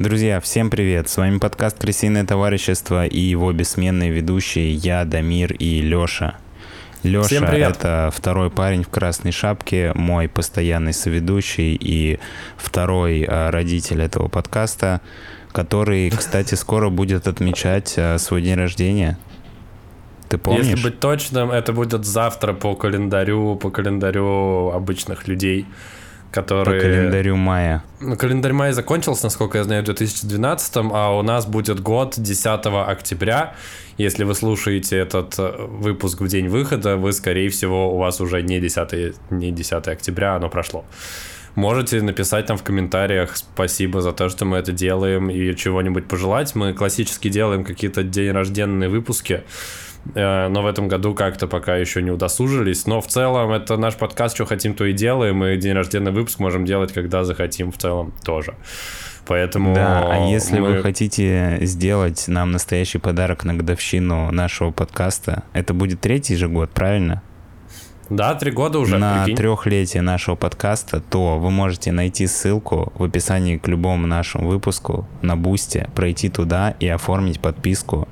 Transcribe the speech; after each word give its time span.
Друзья, 0.00 0.40
всем 0.40 0.70
привет! 0.70 1.10
С 1.10 1.18
вами 1.18 1.36
подкаст 1.36 1.78
«Крысиное 1.78 2.24
товарищество» 2.24 3.04
и 3.04 3.20
его 3.20 3.52
бессменные 3.52 4.10
ведущие 4.10 4.72
я, 4.72 5.04
Дамир 5.04 5.52
и 5.52 5.82
Лёша. 5.82 6.36
Лёша— 7.02 7.44
это 7.52 8.10
второй 8.10 8.48
парень 8.48 8.82
в 8.82 8.88
красной 8.88 9.30
шапке, 9.30 9.92
мой 9.94 10.26
постоянный 10.26 10.94
соведущий 10.94 11.74
и 11.78 12.18
второй 12.56 13.26
а, 13.28 13.50
родитель 13.50 14.00
этого 14.00 14.28
подкаста, 14.28 15.02
который, 15.52 16.08
кстати, 16.08 16.54
скоро 16.54 16.88
будет 16.88 17.28
отмечать 17.28 17.96
а, 17.98 18.16
свой 18.16 18.40
день 18.40 18.54
рождения. 18.54 19.18
Ты 20.30 20.38
помнишь? 20.38 20.64
Если 20.64 20.82
быть 20.82 20.98
точным, 20.98 21.50
это 21.50 21.74
будет 21.74 22.06
завтра 22.06 22.54
по 22.54 22.74
календарю, 22.74 23.54
по 23.56 23.68
календарю 23.68 24.70
обычных 24.70 25.28
людей 25.28 25.66
которые... 26.30 26.80
По 26.80 26.86
календарю 26.86 27.36
мая. 27.36 27.82
Ну, 28.00 28.16
календарь 28.16 28.52
мая 28.52 28.72
закончился, 28.72 29.24
насколько 29.24 29.58
я 29.58 29.64
знаю, 29.64 29.82
в 29.82 29.86
2012, 29.86 30.76
а 30.92 31.18
у 31.18 31.22
нас 31.22 31.46
будет 31.46 31.80
год 31.80 32.14
10 32.16 32.46
октября. 32.66 33.54
Если 33.98 34.24
вы 34.24 34.34
слушаете 34.34 34.96
этот 34.96 35.38
э, 35.38 35.66
выпуск 35.66 36.20
в 36.20 36.28
день 36.28 36.48
выхода, 36.48 36.96
вы, 36.96 37.12
скорее 37.12 37.50
всего, 37.50 37.94
у 37.94 37.98
вас 37.98 38.20
уже 38.20 38.42
не 38.42 38.60
10, 38.60 39.14
не 39.30 39.50
10 39.50 39.88
октября, 39.88 40.36
оно 40.36 40.48
прошло. 40.48 40.84
Можете 41.56 42.00
написать 42.00 42.46
там 42.46 42.56
в 42.56 42.62
комментариях 42.62 43.36
спасибо 43.36 44.00
за 44.00 44.12
то, 44.12 44.28
что 44.28 44.44
мы 44.44 44.58
это 44.58 44.72
делаем 44.72 45.30
и 45.30 45.54
чего-нибудь 45.56 46.06
пожелать. 46.06 46.54
Мы 46.54 46.72
классически 46.74 47.28
делаем 47.28 47.64
какие-то 47.64 48.02
день 48.02 48.30
рожденные 48.30 48.88
выпуски. 48.88 49.42
Э, 50.14 50.48
но 50.48 50.62
в 50.62 50.66
этом 50.66 50.88
году 50.88 51.14
как-то 51.14 51.46
пока 51.46 51.76
еще 51.76 52.02
не 52.02 52.10
удосужились. 52.10 52.86
Но 52.86 53.00
в 53.00 53.06
целом 53.06 53.52
это 53.52 53.76
наш 53.76 53.96
подкаст 53.96 54.34
«Что 54.34 54.46
хотим, 54.46 54.74
то 54.74 54.84
и 54.84 54.92
делаем», 54.92 55.44
и 55.44 55.56
день 55.56 55.74
рождения 55.74 56.10
выпуск 56.10 56.38
можем 56.38 56.64
делать, 56.64 56.92
когда 56.92 57.24
захотим 57.24 57.70
в 57.72 57.78
целом 57.78 58.12
тоже. 58.24 58.54
Поэтому... 59.26 59.74
Да, 59.74 60.06
а 60.10 60.28
если 60.28 60.58
мы... 60.58 60.72
вы 60.72 60.82
хотите 60.82 61.58
сделать 61.62 62.24
нам 62.26 62.50
настоящий 62.50 62.98
подарок 62.98 63.44
на 63.44 63.54
годовщину 63.54 64.32
нашего 64.32 64.70
подкаста, 64.70 65.44
это 65.52 65.74
будет 65.74 66.00
третий 66.00 66.36
же 66.36 66.48
год, 66.48 66.70
правильно? 66.70 67.22
Да, 68.08 68.34
три 68.34 68.50
года 68.50 68.80
уже. 68.80 68.98
На 68.98 69.22
прикинь. 69.22 69.36
трехлетие 69.36 70.02
нашего 70.02 70.34
подкаста, 70.34 71.00
то 71.00 71.38
вы 71.38 71.52
можете 71.52 71.92
найти 71.92 72.26
ссылку 72.26 72.92
в 72.96 73.04
описании 73.04 73.56
к 73.56 73.68
любому 73.68 74.08
нашему 74.08 74.48
выпуску 74.48 75.06
на 75.22 75.36
Бусте, 75.36 75.88
пройти 75.94 76.28
туда 76.28 76.74
и 76.80 76.88
оформить 76.88 77.40
подписку 77.40 78.08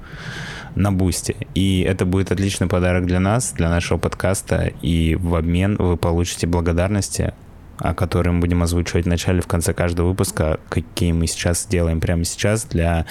на 0.75 0.93
Бусте. 0.93 1.37
И 1.55 1.83
это 1.83 2.05
будет 2.05 2.33
отличный 2.33 2.67
подарок 2.67 3.07
для 3.07 3.21
нас, 3.21 3.53
для 3.53 3.69
нашего 3.69 3.99
подкаста. 3.99 4.73
И 4.83 5.17
в 5.17 5.35
обмен 5.35 5.77
вы 5.77 5.97
получите 5.97 6.47
благодарности, 6.47 7.33
о 7.79 7.95
которых 7.95 8.35
мы 8.35 8.41
будем 8.41 8.63
озвучивать 8.63 9.05
в 9.05 9.09
начале, 9.09 9.41
в 9.41 9.47
конце 9.47 9.73
каждого 9.73 10.09
выпуска, 10.09 10.61
какие 10.69 11.13
мы 11.13 11.27
сейчас 11.27 11.67
делаем 11.67 12.01
прямо 12.01 12.25
сейчас 12.25 12.65
для 12.65 13.07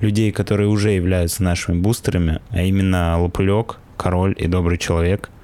людей, 0.00 0.32
которые 0.32 0.68
уже 0.68 0.90
являются 0.90 1.42
нашими 1.42 1.80
бустерами, 1.80 2.40
а 2.50 2.62
именно 2.62 3.18
Лопулек, 3.18 3.78
Король 3.96 4.34
и 4.38 4.46
Добрый 4.46 4.78
Человек— 4.78 5.30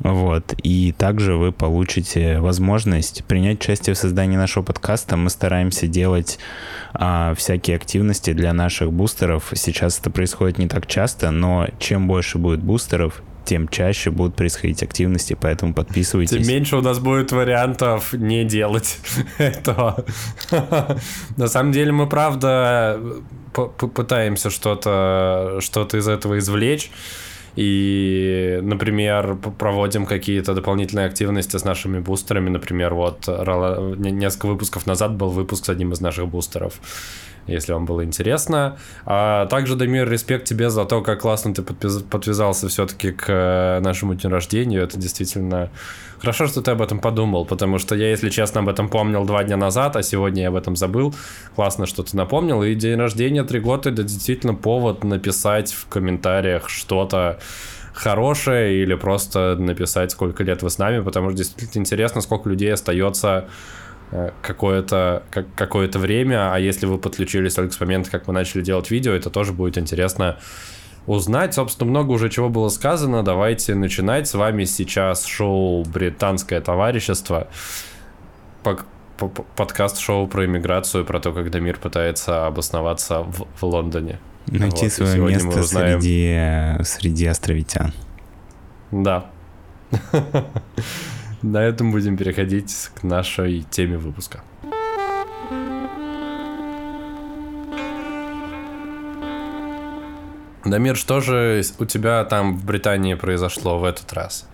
вот. 0.00 0.54
И 0.62 0.92
также 0.92 1.36
вы 1.36 1.52
получите 1.52 2.40
возможность 2.40 3.24
принять 3.24 3.60
участие 3.60 3.94
в 3.94 3.98
создании 3.98 4.36
нашего 4.36 4.64
подкаста. 4.64 5.16
Мы 5.16 5.30
стараемся 5.30 5.86
делать 5.86 6.38
а, 6.92 7.34
всякие 7.34 7.76
активности 7.76 8.32
для 8.32 8.52
наших 8.52 8.92
бустеров. 8.92 9.52
Сейчас 9.54 9.98
это 9.98 10.10
происходит 10.10 10.58
не 10.58 10.68
так 10.68 10.86
часто, 10.86 11.30
но 11.30 11.68
чем 11.78 12.08
больше 12.08 12.38
будет 12.38 12.62
бустеров, 12.62 13.22
тем 13.44 13.68
чаще 13.68 14.10
будут 14.10 14.34
происходить 14.36 14.82
активности, 14.82 15.36
поэтому 15.38 15.74
подписывайтесь. 15.74 16.36
Тем 16.36 16.46
меньше 16.46 16.76
у 16.76 16.80
нас 16.80 16.98
будет 16.98 17.32
вариантов 17.32 18.12
не 18.12 18.44
делать 18.44 18.98
этого. 19.38 20.04
На 21.36 21.48
самом 21.48 21.72
деле 21.72 21.92
мы, 21.92 22.08
правда, 22.08 23.00
пытаемся 23.52 24.50
что-то 24.50 25.58
что 25.60 25.82
из 25.92 26.08
этого 26.08 26.38
извлечь 26.38 26.90
и, 27.56 28.60
например, 28.62 29.36
проводим 29.58 30.06
какие-то 30.06 30.54
дополнительные 30.54 31.06
активности 31.06 31.56
с 31.56 31.64
нашими 31.64 31.98
бустерами. 32.00 32.50
Например, 32.50 32.94
вот 32.94 33.28
несколько 33.28 34.46
выпусков 34.46 34.86
назад 34.86 35.16
был 35.16 35.28
выпуск 35.28 35.64
с 35.66 35.68
одним 35.68 35.92
из 35.92 36.00
наших 36.00 36.28
бустеров 36.28 36.80
если 37.46 37.72
вам 37.72 37.84
было 37.84 38.04
интересно. 38.04 38.78
А 39.04 39.46
также, 39.46 39.76
Дамир, 39.76 40.08
респект 40.08 40.44
тебе 40.44 40.70
за 40.70 40.84
то, 40.84 41.00
как 41.00 41.20
классно 41.20 41.54
ты 41.54 41.62
подвязался 41.62 42.68
все-таки 42.68 43.12
к 43.12 43.24
э, 43.28 43.80
нашему 43.80 44.14
дню 44.14 44.30
рождения. 44.30 44.78
Это 44.78 44.98
действительно 44.98 45.70
хорошо, 46.18 46.46
что 46.46 46.62
ты 46.62 46.70
об 46.70 46.82
этом 46.82 47.00
подумал, 47.00 47.44
потому 47.44 47.78
что 47.78 47.94
я, 47.94 48.10
если 48.10 48.30
честно, 48.30 48.60
об 48.60 48.68
этом 48.68 48.88
помнил 48.88 49.24
два 49.24 49.42
дня 49.44 49.56
назад, 49.56 49.96
а 49.96 50.02
сегодня 50.02 50.42
я 50.42 50.48
об 50.48 50.56
этом 50.56 50.76
забыл. 50.76 51.14
Классно, 51.54 51.86
что 51.86 52.02
ты 52.02 52.16
напомнил. 52.16 52.62
И 52.62 52.74
день 52.74 52.98
рождения 52.98 53.44
три 53.44 53.60
года 53.60 53.90
это 53.90 54.02
действительно 54.02 54.54
повод 54.54 55.04
написать 55.04 55.72
в 55.72 55.88
комментариях 55.88 56.68
что-то 56.68 57.38
хорошее 57.92 58.82
или 58.82 58.94
просто 58.94 59.56
написать, 59.58 60.12
сколько 60.12 60.42
лет 60.44 60.62
вы 60.62 60.70
с 60.70 60.78
нами, 60.78 61.02
потому 61.02 61.28
что 61.28 61.38
действительно 61.38 61.82
интересно, 61.82 62.20
сколько 62.20 62.48
людей 62.48 62.72
остается 62.72 63.48
какое-то 64.42 65.22
как, 65.30 65.46
какое-то 65.54 65.98
время, 65.98 66.52
а 66.52 66.58
если 66.58 66.86
вы 66.86 66.98
подключились 66.98 67.54
только 67.54 67.72
с 67.72 67.80
момента, 67.80 68.10
как 68.10 68.26
мы 68.26 68.34
начали 68.34 68.62
делать 68.62 68.90
видео, 68.90 69.12
это 69.12 69.30
тоже 69.30 69.52
будет 69.52 69.78
интересно 69.78 70.38
узнать. 71.06 71.54
Собственно, 71.54 71.90
много 71.90 72.12
уже 72.12 72.28
чего 72.28 72.48
было 72.48 72.68
сказано. 72.68 73.22
Давайте 73.22 73.74
начинать. 73.74 74.28
С 74.28 74.34
вами 74.34 74.64
сейчас 74.64 75.24
шоу 75.24 75.84
«Британское 75.84 76.60
товарищество». 76.60 77.48
Подкаст-шоу 79.56 80.26
про 80.26 80.46
иммиграцию, 80.46 81.04
про 81.04 81.20
то, 81.20 81.32
как 81.32 81.50
Дамир 81.50 81.78
пытается 81.78 82.46
обосноваться 82.46 83.22
в, 83.22 83.46
в 83.60 83.62
Лондоне. 83.62 84.18
Найти 84.46 84.86
вот, 84.86 84.92
свое 84.92 85.22
место 85.22 85.60
узнаем... 85.60 86.00
среди, 86.00 86.84
среди 86.84 87.26
островитян. 87.26 87.92
Да. 88.90 89.26
На 91.42 91.58
этом 91.58 91.90
будем 91.90 92.16
переходить 92.16 92.90
к 92.94 93.02
нашей 93.02 93.62
теме 93.62 93.98
выпуска. 93.98 94.42
Дамир, 100.64 100.96
что 100.96 101.20
же 101.20 101.62
у 101.80 101.84
тебя 101.84 102.24
там 102.24 102.56
в 102.56 102.64
Британии 102.64 103.14
произошло 103.14 103.80
в 103.80 103.84
этот 103.84 104.12
раз? 104.12 104.48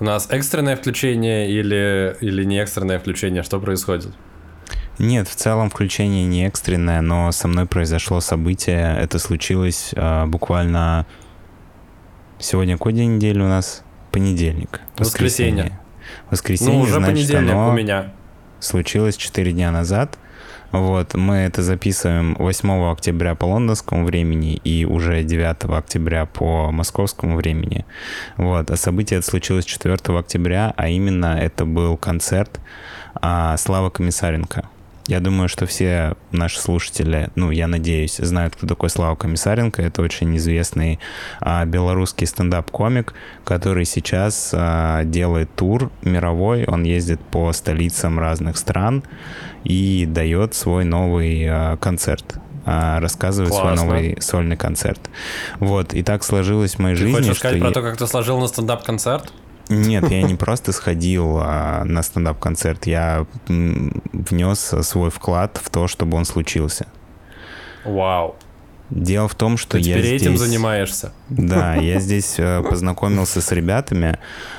У 0.00 0.04
нас 0.04 0.26
экстренное 0.30 0.74
включение 0.76 1.50
или, 1.50 2.16
или 2.22 2.44
не 2.44 2.58
экстренное 2.58 2.98
включение? 2.98 3.42
Что 3.42 3.60
происходит? 3.60 4.14
Нет, 4.98 5.28
в 5.28 5.34
целом 5.34 5.68
включение 5.68 6.24
не 6.24 6.46
экстренное, 6.46 7.02
но 7.02 7.30
со 7.32 7.46
мной 7.46 7.66
произошло 7.66 8.20
событие. 8.20 8.96
Это 8.98 9.18
случилось 9.18 9.90
э, 9.94 10.24
буквально 10.26 11.06
сегодня 12.38 12.78
какой 12.78 12.94
день 12.94 13.16
недели 13.16 13.40
у 13.40 13.48
нас? 13.48 13.84
Понедельник. 14.10 14.80
Воскресенье. 14.96 15.64
воскресенье 15.64 15.81
воскресенье, 16.30 16.78
ну, 16.78 16.80
уже 16.80 16.94
значит, 16.94 17.14
понедельник 17.14 17.52
оно 17.52 17.70
у 17.70 17.72
меня. 17.72 18.12
случилось 18.60 19.16
4 19.16 19.52
дня 19.52 19.70
назад. 19.70 20.18
Вот, 20.72 21.14
мы 21.14 21.36
это 21.36 21.62
записываем 21.62 22.34
8 22.38 22.90
октября 22.90 23.34
по 23.34 23.44
лондонскому 23.44 24.06
времени 24.06 24.54
и 24.54 24.86
уже 24.86 25.22
9 25.22 25.64
октября 25.64 26.24
по 26.24 26.72
московскому 26.72 27.36
времени. 27.36 27.84
Вот, 28.38 28.70
а 28.70 28.76
событие 28.76 29.18
это 29.18 29.28
случилось 29.28 29.66
4 29.66 29.96
октября, 30.18 30.72
а 30.76 30.88
именно 30.88 31.38
это 31.38 31.66
был 31.66 31.98
концерт 31.98 32.58
а, 33.14 33.56
Славы 33.58 33.90
Комиссаренко. 33.90 34.70
Я 35.08 35.18
думаю, 35.20 35.48
что 35.48 35.66
все 35.66 36.14
наши 36.30 36.60
слушатели, 36.60 37.30
ну, 37.34 37.50
я 37.50 37.66
надеюсь, 37.66 38.16
знают, 38.16 38.54
кто 38.54 38.66
такой 38.66 38.88
Слава 38.88 39.16
Комиссаренко. 39.16 39.82
Это 39.82 40.00
очень 40.02 40.36
известный 40.36 41.00
а, 41.40 41.64
белорусский 41.64 42.26
стендап-комик, 42.26 43.14
который 43.44 43.84
сейчас 43.84 44.50
а, 44.54 45.02
делает 45.04 45.54
тур 45.56 45.90
мировой. 46.02 46.64
Он 46.66 46.84
ездит 46.84 47.20
по 47.20 47.52
столицам 47.52 48.18
разных 48.18 48.56
стран 48.56 49.02
и 49.64 50.06
дает 50.06 50.54
свой 50.54 50.84
новый 50.84 51.46
а, 51.48 51.76
концерт 51.78 52.36
а, 52.64 53.00
рассказывает 53.00 53.50
Классно. 53.50 53.76
свой 53.76 53.86
новый 53.86 54.16
сольный 54.20 54.56
концерт. 54.56 55.00
Вот, 55.58 55.94
и 55.94 56.02
так 56.02 56.22
сложилось 56.22 56.76
в 56.76 56.78
моей 56.78 56.94
ты 56.94 57.02
жизни. 57.02 57.16
Хочешь 57.16 57.38
сказать 57.38 57.58
про 57.58 57.68
я... 57.68 57.74
то, 57.74 57.82
как 57.82 57.96
ты 57.96 58.06
сложил 58.06 58.38
на 58.38 58.46
стендап-концерт? 58.46 59.32
Нет, 59.72 60.10
я 60.10 60.22
не 60.22 60.34
просто 60.34 60.72
сходил 60.72 61.38
а, 61.40 61.84
на 61.84 62.02
стендап-концерт, 62.02 62.86
я 62.86 63.26
внес 63.46 64.74
свой 64.82 65.10
вклад 65.10 65.60
в 65.62 65.70
то, 65.70 65.88
чтобы 65.88 66.16
он 66.16 66.24
случился. 66.24 66.86
Вау. 67.84 68.36
Дело 68.90 69.26
в 69.26 69.34
том, 69.34 69.56
что 69.56 69.78
Ты 69.78 69.78
я 69.78 69.94
теперь 69.96 70.18
здесь... 70.18 70.22
этим 70.22 70.36
занимаешься. 70.36 71.12
Да, 71.30 71.76
я 71.76 71.98
здесь 71.98 72.34
э, 72.36 72.62
познакомился 72.62 73.40
с 73.40 73.50
ребятами, 73.50 74.18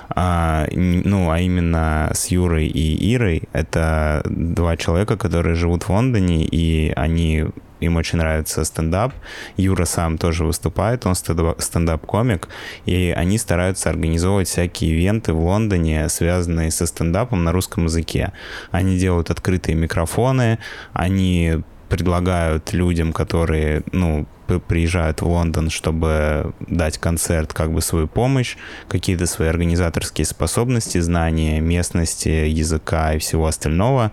а, 0.10 0.66
ну, 0.72 1.30
а 1.30 1.40
именно 1.40 2.10
с 2.16 2.28
Юрой 2.28 2.66
и 2.66 3.14
Ирой. 3.14 3.44
Это 3.54 4.24
два 4.26 4.76
человека, 4.76 5.18
которые 5.18 5.54
живут 5.54 5.84
в 5.84 5.90
Лондоне, 5.90 6.46
и 6.46 6.92
они 6.96 7.46
им 7.86 7.98
очень 7.98 8.18
нравится 8.18 8.64
стендап. 8.64 9.14
Юра 9.58 9.86
сам 9.86 10.18
тоже 10.18 10.46
выступает, 10.46 11.06
он 11.06 11.16
стендап-комик, 11.16 12.48
и 12.86 13.14
они 13.16 13.38
стараются 13.38 13.90
организовывать 13.90 14.48
всякие 14.48 14.92
ивенты 14.92 15.34
в 15.34 15.44
Лондоне, 15.44 16.10
связанные 16.10 16.72
со 16.72 16.86
стендапом 16.86 17.44
на 17.44 17.52
русском 17.52 17.86
языке. 17.86 18.32
Они 18.72 18.98
делают 18.98 19.30
открытые 19.30 19.76
микрофоны, 19.76 20.60
они 20.94 21.64
предлагают 21.94 22.74
людям, 22.74 23.14
которые, 23.14 23.84
ну, 23.92 24.26
приезжают 24.68 25.22
в 25.22 25.28
Лондон, 25.28 25.70
чтобы 25.70 26.52
дать 26.60 26.98
концерт, 26.98 27.54
как 27.54 27.72
бы 27.72 27.82
свою 27.82 28.08
помощь, 28.08 28.56
какие-то 28.88 29.28
свои 29.28 29.48
организаторские 29.48 30.26
способности, 30.26 30.98
знания 30.98 31.60
местности, 31.62 32.30
языка 32.30 33.14
и 33.14 33.20
всего 33.20 33.46
остального, 33.46 34.12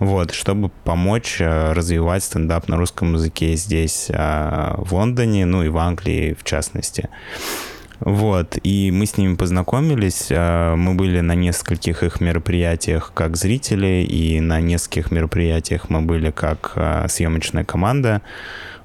вот, 0.00 0.32
чтобы 0.32 0.70
помочь 0.82 1.36
э, 1.40 1.72
развивать 1.72 2.24
стендап 2.24 2.66
на 2.66 2.76
русском 2.76 3.14
языке 3.14 3.54
здесь, 3.54 4.06
э, 4.08 4.74
в 4.78 4.92
Лондоне, 4.92 5.46
ну 5.46 5.62
и 5.62 5.68
в 5.68 5.78
Англии 5.78 6.36
в 6.36 6.42
частности. 6.42 7.08
Вот, 8.04 8.58
и 8.62 8.90
мы 8.90 9.06
с 9.06 9.16
ними 9.16 9.36
познакомились, 9.36 10.26
э, 10.30 10.74
мы 10.74 10.94
были 10.94 11.20
на 11.20 11.34
нескольких 11.34 12.02
их 12.02 12.20
мероприятиях 12.20 13.12
как 13.14 13.36
зрители, 13.36 14.04
и 14.04 14.40
на 14.40 14.60
нескольких 14.60 15.10
мероприятиях 15.12 15.88
мы 15.88 16.00
были 16.00 16.30
как 16.30 16.76
съемочная 17.08 17.64
команда, 17.64 18.22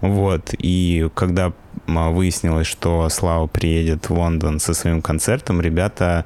вот, 0.01 0.53
и 0.59 1.09
когда 1.15 1.53
выяснилось, 1.87 2.67
что 2.67 3.09
Слава 3.09 3.47
приедет 3.47 4.09
в 4.09 4.13
Лондон 4.13 4.59
со 4.59 4.73
своим 4.73 5.01
концертом, 5.01 5.61
ребята 5.61 6.25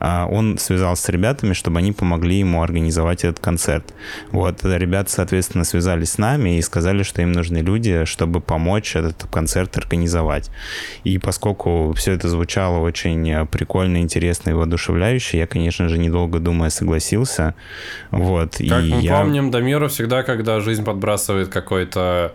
он 0.00 0.58
связался 0.58 1.04
с 1.04 1.08
ребятами, 1.08 1.52
чтобы 1.52 1.78
они 1.78 1.92
помогли 1.92 2.38
ему 2.38 2.62
организовать 2.62 3.24
этот 3.24 3.40
концерт. 3.40 3.94
Вот, 4.30 4.64
ребята, 4.64 5.10
соответственно, 5.10 5.64
связались 5.64 6.12
с 6.12 6.18
нами 6.18 6.58
и 6.58 6.62
сказали, 6.62 7.02
что 7.02 7.22
им 7.22 7.32
нужны 7.32 7.58
люди, 7.58 8.04
чтобы 8.04 8.40
помочь 8.40 8.96
этот 8.96 9.24
концерт 9.30 9.76
организовать. 9.76 10.50
И 11.04 11.18
поскольку 11.18 11.92
все 11.96 12.12
это 12.12 12.28
звучало 12.28 12.78
очень 12.78 13.46
прикольно, 13.46 13.98
интересно 13.98 14.50
и 14.50 14.52
воодушевляюще, 14.54 15.38
я, 15.38 15.46
конечно 15.46 15.88
же, 15.88 15.98
недолго 15.98 16.38
думая 16.38 16.70
согласился. 16.70 17.54
Вот, 18.10 18.56
как 18.56 18.84
и 18.84 18.94
мы 18.94 19.00
я... 19.00 19.18
помним, 19.18 19.50
Дамиру 19.50 19.88
всегда, 19.88 20.22
когда 20.22 20.60
жизнь 20.60 20.84
подбрасывает 20.84 21.48
какой-то 21.48 22.34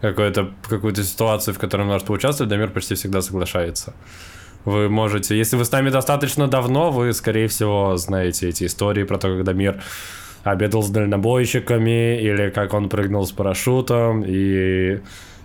какую-то 0.00 0.50
какую-то 0.68 1.04
ситуацию, 1.04 1.54
в 1.54 1.58
которой 1.58 1.86
может 1.86 2.06
поучаствовать, 2.06 2.50
Дамир 2.50 2.70
почти 2.70 2.94
всегда 2.94 3.22
соглашается. 3.22 3.94
Вы 4.64 4.88
можете, 4.88 5.36
если 5.36 5.56
вы 5.56 5.64
с 5.64 5.72
нами 5.72 5.90
достаточно 5.90 6.46
давно, 6.46 6.90
вы, 6.90 7.12
скорее 7.12 7.48
всего, 7.48 7.96
знаете 7.96 8.48
эти 8.48 8.64
истории 8.64 9.04
про 9.04 9.18
то, 9.18 9.28
как 9.28 9.44
Дамир 9.44 9.82
обедал 10.44 10.82
с 10.82 10.90
дальнобойщиками, 10.90 12.20
или 12.20 12.50
как 12.50 12.74
он 12.74 12.88
прыгнул 12.88 13.26
с 13.26 13.32
парашютом, 13.32 14.24
и 14.26 15.00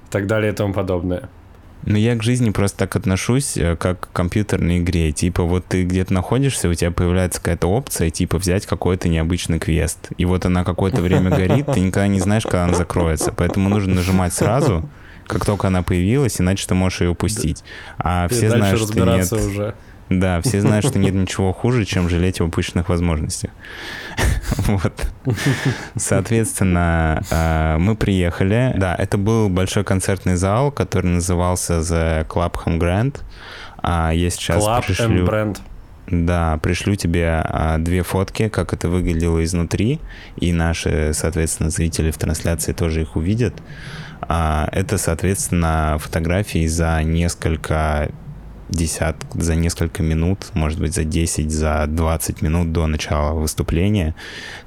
так 0.10 0.28
далее 0.28 0.52
и 0.52 0.56
тому 0.56 0.74
подобное. 0.74 1.30
Ну, 1.84 1.96
я 1.96 2.16
к 2.16 2.24
жизни 2.24 2.50
просто 2.50 2.80
так 2.80 2.96
отношусь, 2.96 3.56
э, 3.56 3.76
как 3.78 4.10
к 4.10 4.12
компьютерной 4.12 4.80
игре. 4.80 5.12
Типа, 5.12 5.44
вот 5.44 5.66
ты 5.66 5.84
где-то 5.84 6.14
находишься, 6.14 6.68
у 6.68 6.74
тебя 6.74 6.92
появляется 6.92 7.40
какая-то 7.40 7.68
опция, 7.68 8.10
типа, 8.10 8.38
взять 8.40 8.66
какой-то 8.66 9.08
необычный 9.08 9.60
квест. 9.60 10.10
И 10.18 10.26
вот 10.26 10.46
она 10.46 10.64
какое-то 10.64 11.02
время 11.02 11.30
горит, 11.30 11.68
ты 11.68 11.80
никогда 11.80 12.08
не 12.08 12.20
знаешь, 12.20 12.44
когда 12.44 12.66
она 12.66 12.74
закроется. 12.74 13.32
Поэтому 13.32 13.70
нужно 13.70 13.96
нажимать 13.96 14.34
сразу, 14.34 14.90
как 15.28 15.46
только 15.46 15.68
она 15.68 15.84
появилась, 15.84 16.40
иначе 16.42 16.68
ты 16.68 16.76
можешь 16.76 17.02
ее 17.02 17.10
упустить. 17.10 17.64
А 17.98 18.28
все 18.28 18.50
знают, 18.50 18.80
что 18.80 19.06
нет... 19.06 19.32
уже. 19.32 19.76
Да, 20.10 20.42
все 20.42 20.62
знают, 20.62 20.86
что 20.86 21.00
нет 21.00 21.14
ничего 21.14 21.52
хуже, 21.52 21.86
чем 21.86 22.10
жалеть 22.10 22.40
об 22.40 22.48
упущенных 22.48 22.90
возможностях. 22.90 23.52
Вот. 24.68 24.94
Соответственно, 25.98 27.22
э, 27.30 27.78
мы 27.78 27.96
приехали. 27.96 28.74
Да, 28.78 28.96
это 28.96 29.18
был 29.18 29.50
большой 29.50 29.84
концертный 29.84 30.36
зал, 30.36 30.72
который 30.72 31.08
назывался 31.08 31.80
The 31.80 32.26
Club 32.26 32.54
Home 32.66 32.80
Grand. 32.80 33.18
А 33.84 34.12
я 34.12 34.30
сейчас 34.30 34.64
Club 34.64 34.86
пришлю... 34.86 35.26
Brand. 35.26 35.58
Да, 36.10 36.58
пришлю 36.64 36.96
тебе 36.96 37.42
а, 37.44 37.78
две 37.78 38.02
фотки, 38.02 38.48
как 38.48 38.74
это 38.74 38.88
выглядело 38.88 39.44
изнутри, 39.44 40.00
и 40.38 40.54
наши, 40.54 41.12
соответственно, 41.14 41.70
зрители 41.70 42.12
в 42.12 42.18
трансляции 42.18 42.72
тоже 42.72 43.02
их 43.02 43.18
увидят. 43.18 43.54
А, 44.22 44.68
это, 44.72 44.98
соответственно, 44.98 45.98
фотографии 46.00 46.68
за 46.68 47.02
несколько 47.04 48.10
десят, 48.70 49.16
за 49.34 49.56
несколько 49.56 50.04
минут, 50.04 50.48
может 50.54 50.80
быть, 50.80 50.94
за 50.94 51.04
10, 51.04 51.52
за 51.52 51.86
20 51.88 52.42
минут 52.42 52.72
до 52.72 52.88
начала 52.88 53.34
выступления. 53.34 54.16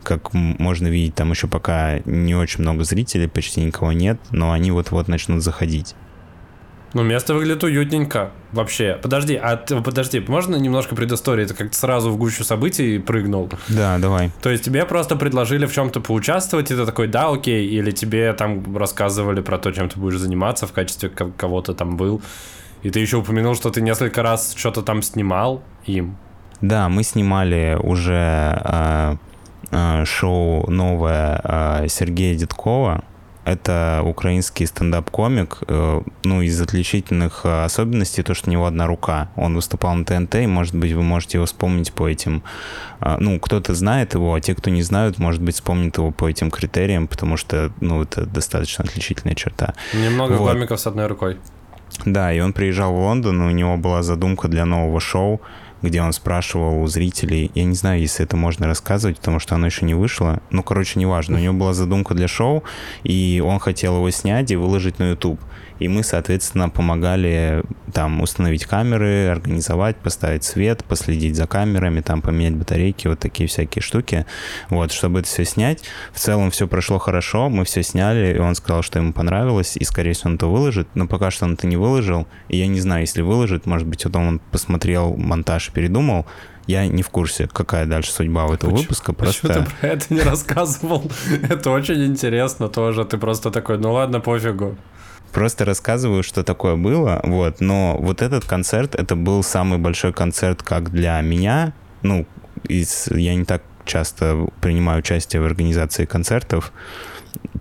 Как 0.02 0.32
можно 0.32 0.88
видеть, 0.88 1.14
там 1.14 1.31
еще 1.31 1.49
пока 1.49 2.00
не 2.05 2.35
очень 2.35 2.62
много 2.62 2.85
зрителей, 2.85 3.29
почти 3.29 3.61
никого 3.61 3.93
нет, 3.93 4.19
но 4.31 4.52
они 4.52 4.70
вот-вот 4.70 5.08
начнут 5.08 5.43
заходить. 5.43 5.94
Ну, 6.92 7.02
место 7.02 7.34
выглядит 7.34 7.62
уютненько. 7.62 8.31
Вообще. 8.52 8.98
Подожди, 9.00 9.37
а 9.37 9.56
ты, 9.56 9.81
подожди, 9.81 10.20
можно 10.20 10.56
немножко 10.56 10.96
предыстории? 10.96 11.44
Ты 11.44 11.54
как-то 11.54 11.76
сразу 11.76 12.10
в 12.10 12.16
гущу 12.16 12.42
событий 12.42 12.98
прыгнул. 12.98 13.48
Да, 13.69 13.98
давай. 13.98 14.31
То 14.42 14.50
есть 14.50 14.64
тебе 14.64 14.84
просто 14.84 15.14
предложили 15.14 15.66
в 15.66 15.72
чем-то 15.72 16.00
поучаствовать, 16.00 16.70
и 16.70 16.75
ты 16.75 16.84
такой, 16.84 17.06
да, 17.06 17.28
окей, 17.28 17.66
или 17.66 17.92
тебе 17.92 18.32
там 18.32 18.76
рассказывали 18.76 19.40
про 19.40 19.58
то, 19.58 19.70
чем 19.70 19.88
ты 19.88 20.00
будешь 20.00 20.19
заниматься 20.19 20.66
в 20.66 20.72
качестве 20.72 21.10
кого-то 21.10 21.75
там 21.75 21.96
был. 21.96 22.20
И 22.82 22.90
ты 22.90 22.98
еще 22.98 23.19
упомянул, 23.19 23.54
что 23.54 23.70
ты 23.70 23.81
несколько 23.81 24.22
раз 24.22 24.54
что-то 24.56 24.82
там 24.82 25.02
снимал 25.02 25.62
им. 25.84 26.16
Да, 26.60 26.88
мы 26.88 27.02
снимали 27.04 27.78
уже 27.81 28.60
э, 28.64 29.16
э, 29.70 30.04
шоу 30.04 30.69
новое 30.70 31.40
э, 31.43 31.86
Сергея 31.88 32.34
Дедкова. 32.34 33.04
Это 33.50 34.02
украинский 34.05 34.67
стендап-комик. 34.67 35.58
Э, 35.67 36.02
ну, 36.25 36.43
из 36.43 36.61
отличительных 36.61 37.44
особенностей 37.44 38.23
то, 38.23 38.35
что 38.35 38.49
у 38.49 38.52
него 38.52 38.67
одна 38.67 38.87
рука. 38.87 39.31
Он 39.37 39.55
выступал 39.55 39.94
на 39.94 40.05
ТНТ, 40.05 40.37
и, 40.37 40.47
может 40.47 40.75
быть, 40.75 40.93
вы 40.93 41.02
можете 41.02 41.38
его 41.38 41.47
вспомнить 41.47 41.93
по 41.93 42.08
этим... 42.08 42.43
Э, 43.00 43.17
ну, 43.19 43.41
кто-то 43.41 43.75
знает 43.75 44.14
его, 44.14 44.35
а 44.35 44.41
те, 44.41 44.55
кто 44.55 44.70
не 44.70 44.82
знают, 44.82 45.19
может 45.19 45.43
быть, 45.43 45.56
вспомнит 45.56 45.97
его 45.99 46.12
по 46.12 46.29
этим 46.29 46.50
критериям, 46.50 47.08
потому 47.08 47.37
что, 47.37 47.73
ну, 47.81 48.02
это 48.02 48.25
достаточно 48.26 48.85
отличительная 48.85 49.35
черта. 49.35 49.75
Немного 49.93 50.35
вот. 50.35 50.53
комиков 50.53 50.79
с 50.79 50.87
одной 50.87 51.06
рукой. 51.06 51.38
Да, 52.05 52.32
и 52.32 52.41
он 52.41 52.53
приезжал 52.53 52.93
в 52.93 53.00
Лондон, 53.00 53.41
у 53.43 53.50
него 53.50 53.76
была 53.76 54.03
задумка 54.03 54.49
для 54.49 54.64
нового 54.64 55.00
шоу, 55.00 55.41
где 55.82 56.03
он 56.03 56.12
спрашивал 56.12 56.82
у 56.82 56.87
зрителей, 56.87 57.50
я 57.55 57.65
не 57.65 57.75
знаю, 57.75 58.00
если 58.00 58.25
это 58.25 58.37
можно 58.37 58.67
рассказывать, 58.67 59.19
потому 59.19 59.38
что 59.38 59.55
оно 59.55 59.67
еще 59.67 59.85
не 59.85 59.94
вышло, 59.94 60.41
ну, 60.50 60.62
короче, 60.62 60.99
неважно, 60.99 61.37
у 61.37 61.41
него 61.41 61.55
была 61.55 61.73
задумка 61.73 62.15
для 62.15 62.29
шоу, 62.29 62.62
и 63.03 63.43
он 63.44 63.59
хотел 63.59 63.97
его 63.97 64.11
снять 64.11 64.50
и 64.50 64.56
выложить 64.56 64.99
на 64.99 65.11
YouTube 65.11 65.41
и 65.81 65.88
мы, 65.88 66.05
соответственно, 66.05 66.69
помогали 66.69 67.65
там 67.93 68.21
установить 68.21 68.67
камеры, 68.67 69.27
организовать, 69.27 69.96
поставить 69.96 70.44
свет, 70.44 70.84
последить 70.84 71.34
за 71.34 71.46
камерами, 71.46 72.01
там 72.03 72.22
поменять 72.22 72.55
батарейки, 72.55 73.08
вот 73.08 73.19
такие 73.19 73.49
всякие 73.49 73.82
штуки, 73.82 74.27
вот, 74.69 74.93
чтобы 74.93 75.20
это 75.20 75.29
все 75.29 75.44
снять. 75.44 75.82
В 76.13 76.20
целом 76.20 76.51
все 76.51 76.69
прошло 76.69 76.99
хорошо, 76.99 77.49
мы 77.49 77.65
все 77.65 77.82
сняли, 77.82 78.37
и 78.37 78.39
он 78.39 78.55
сказал, 78.55 78.82
что 78.82 78.99
ему 78.99 79.13
понравилось, 79.13 79.77
и, 79.77 79.84
скорее 79.84 80.13
всего, 80.13 80.31
он 80.31 80.37
это 80.37 80.46
выложит, 80.46 80.87
но 80.94 81.08
пока 81.08 81.31
что 81.31 81.46
он 81.46 81.55
это 81.55 81.67
не 81.67 81.77
выложил, 81.77 82.29
и 82.49 82.58
я 82.58 82.67
не 82.67 82.81
знаю, 82.81 83.01
если 83.01 83.22
выложит, 83.22 83.67
может 83.67 83.89
быть, 83.89 84.05
потом 84.05 84.29
он 84.29 84.41
посмотрел 84.51 85.17
монтаж 85.17 85.70
и 85.70 85.72
передумал, 85.72 86.27
я 86.67 86.87
не 86.87 87.03
в 87.03 87.10
курсе, 87.10 87.49
какая 87.49 87.87
дальше 87.87 88.13
судьба 88.13 88.44
у 88.44 88.53
этого 88.53 88.70
почему, 88.70 88.82
выпуска. 88.82 89.13
Просто... 89.13 89.49
Почему 89.49 89.65
ты 89.65 89.70
про 89.81 89.89
это 89.89 90.15
не 90.15 90.20
рассказывал? 90.22 91.10
Это 91.49 91.70
очень 91.70 92.05
интересно 92.05 92.69
тоже. 92.69 93.05
Ты 93.05 93.19
просто 93.19 93.51
такой, 93.51 93.79
ну 93.79 93.93
ладно, 93.93 94.20
пофигу. 94.20 94.77
Просто 95.32 95.65
рассказываю, 95.65 96.22
что 96.22 96.43
такое 96.43 96.77
было, 96.77 97.20
вот, 97.22 97.60
но 97.60 97.96
вот 97.99 98.20
этот 98.20 98.44
концерт, 98.44 98.96
это 98.96 99.15
был 99.15 99.44
самый 99.44 99.79
большой 99.79 100.13
концерт 100.13 100.63
как 100.63 100.91
для 100.91 101.20
меня, 101.20 101.72
ну, 102.03 102.27
из, 102.69 103.06
я 103.13 103.34
не 103.34 103.44
так 103.44 103.63
часто 103.84 104.49
принимаю 104.60 104.99
участие 104.99 105.41
в 105.41 105.44
организации 105.44 106.05
концертов, 106.05 106.72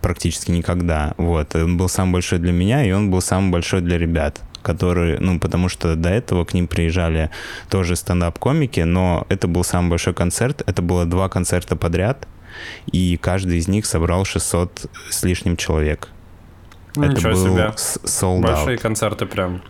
практически 0.01 0.49
никогда, 0.49 1.13
вот, 1.17 1.55
он 1.55 1.77
был 1.77 1.89
самый 1.89 2.13
большой 2.13 2.39
для 2.39 2.51
меня, 2.51 2.83
и 2.83 2.91
он 2.91 3.11
был 3.11 3.21
самый 3.21 3.51
большой 3.51 3.81
для 3.81 3.99
ребят, 3.99 4.41
которые, 4.63 5.19
ну, 5.19 5.39
потому 5.39 5.69
что 5.69 5.95
до 5.95 6.09
этого 6.09 6.45
к 6.45 6.55
ним 6.55 6.67
приезжали 6.67 7.29
тоже 7.69 7.95
стендап-комики, 7.95 8.81
но 8.81 9.27
это 9.29 9.47
был 9.47 9.63
самый 9.63 9.89
большой 9.89 10.15
концерт, 10.15 10.63
это 10.65 10.81
было 10.81 11.05
два 11.05 11.29
концерта 11.29 11.75
подряд, 11.75 12.27
и 12.91 13.15
каждый 13.17 13.59
из 13.59 13.67
них 13.67 13.85
собрал 13.85 14.25
600 14.25 14.87
с 15.11 15.23
лишним 15.23 15.55
человек. 15.55 16.09
Это 16.95 17.07
Ничего 17.07 17.31
был 17.31 17.43
себе. 17.43 17.73
Sold 17.75 18.41
Большие 18.41 18.77
out. 18.77 18.81
концерты 18.81 19.25
прям. 19.25 19.61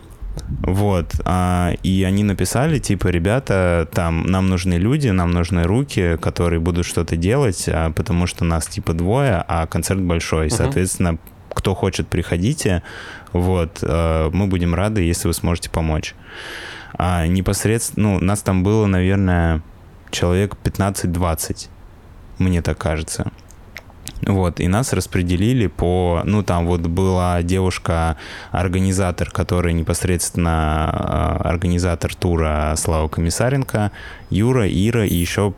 Вот, 0.62 1.14
а, 1.24 1.72
и 1.82 2.04
они 2.04 2.22
написали, 2.22 2.78
типа, 2.78 3.08
ребята, 3.08 3.88
там, 3.92 4.24
нам 4.26 4.48
нужны 4.48 4.74
люди, 4.74 5.08
нам 5.08 5.32
нужны 5.32 5.64
руки, 5.64 6.16
которые 6.20 6.60
будут 6.60 6.86
что-то 6.86 7.16
делать, 7.16 7.68
а, 7.68 7.90
потому 7.90 8.26
что 8.26 8.44
нас, 8.44 8.66
типа, 8.66 8.92
двое, 8.92 9.44
а 9.46 9.66
концерт 9.66 10.00
большой, 10.00 10.46
uh-huh. 10.46 10.56
соответственно, 10.56 11.18
кто 11.52 11.74
хочет, 11.74 12.08
приходите, 12.08 12.82
вот, 13.32 13.80
а, 13.82 14.30
мы 14.30 14.46
будем 14.46 14.74
рады, 14.74 15.02
если 15.02 15.28
вы 15.28 15.34
сможете 15.34 15.68
помочь. 15.68 16.14
А, 16.94 17.26
непосредственно, 17.26 18.14
ну, 18.14 18.24
нас 18.24 18.42
там 18.42 18.62
было, 18.62 18.86
наверное, 18.86 19.62
человек 20.10 20.56
15-20, 20.62 21.68
мне 22.38 22.62
так 22.62 22.78
кажется. 22.78 23.32
Вот, 24.26 24.60
и 24.60 24.68
нас 24.68 24.92
распределили 24.92 25.66
по... 25.66 26.22
Ну, 26.24 26.42
там 26.42 26.66
вот 26.66 26.82
была 26.82 27.42
девушка-организатор, 27.42 29.30
которая 29.30 29.72
непосредственно 29.72 30.90
а, 30.92 31.40
организатор 31.44 32.14
тура 32.14 32.74
Слава 32.76 33.08
Комиссаренко, 33.08 33.92
Юра, 34.28 34.68
Ира 34.68 35.06
и 35.06 35.14
еще 35.14 35.54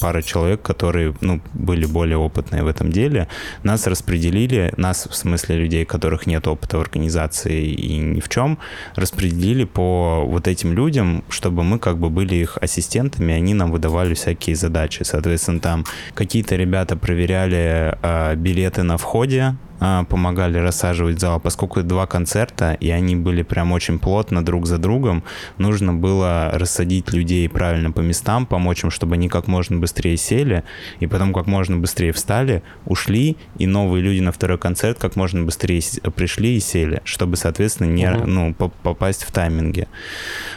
пара 0.00 0.22
человек, 0.22 0.62
которые, 0.62 1.14
ну, 1.20 1.40
были 1.54 1.86
более 1.86 2.16
опытные 2.16 2.62
в 2.62 2.66
этом 2.66 2.90
деле. 2.92 3.28
Нас 3.62 3.86
распределили, 3.86 4.72
нас, 4.76 5.06
в 5.10 5.14
смысле 5.14 5.56
людей, 5.56 5.84
которых 5.84 6.26
нет 6.26 6.46
опыта 6.46 6.78
в 6.78 6.80
организации 6.80 7.64
и 7.66 7.96
ни 7.96 8.20
в 8.20 8.28
чем, 8.28 8.58
распределили 8.94 9.64
по 9.64 10.24
вот 10.26 10.48
этим 10.48 10.72
людям, 10.72 11.24
чтобы 11.28 11.62
мы 11.62 11.78
как 11.78 11.98
бы 11.98 12.10
были 12.10 12.34
их 12.36 12.58
ассистентами, 12.60 13.34
они 13.34 13.54
нам 13.54 13.70
выдавали 13.70 14.14
всякие 14.14 14.56
задачи. 14.56 15.02
Соответственно, 15.02 15.60
там 15.60 15.84
какие-то 16.14 16.56
ребята 16.56 16.96
проверяли 16.96 17.96
э, 18.02 18.34
билеты 18.36 18.82
на 18.82 18.96
входе, 18.96 19.56
помогали 19.78 20.58
рассаживать 20.58 21.20
зал, 21.20 21.40
поскольку 21.40 21.82
два 21.82 22.06
концерта, 22.06 22.74
и 22.74 22.90
они 22.90 23.16
были 23.16 23.42
прям 23.42 23.72
очень 23.72 23.98
плотно 23.98 24.44
друг 24.44 24.66
за 24.66 24.78
другом, 24.78 25.22
нужно 25.58 25.92
было 25.92 26.50
рассадить 26.54 27.12
людей 27.12 27.48
правильно 27.48 27.90
по 27.90 28.00
местам, 28.00 28.46
помочь 28.46 28.84
им, 28.84 28.90
чтобы 28.90 29.14
они 29.14 29.28
как 29.28 29.46
можно 29.46 29.78
быстрее 29.78 30.16
сели, 30.16 30.64
и 31.00 31.06
потом 31.06 31.32
как 31.32 31.46
можно 31.46 31.76
быстрее 31.76 32.12
встали, 32.12 32.62
ушли, 32.84 33.36
и 33.58 33.66
новые 33.66 34.02
люди 34.02 34.20
на 34.20 34.32
второй 34.32 34.58
концерт 34.58 34.98
как 34.98 35.16
можно 35.16 35.42
быстрее 35.42 35.82
пришли 36.14 36.56
и 36.56 36.60
сели, 36.60 37.02
чтобы, 37.04 37.36
соответственно, 37.36 37.88
не, 37.88 38.10
угу. 38.10 38.26
ну, 38.26 38.54
попасть 38.54 39.24
в 39.24 39.32
тайминге. 39.32 39.88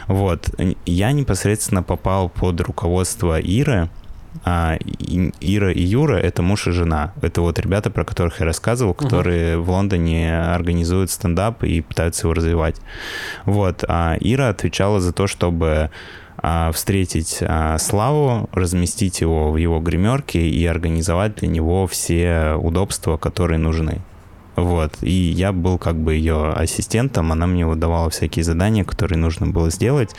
Вот. 0.06 0.50
Я 0.86 1.12
непосредственно 1.12 1.82
попал 1.82 2.28
под 2.28 2.60
руководство 2.60 3.38
Иры, 3.38 3.90
а 4.44 4.76
Ира 5.40 5.72
и 5.72 5.82
Юра— 5.82 6.16
это 6.16 6.42
муж 6.42 6.66
и 6.66 6.70
жена. 6.70 7.12
Это 7.20 7.40
вот 7.40 7.58
ребята, 7.58 7.90
про 7.90 8.04
которых 8.04 8.40
я 8.40 8.46
рассказывал, 8.46 8.94
которые 8.94 9.58
угу. 9.58 9.64
в 9.64 9.70
Лондоне 9.70 10.40
организуют 10.40 11.10
стендап 11.10 11.62
и 11.64 11.80
пытаются 11.80 12.26
его 12.26 12.34
развивать. 12.34 12.76
Вот. 13.44 13.84
А 13.88 14.16
Ира 14.20 14.48
отвечала 14.48 15.00
за 15.00 15.12
то, 15.12 15.26
чтобы 15.26 15.90
а, 16.38 16.72
встретить 16.72 17.38
а, 17.42 17.76
Славу, 17.78 18.48
разместить 18.52 19.20
его 19.20 19.52
в 19.52 19.56
его 19.56 19.78
гримерке 19.80 20.40
и 20.40 20.64
организовать 20.64 21.36
для 21.36 21.48
него 21.48 21.86
все 21.86 22.54
удобства, 22.54 23.18
которые 23.18 23.58
нужны. 23.58 24.00
Вот. 24.56 24.94
И 25.02 25.12
я 25.12 25.52
был 25.52 25.78
как 25.78 25.96
бы 25.96 26.14
ее 26.14 26.52
ассистентом, 26.52 27.32
она 27.32 27.46
мне 27.46 27.66
выдавала 27.66 28.10
всякие 28.10 28.44
задания, 28.44 28.84
которые 28.84 29.18
нужно 29.18 29.48
было 29.48 29.70
сделать. 29.70 30.14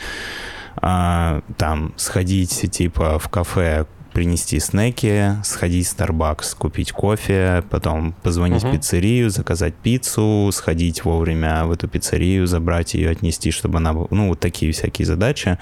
А, 0.76 1.42
там 1.58 1.92
сходить 1.96 2.70
типа 2.70 3.18
в 3.18 3.28
кафе, 3.28 3.86
принести 4.12 4.60
снеки, 4.60 5.36
сходить 5.44 5.86
в 5.86 5.96
Starbucks, 5.96 6.56
купить 6.56 6.92
кофе, 6.92 7.64
потом 7.70 8.14
позвонить 8.22 8.62
угу. 8.62 8.72
в 8.72 8.76
пиццерию, 8.76 9.30
заказать 9.30 9.74
пиццу, 9.74 10.50
сходить 10.52 11.04
вовремя 11.04 11.64
в 11.64 11.72
эту 11.72 11.88
пиццерию, 11.88 12.46
забрать 12.46 12.94
ее, 12.94 13.10
отнести, 13.10 13.50
чтобы 13.50 13.78
она... 13.78 13.92
Ну, 13.92 14.28
вот 14.28 14.40
такие 14.40 14.72
всякие 14.72 15.06
задачи. 15.06 15.58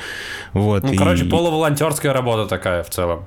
Вот, 0.52 0.82
ну, 0.82 0.92
и... 0.92 0.96
короче, 0.96 1.24
полуволонтерская 1.24 2.12
работа 2.12 2.46
такая 2.46 2.82
в 2.82 2.90
целом. 2.90 3.24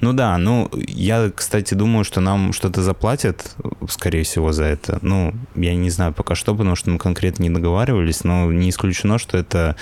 Ну 0.00 0.12
да, 0.12 0.36
ну 0.38 0.70
я, 0.74 1.30
кстати, 1.34 1.74
думаю, 1.74 2.04
что 2.04 2.20
нам 2.20 2.52
что-то 2.52 2.82
заплатят, 2.82 3.56
скорее 3.88 4.24
всего, 4.24 4.52
за 4.52 4.64
это. 4.64 4.98
Ну, 5.02 5.34
я 5.54 5.74
не 5.74 5.90
знаю 5.90 6.12
пока 6.12 6.34
что, 6.34 6.54
потому 6.54 6.76
что 6.76 6.90
мы 6.90 6.98
конкретно 6.98 7.44
не 7.44 7.50
договаривались, 7.50 8.24
но 8.24 8.50
не 8.52 8.70
исключено, 8.70 9.18
что 9.18 9.38
это 9.38 9.76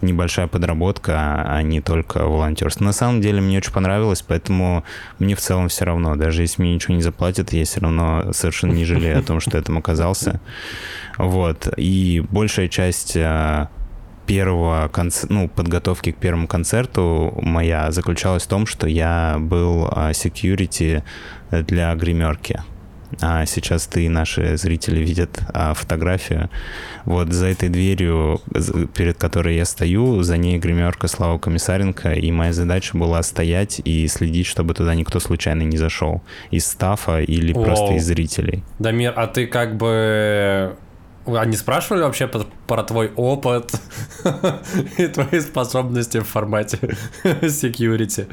небольшая 0.00 0.46
подработка, 0.46 1.44
а 1.46 1.62
не 1.62 1.80
только 1.80 2.24
волонтерство. 2.24 2.84
На 2.84 2.92
самом 2.92 3.20
деле 3.20 3.40
мне 3.40 3.58
очень 3.58 3.72
понравилось, 3.72 4.22
поэтому 4.26 4.84
мне 5.18 5.34
в 5.34 5.40
целом 5.40 5.68
все 5.68 5.84
равно. 5.84 6.16
Даже 6.16 6.42
если 6.42 6.62
мне 6.62 6.74
ничего 6.74 6.94
не 6.94 7.02
заплатят, 7.02 7.52
я 7.52 7.64
все 7.64 7.80
равно 7.80 8.32
совершенно 8.32 8.72
не 8.72 8.84
жалею 8.84 9.18
о 9.18 9.22
том, 9.22 9.40
что 9.40 9.58
этим 9.58 9.78
оказался. 9.78 10.40
Вот. 11.18 11.68
И 11.76 12.24
большая 12.30 12.68
часть 12.68 13.16
а, 13.16 13.68
первого 14.28 14.88
конц... 14.92 15.24
ну, 15.28 15.48
подготовки 15.48 16.12
к 16.12 16.18
первому 16.18 16.46
концерту 16.46 17.32
моя 17.42 17.90
заключалась 17.90 18.44
в 18.44 18.48
том, 18.48 18.66
что 18.66 18.86
я 18.86 19.38
был 19.40 19.88
а, 19.90 20.10
security 20.10 21.02
для 21.50 21.94
гримерки. 21.94 22.60
А 23.22 23.46
сейчас 23.46 23.86
ты 23.86 24.10
наши 24.10 24.58
зрители 24.58 25.00
видят 25.00 25.40
а, 25.54 25.72
фотографию. 25.72 26.50
Вот 27.06 27.32
за 27.32 27.46
этой 27.46 27.70
дверью, 27.70 28.42
перед 28.94 29.16
которой 29.16 29.56
я 29.56 29.64
стою, 29.64 30.22
за 30.22 30.36
ней 30.36 30.58
гримерка 30.58 31.08
Слава 31.08 31.38
Комиссаренко, 31.38 32.12
и 32.12 32.30
моя 32.30 32.52
задача 32.52 32.98
была 32.98 33.22
стоять 33.22 33.80
и 33.82 34.06
следить, 34.08 34.46
чтобы 34.46 34.74
туда 34.74 34.94
никто 34.94 35.20
случайно 35.20 35.62
не 35.62 35.78
зашел. 35.78 36.22
Из 36.50 36.66
стафа 36.66 37.22
или 37.22 37.54
О, 37.54 37.62
просто 37.62 37.94
из 37.94 38.04
зрителей. 38.04 38.62
Дамир, 38.78 39.14
а 39.16 39.26
ты 39.26 39.46
как 39.46 39.78
бы 39.78 40.76
они 41.36 41.56
спрашивали 41.56 42.02
вообще 42.02 42.28
про, 42.66 42.82
твой 42.82 43.12
опыт 43.16 43.72
и 44.98 45.06
твои 45.08 45.40
способности 45.40 46.18
в 46.18 46.24
формате 46.24 46.78
security? 47.24 48.30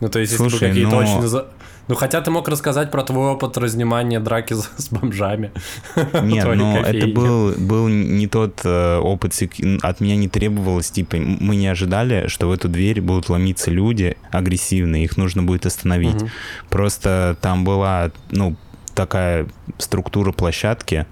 Ну, 0.00 0.08
то 0.08 0.18
есть, 0.18 0.36
Слушай, 0.36 0.52
если 0.52 0.66
бы 0.66 0.70
какие-то 0.70 0.90
но... 0.90 0.98
очень... 0.98 1.46
Ну, 1.88 1.96
хотя 1.96 2.20
ты 2.20 2.30
мог 2.30 2.46
рассказать 2.46 2.92
про 2.92 3.02
твой 3.02 3.32
опыт 3.32 3.58
разнимания 3.58 4.20
драки 4.20 4.54
с, 4.54 4.70
с 4.76 4.90
бомжами. 4.90 5.50
Нет, 6.22 6.46
но 6.54 6.78
это 6.78 7.08
был, 7.08 7.52
был 7.58 7.88
не 7.88 8.28
тот 8.28 8.60
э, 8.62 8.98
опыт, 8.98 9.34
от 9.82 10.00
меня 10.00 10.14
не 10.14 10.28
требовалось, 10.28 10.88
типа, 10.92 11.16
мы 11.16 11.56
не 11.56 11.66
ожидали, 11.66 12.28
что 12.28 12.46
в 12.46 12.52
эту 12.52 12.68
дверь 12.68 13.00
будут 13.00 13.28
ломиться 13.28 13.72
люди 13.72 14.16
агрессивные, 14.30 15.02
их 15.02 15.16
нужно 15.16 15.42
будет 15.42 15.66
остановить. 15.66 16.22
Угу. 16.22 16.30
Просто 16.68 17.36
там 17.40 17.64
была, 17.64 18.12
ну, 18.30 18.54
такая 18.94 19.48
структура 19.78 20.30
площадки, 20.30 21.06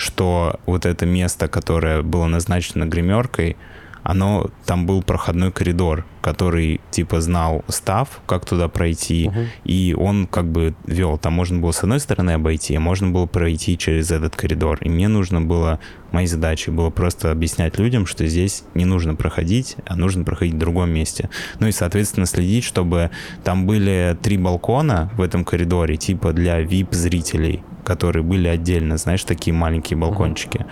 что 0.00 0.58
вот 0.64 0.86
это 0.86 1.04
место, 1.04 1.46
которое 1.46 2.02
было 2.02 2.26
назначено 2.26 2.86
гримеркой, 2.86 3.56
оно 4.02 4.50
там 4.64 4.86
был 4.86 5.02
проходной 5.02 5.52
коридор, 5.52 6.06
который 6.22 6.80
типа 6.90 7.20
знал 7.20 7.64
став, 7.68 8.22
как 8.26 8.46
туда 8.46 8.68
пройти, 8.68 9.28
угу. 9.28 9.40
и 9.64 9.94
он 9.98 10.26
как 10.26 10.46
бы 10.46 10.74
вел. 10.86 11.18
Там 11.18 11.34
можно 11.34 11.58
было 11.60 11.72
с 11.72 11.82
одной 11.82 12.00
стороны 12.00 12.30
обойти, 12.30 12.74
а 12.74 12.80
можно 12.80 13.08
было 13.08 13.26
пройти 13.26 13.76
через 13.76 14.10
этот 14.10 14.36
коридор. 14.36 14.78
И 14.80 14.88
мне 14.88 15.08
нужно 15.08 15.42
было, 15.42 15.80
моей 16.12 16.26
задачей 16.26 16.70
было 16.70 16.88
просто 16.88 17.30
объяснять 17.30 17.78
людям, 17.78 18.06
что 18.06 18.26
здесь 18.26 18.64
не 18.74 18.86
нужно 18.86 19.14
проходить, 19.14 19.76
а 19.84 19.96
нужно 19.96 20.24
проходить 20.24 20.54
в 20.54 20.58
другом 20.58 20.90
месте. 20.90 21.28
Ну 21.58 21.66
и, 21.66 21.72
соответственно, 21.72 22.24
следить, 22.24 22.64
чтобы 22.64 23.10
там 23.44 23.66
были 23.66 24.16
три 24.22 24.38
балкона 24.38 25.10
в 25.14 25.20
этом 25.20 25.44
коридоре, 25.44 25.96
типа 25.96 26.32
для 26.32 26.62
VIP-зрителей, 26.62 27.62
которые 27.84 28.22
были 28.22 28.48
отдельно, 28.48 28.96
знаешь, 28.96 29.24
такие 29.24 29.54
маленькие 29.54 29.96
балкончики. 29.96 30.66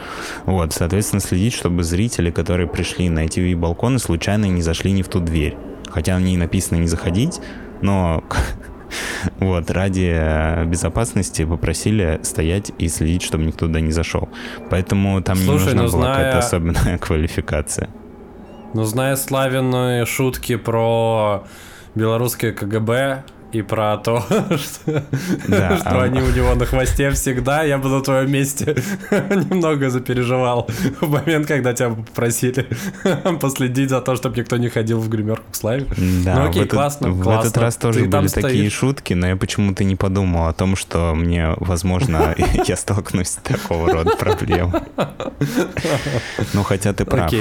Вот, 0.45 0.73
соответственно, 0.73 1.21
следить, 1.21 1.55
чтобы 1.55 1.83
зрители, 1.83 2.31
которые 2.31 2.69
пришли 2.69 3.09
на 3.09 3.21
эти 3.21 3.55
балконы, 3.55 3.99
случайно 3.99 4.47
не 4.47 4.63
зашли 4.63 4.93
не 4.93 5.03
в 5.03 5.09
ту 5.09 5.21
дверь. 5.21 5.57
Хотя 5.91 6.19
на 6.19 6.23
ней 6.23 6.37
написано 6.37 6.79
не 6.79 6.87
заходить, 6.87 7.41
но 7.81 8.23
вот, 9.39 9.71
ради 9.71 10.13
э, 10.15 10.65
безопасности 10.65 11.45
попросили 11.45 12.21
стоять 12.23 12.73
и 12.79 12.89
следить, 12.89 13.23
чтобы 13.23 13.45
никто 13.45 13.67
туда 13.67 13.81
не 13.81 13.93
зашел. 13.93 14.29
Поэтому 14.71 15.23
там 15.23 15.37
Слушай, 15.37 15.75
не 15.75 15.81
нужна 15.81 15.99
была 15.99 16.03
зная... 16.03 16.15
какая-то 16.15 16.39
особенная 16.39 16.99
квалификация. 17.01 17.89
Ну, 18.75 18.85
зная 18.85 19.17
славянные 19.17 20.05
шутки 20.05 20.57
про 20.57 21.45
белорусское 21.95 22.53
КГБ, 22.53 23.25
и 23.53 23.63
про 23.63 23.97
то, 23.97 24.21
что, 24.29 25.05
да, 25.49 25.77
что 25.81 26.01
а... 26.01 26.03
они 26.03 26.21
у 26.21 26.31
него 26.35 26.55
на 26.55 26.67
хвосте 26.67 27.11
всегда. 27.11 27.63
Я 27.63 27.79
бы 27.79 27.89
на 27.89 28.03
твоем 28.03 28.31
месте 28.31 28.77
немного 29.11 29.91
запереживал 29.91 30.69
в 31.01 31.11
момент, 31.11 31.47
когда 31.47 31.73
тебя 31.73 31.91
попросили 31.91 32.69
последить 33.41 33.91
за 33.91 34.01
то, 34.01 34.17
чтобы 34.17 34.37
никто 34.37 34.57
не 34.57 34.69
ходил 34.69 35.01
в 35.01 35.09
гримерку 35.09 35.51
к 35.51 35.57
Славе. 35.57 35.87
Да, 36.25 36.35
ну 36.37 36.49
окей, 36.51 36.65
в 36.65 36.69
классно, 36.69 37.11
в 37.11 37.23
классно. 37.23 37.49
этот 37.49 37.59
раз 37.59 37.77
тоже 37.77 38.01
Ты 38.01 38.09
были 38.09 38.29
такие 38.29 38.71
шутки, 38.71 39.15
но 39.15 39.29
я 39.29 39.37
почему-то 39.37 39.85
не 39.85 39.97
подумал 39.97 40.49
о 40.49 40.53
том, 40.53 40.77
что 40.77 41.15
мне, 41.15 41.55
возможно, 41.57 42.35
я 42.67 42.77
столкнусь 42.77 43.29
с 43.29 43.37
такого 43.37 43.93
рода 43.93 44.11
проблемой. 44.17 44.83
Ну, 46.53 46.63
хотя 46.63 46.93
ты 46.93 47.05
прав. 47.05 47.33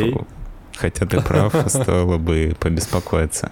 Хотя 0.78 1.06
ты 1.06 1.22
прав, 1.22 1.54
стоило 1.68 2.18
бы 2.18 2.56
побеспокоиться. 2.60 3.52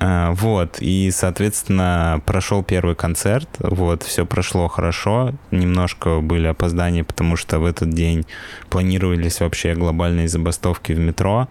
А, 0.00 0.32
вот, 0.32 0.76
и, 0.80 1.10
соответственно, 1.10 2.22
прошел 2.24 2.62
первый 2.62 2.94
концерт, 2.94 3.48
вот, 3.58 4.04
все 4.04 4.24
прошло 4.24 4.68
хорошо, 4.68 5.32
немножко 5.50 6.20
были 6.20 6.46
опоздания, 6.46 7.02
потому 7.02 7.34
что 7.34 7.58
в 7.58 7.64
этот 7.64 7.90
день 7.90 8.24
планировались 8.70 9.40
вообще 9.40 9.74
глобальные 9.74 10.28
забастовки 10.28 10.92
в 10.92 10.98
метро, 11.00 11.48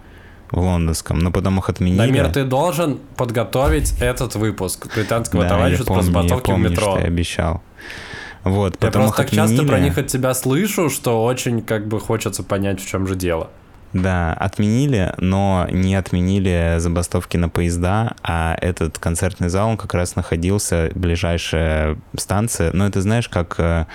в 0.51 0.59
лондонском, 0.59 1.19
но 1.19 1.29
потом 1.31 1.59
их 1.59 1.67
отменили. 1.67 1.97
Дамир, 1.97 2.31
ты 2.31 2.45
должен 2.45 2.99
подготовить 3.17 3.99
этот 3.99 4.35
выпуск 4.35 4.87
британского 4.95 5.43
да, 5.43 5.49
товарищества 5.49 5.95
по 5.95 6.01
забастовке 6.01 6.53
в 6.53 6.59
метро. 6.59 6.91
Что 6.91 6.99
я 6.99 7.05
обещал. 7.05 7.61
Вот, 8.45 8.81
я 8.81 8.91
просто 8.91 9.23
так 9.23 9.31
часто 9.31 9.63
про 9.63 9.79
них 9.79 9.97
от 9.97 10.07
тебя 10.07 10.33
слышу, 10.33 10.89
что 10.89 11.25
очень 11.25 11.61
как 11.61 11.87
бы 11.87 11.99
хочется 11.99 12.43
понять, 12.43 12.81
в 12.81 12.87
чем 12.87 13.07
же 13.07 13.15
дело. 13.15 13.49
Да, 13.93 14.33
отменили, 14.33 15.13
но 15.17 15.67
не 15.71 15.95
отменили 15.95 16.75
забастовки 16.77 17.37
на 17.37 17.49
поезда, 17.49 18.15
а 18.21 18.57
этот 18.61 18.99
концертный 18.99 19.49
зал, 19.49 19.69
он 19.69 19.77
как 19.77 19.93
раз 19.93 20.15
находился, 20.15 20.91
ближайшая 20.93 21.97
станция, 22.17 22.71
но 22.73 22.85
это 22.85 23.01
знаешь, 23.01 23.29
как 23.29 23.55
э, 23.59 23.85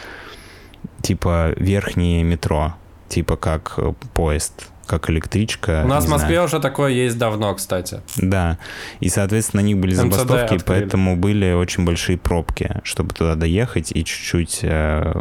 типа 1.03 1.53
верхнее 1.57 2.23
метро, 2.25 2.75
типа 3.09 3.37
как 3.37 3.79
поезд. 4.15 4.69
как 4.87 5.09
электричка. 5.11 5.83
У 5.85 5.89
нас 5.89 6.07
в 6.07 6.09
Москве 6.09 6.35
знаю. 6.35 6.47
уже 6.47 6.61
такое 6.61 6.91
есть 6.93 7.17
давно, 7.17 7.55
кстати. 7.55 8.01
Да, 8.17 8.59
и, 9.01 9.09
соответственно, 9.09 9.63
на 9.63 9.67
них 9.67 9.79
были 9.79 9.93
МЦД 9.93 10.03
забастовки, 10.03 10.55
открыли. 10.55 10.63
поэтому 10.67 11.17
были 11.17 11.53
очень 11.53 11.85
большие 11.85 12.19
пробки, 12.19 12.81
чтобы 12.83 13.15
туда 13.15 13.35
доехать, 13.35 13.93
и 13.93 14.05
чуть-чуть 14.05 14.61
э, 14.63 15.13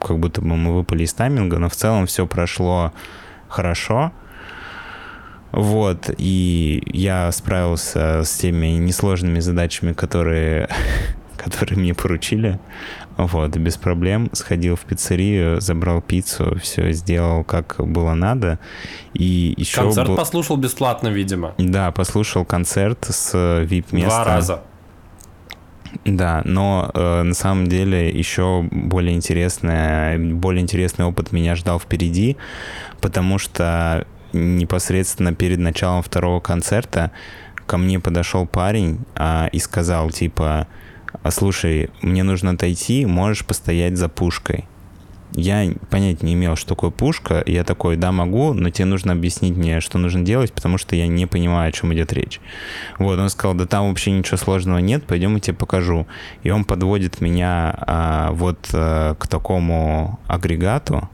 как 0.00 0.18
будто 0.18 0.40
бы 0.42 0.56
мы 0.56 0.74
выпали 0.74 1.04
из 1.04 1.12
тайминга, 1.12 1.58
но 1.58 1.68
в 1.68 1.74
целом 1.74 2.06
все 2.06 2.26
прошло 2.26 2.92
хорошо. 3.48 4.12
Вот, 5.52 6.10
и 6.18 6.82
я 6.92 7.30
справился 7.32 8.22
с 8.24 8.36
теми 8.36 8.66
несложными 8.78 9.40
задачами, 9.40 9.92
которые, 9.92 10.68
которые 11.36 11.78
мне 11.78 11.94
поручили. 11.94 12.58
Вот, 13.16 13.56
без 13.56 13.76
проблем. 13.78 14.28
Сходил 14.34 14.76
в 14.76 14.80
пиццерию, 14.80 15.58
забрал 15.62 16.02
пиццу, 16.02 16.58
все 16.60 16.92
сделал, 16.92 17.44
как 17.44 17.76
было 17.78 18.12
надо. 18.12 18.58
И 19.14 19.54
еще 19.56 19.80
Концерт 19.80 20.08
был- 20.08 20.16
послушал 20.16 20.58
бесплатно, 20.58 21.08
видимо. 21.08 21.54
Да, 21.56 21.90
послушал 21.92 22.44
концерт 22.44 23.06
с 23.08 23.34
VIP-места. 23.34 24.08
Два 24.08 24.24
раза. 24.24 24.62
Да, 26.04 26.42
но 26.44 26.90
э, 26.94 27.22
на 27.22 27.34
самом 27.34 27.66
деле 27.66 28.08
еще 28.10 28.66
более 28.70 29.14
интересное, 29.14 30.18
более 30.18 30.62
интересный 30.62 31.04
опыт 31.04 31.32
меня 31.32 31.54
ждал 31.56 31.78
впереди, 31.78 32.36
потому 33.00 33.38
что 33.38 34.06
непосредственно 34.32 35.34
перед 35.34 35.58
началом 35.58 36.02
второго 36.02 36.40
концерта 36.40 37.10
ко 37.66 37.78
мне 37.78 37.98
подошел 38.00 38.46
парень 38.46 39.00
а, 39.14 39.48
и 39.52 39.58
сказал 39.58 40.10
типа, 40.10 40.68
«А, 41.22 41.30
слушай, 41.30 41.90
мне 42.02 42.22
нужно 42.22 42.52
отойти, 42.52 43.06
можешь 43.06 43.44
постоять 43.44 43.96
за 43.96 44.08
пушкой. 44.08 44.66
Я 45.32 45.70
понять 45.90 46.22
не 46.22 46.34
имел, 46.34 46.56
что 46.56 46.70
такое 46.70 46.90
пушка. 46.90 47.42
Я 47.46 47.64
такой, 47.64 47.96
да, 47.96 48.12
могу, 48.12 48.54
но 48.54 48.70
тебе 48.70 48.86
нужно 48.86 49.12
объяснить 49.12 49.56
мне, 49.56 49.80
что 49.80 49.98
нужно 49.98 50.24
делать, 50.24 50.52
потому 50.52 50.78
что 50.78 50.96
я 50.96 51.06
не 51.06 51.26
понимаю, 51.26 51.68
о 51.68 51.72
чем 51.72 51.92
идет 51.92 52.12
речь. 52.12 52.40
Вот, 52.98 53.18
он 53.18 53.28
сказал, 53.28 53.54
да 53.54 53.66
там 53.66 53.88
вообще 53.88 54.12
ничего 54.12 54.36
сложного 54.36 54.78
нет, 54.78 55.04
пойдем 55.04 55.34
я 55.34 55.40
тебе 55.40 55.56
покажу. 55.56 56.06
И 56.42 56.50
он 56.50 56.64
подводит 56.64 57.20
меня 57.20 57.74
а, 57.76 58.30
вот 58.32 58.68
а, 58.72 59.14
к 59.14 59.26
такому 59.26 60.18
агрегату. 60.26 61.08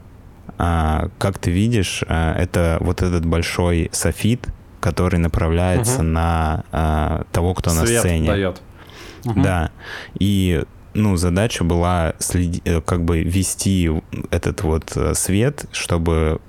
А, 0.57 1.09
как 1.17 1.39
ты 1.39 1.51
видишь, 1.51 2.03
а, 2.07 2.35
это 2.37 2.77
вот 2.79 3.01
этот 3.01 3.25
большой 3.25 3.89
софит, 3.91 4.47
который 4.79 5.19
направляется 5.19 6.03
Мгм. 6.03 6.13
на 6.13 6.63
а, 6.71 7.23
того, 7.31 7.53
кто 7.53 7.73
на 7.73 7.85
Свет 7.85 7.99
сцене. 8.01 8.27
дает. 8.27 8.61
Мгм. 9.25 9.41
Да. 9.41 9.71
И 10.19 10.63
ну, 10.93 11.15
задача 11.15 11.63
была 11.63 12.13
следи, 12.19 12.61
э, 12.65 12.81
как 12.81 13.03
бы 13.03 13.21
вести 13.23 13.89
этот 14.31 14.61
вот 14.63 14.91
э, 14.95 15.13
свет, 15.15 15.65
чтобы 15.71 16.39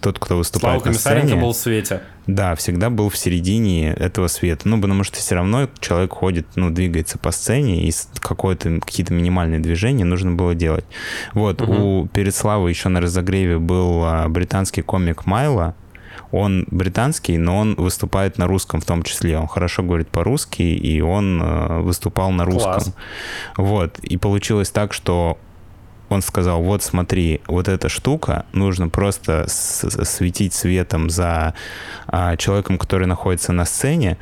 тот, 0.00 0.18
кто 0.18 0.26
Слава 0.28 0.38
выступает 0.38 0.84
на 0.84 0.94
сцене, 0.94 1.36
был 1.36 1.52
в 1.52 1.56
свете. 1.56 2.00
да, 2.26 2.54
всегда 2.56 2.90
был 2.90 3.08
в 3.08 3.16
середине 3.16 3.92
этого 3.92 4.26
света. 4.26 4.68
Ну, 4.68 4.80
потому 4.80 5.04
что 5.04 5.18
все 5.18 5.34
равно 5.34 5.68
человек 5.80 6.12
ходит, 6.12 6.46
ну, 6.56 6.70
двигается 6.70 7.18
по 7.18 7.30
сцене, 7.30 7.86
и 7.86 7.92
какое-то, 8.18 8.80
какие-то 8.80 9.12
минимальные 9.12 9.60
движения 9.60 10.04
нужно 10.04 10.32
было 10.32 10.54
делать. 10.54 10.84
Вот, 11.34 11.60
Мгм. 11.60 11.82
у 11.82 12.06
перед 12.08 12.34
Славой 12.34 12.70
еще 12.70 12.88
на 12.88 13.00
разогреве 13.00 13.58
был 13.58 14.02
а, 14.04 14.28
британский 14.28 14.82
комик 14.82 15.26
Майло. 15.26 15.74
Он 16.32 16.66
британский, 16.70 17.36
но 17.36 17.58
он 17.58 17.74
выступает 17.74 18.38
на 18.38 18.46
русском 18.46 18.80
в 18.80 18.84
том 18.84 19.02
числе. 19.02 19.38
Он 19.38 19.46
хорошо 19.46 19.82
говорит 19.82 20.08
по-русски, 20.08 20.62
и 20.62 21.00
он 21.02 21.40
э, 21.42 21.80
выступал 21.82 22.30
на 22.30 22.44
русском. 22.44 22.72
Класс. 22.72 22.94
Вот. 23.58 23.98
И 23.98 24.16
получилось 24.16 24.70
так, 24.70 24.94
что 24.94 25.38
он 26.12 26.22
сказал, 26.22 26.62
вот 26.62 26.82
смотри, 26.82 27.40
вот 27.46 27.68
эта 27.68 27.88
штука, 27.88 28.46
нужно 28.52 28.88
просто 28.88 29.44
светить 29.48 30.54
светом 30.54 31.10
за 31.10 31.54
а, 32.06 32.36
человеком, 32.36 32.78
который 32.78 33.06
находится 33.06 33.52
на 33.52 33.64
сцене. 33.64 34.18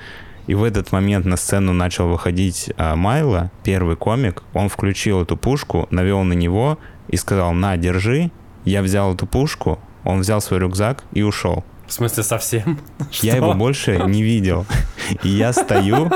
И 0.47 0.55
в 0.55 0.65
этот 0.65 0.93
момент 0.93 1.27
на 1.27 1.37
сцену 1.37 1.73
начал 1.73 2.09
выходить 2.09 2.71
а, 2.77 2.97
Майло, 2.97 3.51
первый 3.65 3.97
комик. 3.97 4.43
Он 4.55 4.69
включил 4.69 5.23
эту 5.23 5.37
пушку, 5.37 5.87
навел 5.91 6.23
на 6.23 6.33
него 6.33 6.79
и 7.09 7.17
сказал, 7.17 7.53
на, 7.53 7.77
держи. 7.77 8.31
Я 8.65 8.83
взял 8.83 9.15
эту 9.15 9.27
пушку, 9.27 9.79
он 10.05 10.21
взял 10.21 10.41
свой 10.41 10.61
рюкзак 10.61 11.05
и 11.13 11.23
ушел. 11.23 11.65
В 11.91 11.93
смысле, 11.93 12.23
совсем? 12.23 12.79
Я 13.21 13.35
его 13.35 13.53
больше 13.53 14.05
не 14.07 14.23
видел. 14.23 14.65
И 15.25 15.29
я 15.29 15.53
стою, 15.53 16.09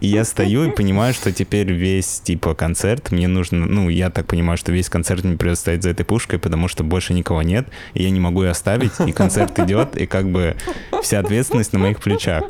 и 0.00 0.06
я 0.06 0.22
стою 0.24 0.64
и 0.64 0.70
понимаю, 0.70 1.14
что 1.14 1.32
теперь 1.32 1.72
весь, 1.72 2.20
типа, 2.20 2.54
концерт 2.54 3.10
мне 3.10 3.26
нужно... 3.26 3.64
Ну, 3.64 3.88
я 3.88 4.10
так 4.10 4.26
понимаю, 4.26 4.58
что 4.58 4.70
весь 4.70 4.90
концерт 4.90 5.24
мне 5.24 5.38
придется 5.38 5.62
стоять 5.62 5.82
за 5.82 5.88
этой 5.88 6.04
пушкой, 6.04 6.38
потому 6.38 6.68
что 6.68 6.84
больше 6.84 7.14
никого 7.14 7.40
нет, 7.40 7.68
и 7.94 8.02
я 8.02 8.10
не 8.10 8.20
могу 8.20 8.42
ее 8.42 8.50
оставить, 8.50 8.92
и 9.06 9.12
концерт 9.12 9.58
идет, 9.58 9.96
и 9.96 10.04
как 10.04 10.28
бы 10.28 10.54
вся 11.02 11.20
ответственность 11.20 11.72
на 11.72 11.78
моих 11.78 11.98
плечах. 11.98 12.44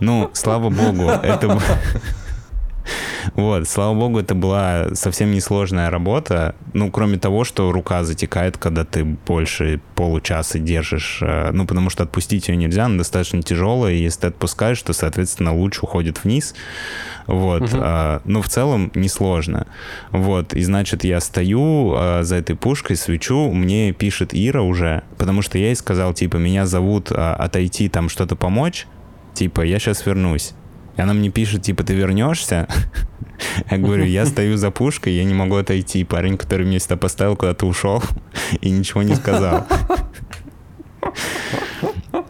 Ну, 0.00 0.30
слава 0.32 0.70
богу, 0.70 1.08
это... 1.08 1.60
Вот, 3.34 3.66
слава 3.68 3.94
богу, 3.94 4.18
это 4.20 4.34
была 4.34 4.94
совсем 4.94 5.32
несложная 5.32 5.90
работа. 5.90 6.54
Ну, 6.74 6.90
кроме 6.90 7.18
того, 7.18 7.44
что 7.44 7.72
рука 7.72 8.04
затекает, 8.04 8.58
когда 8.58 8.84
ты 8.84 9.04
больше 9.04 9.80
получаса 9.94 10.58
держишь. 10.58 11.20
э, 11.22 11.50
Ну, 11.52 11.66
потому 11.66 11.88
что 11.90 12.02
отпустить 12.02 12.48
ее 12.48 12.56
нельзя, 12.56 12.84
она 12.84 12.98
достаточно 12.98 13.42
тяжелая, 13.42 13.94
и 13.94 14.02
если 14.02 14.20
ты 14.22 14.26
отпускаешь, 14.28 14.82
то, 14.82 14.92
соответственно, 14.92 15.54
луч 15.54 15.78
уходит 15.82 16.22
вниз. 16.24 16.54
Вот. 17.26 17.62
Мгм. 17.62 17.80
а, 17.82 18.20
Но 18.24 18.42
в 18.42 18.48
целом 18.48 18.90
несложно. 18.94 19.66
Вот. 20.10 20.52
И, 20.52 20.62
значит, 20.62 21.04
я 21.04 21.20
стою 21.20 21.94
а, 21.96 22.22
за 22.22 22.36
этой 22.36 22.54
пушкой, 22.56 22.96
свечу, 22.96 23.50
мне 23.50 23.92
пишет 23.92 24.30
Ира 24.32 24.62
уже, 24.62 25.02
потому 25.16 25.40
что 25.42 25.56
я 25.58 25.66
ей 25.68 25.76
сказал, 25.76 26.12
типа, 26.12 26.36
меня 26.36 26.66
зовут 26.66 27.10
а, 27.10 27.34
отойти 27.34 27.88
там 27.88 28.08
что-то 28.10 28.36
помочь, 28.36 28.86
типа, 29.32 29.62
я 29.62 29.78
сейчас 29.78 30.04
вернусь. 30.04 30.52
И 30.96 31.00
она 31.00 31.12
мне 31.12 31.30
пишет, 31.30 31.62
типа, 31.62 31.82
ты 31.84 31.94
вернешься? 31.94 32.68
Я 33.70 33.78
говорю, 33.78 34.04
я 34.04 34.26
стою 34.26 34.56
за 34.56 34.70
пушкой, 34.70 35.14
я 35.14 35.24
не 35.24 35.34
могу 35.34 35.56
отойти. 35.56 36.04
Парень, 36.04 36.36
который 36.38 36.66
меня 36.66 36.78
сюда 36.78 36.96
поставил, 36.96 37.36
куда-то 37.36 37.66
ушел 37.66 38.02
и 38.60 38.70
ничего 38.70 39.02
не 39.02 39.14
сказал. 39.14 39.66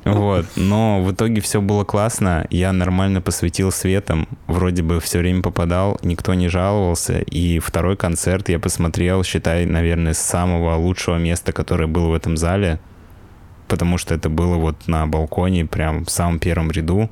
Вот, 0.04 0.46
но 0.56 1.02
в 1.02 1.12
итоге 1.12 1.40
все 1.40 1.62
было 1.62 1.84
классно, 1.84 2.46
я 2.50 2.72
нормально 2.72 3.22
посветил 3.22 3.72
светом, 3.72 4.28
вроде 4.46 4.82
бы 4.82 5.00
все 5.00 5.18
время 5.18 5.42
попадал, 5.42 5.98
никто 6.02 6.34
не 6.34 6.48
жаловался, 6.48 7.20
и 7.20 7.58
второй 7.58 7.96
концерт 7.96 8.50
я 8.50 8.58
посмотрел, 8.58 9.24
считай, 9.24 9.64
наверное, 9.64 10.12
с 10.12 10.18
самого 10.18 10.74
лучшего 10.76 11.16
места, 11.16 11.52
которое 11.52 11.86
было 11.86 12.08
в 12.08 12.14
этом 12.14 12.36
зале, 12.36 12.80
потому 13.66 13.96
что 13.96 14.14
это 14.14 14.28
было 14.28 14.56
вот 14.56 14.86
на 14.86 15.06
балконе, 15.06 15.64
прям 15.64 16.04
в 16.04 16.10
самом 16.10 16.38
первом 16.38 16.70
ряду, 16.70 17.08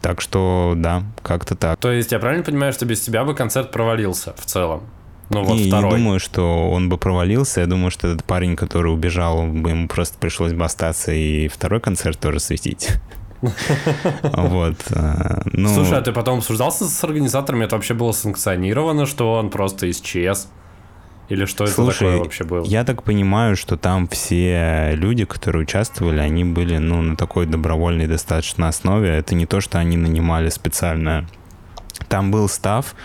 так 0.00 0.20
что, 0.20 0.74
да, 0.76 1.02
как-то 1.22 1.54
так. 1.54 1.78
То 1.78 1.92
есть, 1.92 2.12
я 2.12 2.18
правильно 2.18 2.44
понимаю, 2.44 2.72
что 2.72 2.86
без 2.86 3.00
тебя 3.00 3.24
бы 3.24 3.34
концерт 3.34 3.70
провалился 3.70 4.34
в 4.36 4.44
целом? 4.44 4.82
Ну 5.30 5.44
вот 5.44 5.54
не, 5.54 5.68
второй. 5.68 5.92
не 5.92 5.98
думаю, 5.98 6.18
что 6.18 6.70
он 6.70 6.88
бы 6.88 6.98
провалился. 6.98 7.60
Я 7.60 7.66
думаю, 7.66 7.92
что 7.92 8.08
этот 8.08 8.24
парень, 8.24 8.56
который 8.56 8.92
убежал, 8.92 9.46
бы 9.46 9.70
ему 9.70 9.86
просто 9.86 10.18
пришлось 10.18 10.52
бы 10.52 10.64
остаться 10.64 11.12
и 11.12 11.46
второй 11.46 11.80
концерт 11.80 12.18
тоже 12.18 12.40
светить. 12.40 12.88
Вот. 14.22 14.76
э, 14.90 15.42
Ну, 15.52 15.72
Слушай, 15.72 15.98
а 15.98 16.02
ты 16.02 16.12
потом 16.12 16.38
обсуждался 16.38 16.86
с 16.86 17.04
организаторами? 17.04 17.64
Это 17.64 17.76
вообще 17.76 17.94
было 17.94 18.12
санкционировано, 18.12 19.06
что 19.06 19.32
он 19.32 19.48
просто 19.48 19.90
исчез? 19.90 20.48
Или 21.30 21.44
что 21.44 21.64
это 21.64 21.72
Слушай, 21.72 21.98
такое 21.98 22.18
вообще 22.18 22.44
было? 22.44 22.64
я 22.64 22.84
так 22.84 23.04
понимаю, 23.04 23.56
что 23.56 23.76
там 23.76 24.08
все 24.08 24.94
люди, 24.94 25.24
которые 25.24 25.62
участвовали, 25.62 26.18
они 26.18 26.44
были, 26.44 26.78
ну, 26.78 27.00
на 27.02 27.16
такой 27.16 27.46
добровольной 27.46 28.08
достаточно 28.08 28.66
основе. 28.68 29.10
Это 29.10 29.36
не 29.36 29.46
то, 29.46 29.60
что 29.60 29.78
они 29.78 29.96
нанимали 29.96 30.48
специально. 30.48 31.28
Там 32.08 32.32
был 32.32 32.48
став 32.48 32.96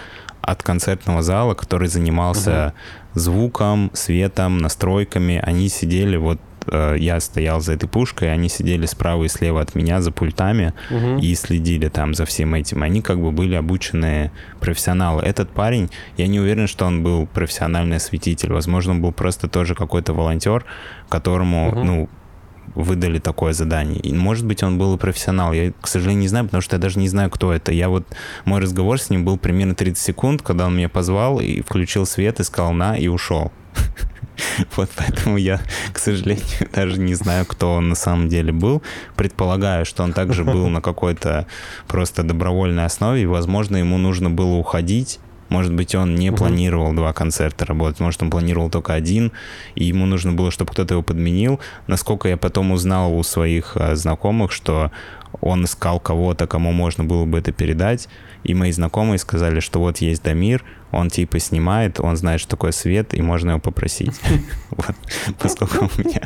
от 0.42 0.64
концертного 0.64 1.22
зала, 1.22 1.54
который 1.54 1.88
занимался 1.88 2.74
звуком, 3.14 3.92
светом, 3.94 4.58
настройками. 4.58 5.40
Они 5.44 5.70
сидели 5.70 6.18
вот 6.18 6.40
э, 6.68 6.96
я 7.00 7.20
стоял 7.20 7.62
за 7.62 7.74
этой 7.74 7.88
пушкой, 7.90 8.32
они 8.34 8.50
сидели 8.50 8.86
справа 8.86 9.24
и 9.24 9.28
слева 9.28 9.62
от 9.62 9.76
меня 9.76 10.02
за 10.02 10.12
пультами 10.12 10.74
Мгм. 10.90 11.20
и 11.20 11.36
следили 11.36 11.88
там 11.90 12.14
за 12.14 12.26
всем 12.26 12.54
этим. 12.54 12.84
Они 12.84 13.02
как 13.02 13.20
бы 13.20 13.32
были 13.32 13.56
обученные 13.56 14.32
профессионалы. 14.60 15.22
Этот 15.24 15.50
парень, 15.50 15.90
я 16.18 16.28
не 16.28 16.40
уверен, 16.40 16.68
что 16.68 16.86
он 16.86 17.04
был 17.04 17.28
профессиональный 17.28 17.98
осветитель. 17.98 18.52
Возможно, 18.54 18.94
он 18.94 19.02
был 19.02 19.12
просто 19.12 19.48
тоже 19.48 19.76
какой-то 19.76 20.14
волонтер, 20.14 20.66
которому, 21.10 21.72
Мгм. 21.72 21.86
ну, 21.86 22.10
выдали 22.74 23.20
такое 23.20 23.54
задание. 23.54 24.00
И, 24.00 24.14
может 24.14 24.46
быть, 24.46 24.62
он 24.64 24.78
был 24.78 24.96
и 24.96 24.98
профессионал. 24.98 25.54
Я, 25.54 25.72
к 25.80 25.88
сожалению, 25.88 26.22
не 26.24 26.28
знаю, 26.28 26.46
потому 26.46 26.62
что 26.62 26.76
я 26.76 26.82
даже 26.82 27.00
не 27.00 27.08
знаю, 27.08 27.30
кто 27.30 27.54
это. 27.54 27.72
Я 27.72 27.88
вот... 27.90 28.06
Мой 28.44 28.60
разговор 28.60 29.00
с 29.00 29.10
ним 29.10 29.24
был 29.24 29.38
примерно 29.38 29.76
30 29.76 29.98
секунд, 30.04 30.42
когда 30.42 30.66
он 30.66 30.76
меня 30.76 30.90
позвал 30.90 31.40
и 31.40 31.62
включил 31.62 32.06
свет 32.06 32.40
и 32.40 32.44
сказал 32.44 32.74
«на» 32.74 32.98
и 32.98 33.08
ушел. 33.08 33.52
Вот 34.76 34.90
поэтому 34.96 35.38
я, 35.38 35.60
к 35.94 35.98
сожалению, 36.00 36.46
даже 36.74 37.00
не 37.00 37.16
знаю, 37.16 37.46
кто 37.46 37.74
он 37.74 37.90
на 37.90 37.96
самом 37.96 38.30
деле 38.30 38.52
был. 38.52 38.82
Предполагаю, 39.16 39.86
что 39.86 40.04
он 40.04 40.14
также 40.14 40.44
был 40.44 40.68
на 40.68 40.82
какой-то 40.82 41.48
просто 41.88 42.24
добровольной 42.24 42.86
основе, 42.86 43.24
и, 43.24 43.26
возможно, 43.26 43.78
ему 43.78 43.98
нужно 43.98 44.30
было 44.30 44.56
уходить, 44.56 45.20
Может 45.50 45.74
быть, 45.74 45.94
он 45.94 46.16
не 46.16 46.32
угу. 46.32 46.38
планировал 46.38 46.94
два 46.94 47.14
концерта 47.14 47.66
работать, 47.66 48.00
может, 48.00 48.22
он 48.24 48.30
планировал 48.30 48.70
только 48.70 48.94
один, 48.94 49.32
и 49.76 49.86
ему 49.86 50.06
нужно 50.06 50.34
было, 50.34 50.52
чтобы 50.52 50.72
кто-то 50.72 50.96
его 50.96 51.04
подменил. 51.04 51.60
Насколько 51.88 52.30
я 52.30 52.38
потом 52.38 52.72
узнал 52.72 53.16
у 53.16 53.24
своих 53.24 53.78
а, 53.78 53.96
знакомых, 53.96 54.52
что 54.52 54.92
он 55.42 55.66
искал 55.66 56.00
кого-то, 56.00 56.48
кому 56.48 56.72
можно 56.72 57.04
было 57.04 57.26
бы 57.26 57.40
это 57.40 57.52
передать, 57.52 58.08
и 58.44 58.54
мои 58.54 58.72
знакомые 58.72 59.18
сказали, 59.18 59.60
что 59.60 59.80
вот 59.80 59.98
есть 59.98 60.24
Дамир, 60.24 60.64
он 60.96 61.10
типа 61.10 61.40
снимает, 61.40 62.00
он 62.00 62.16
знает, 62.16 62.40
что 62.40 62.52
такое 62.52 62.72
свет, 62.72 63.14
и 63.14 63.22
можно 63.22 63.52
его 63.52 63.60
попросить. 63.60 64.20
Вот. 64.70 64.96
Поскольку 65.40 65.86
у 65.86 66.02
меня, 66.02 66.22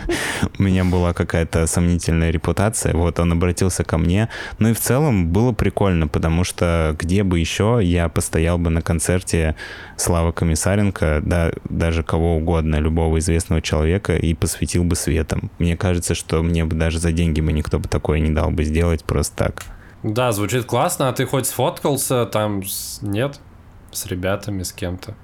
у 0.58 0.64
меня 0.64 0.84
была 0.84 1.14
какая-то 1.14 1.68
сомнительная 1.68 2.32
репутация, 2.32 2.96
вот 2.96 3.20
он 3.20 3.32
обратился 3.34 3.84
ко 3.84 4.00
мне. 4.00 4.28
Ну 4.58 4.70
и 4.70 4.74
в 4.74 4.80
целом 4.80 5.28
было 5.28 5.52
прикольно, 5.52 6.08
потому 6.08 6.44
что 6.44 6.96
где 6.98 7.24
бы 7.24 7.38
еще 7.38 7.80
я 7.84 8.10
постоял 8.10 8.58
бы 8.58 8.72
на 8.72 8.82
концерте 8.82 9.56
Славы 9.98 10.34
Комиссаренко, 10.34 11.22
да, 11.24 11.52
даже 11.70 12.02
кого 12.02 12.38
угодно, 12.38 12.78
любого 12.78 13.20
известного 13.20 13.62
человека, 13.62 14.16
и 14.16 14.34
посвятил 14.34 14.84
бы 14.84 14.96
светом. 14.96 15.52
Мне 15.60 15.78
кажется, 15.78 16.16
что 16.16 16.42
мне 16.42 16.66
бы 16.66 16.76
даже 16.76 16.98
за 16.98 17.12
деньги 17.12 17.40
бы 17.40 17.52
никто 17.52 17.78
бы 17.78 17.88
такое 17.88 18.20
не 18.20 18.32
дал 18.32 18.50
бы 18.50 18.64
сделать 18.64 18.99
просто 19.04 19.36
так. 19.36 19.64
Да, 20.04 20.32
звучит 20.32 20.66
классно, 20.66 21.10
а 21.10 21.14
ты 21.14 21.26
хоть 21.26 21.48
сфоткался 21.48 22.26
там? 22.26 22.64
Нет? 23.02 23.40
С 23.92 24.06
ребятами, 24.06 24.64
с 24.64 24.72
кем-то? 24.72 25.16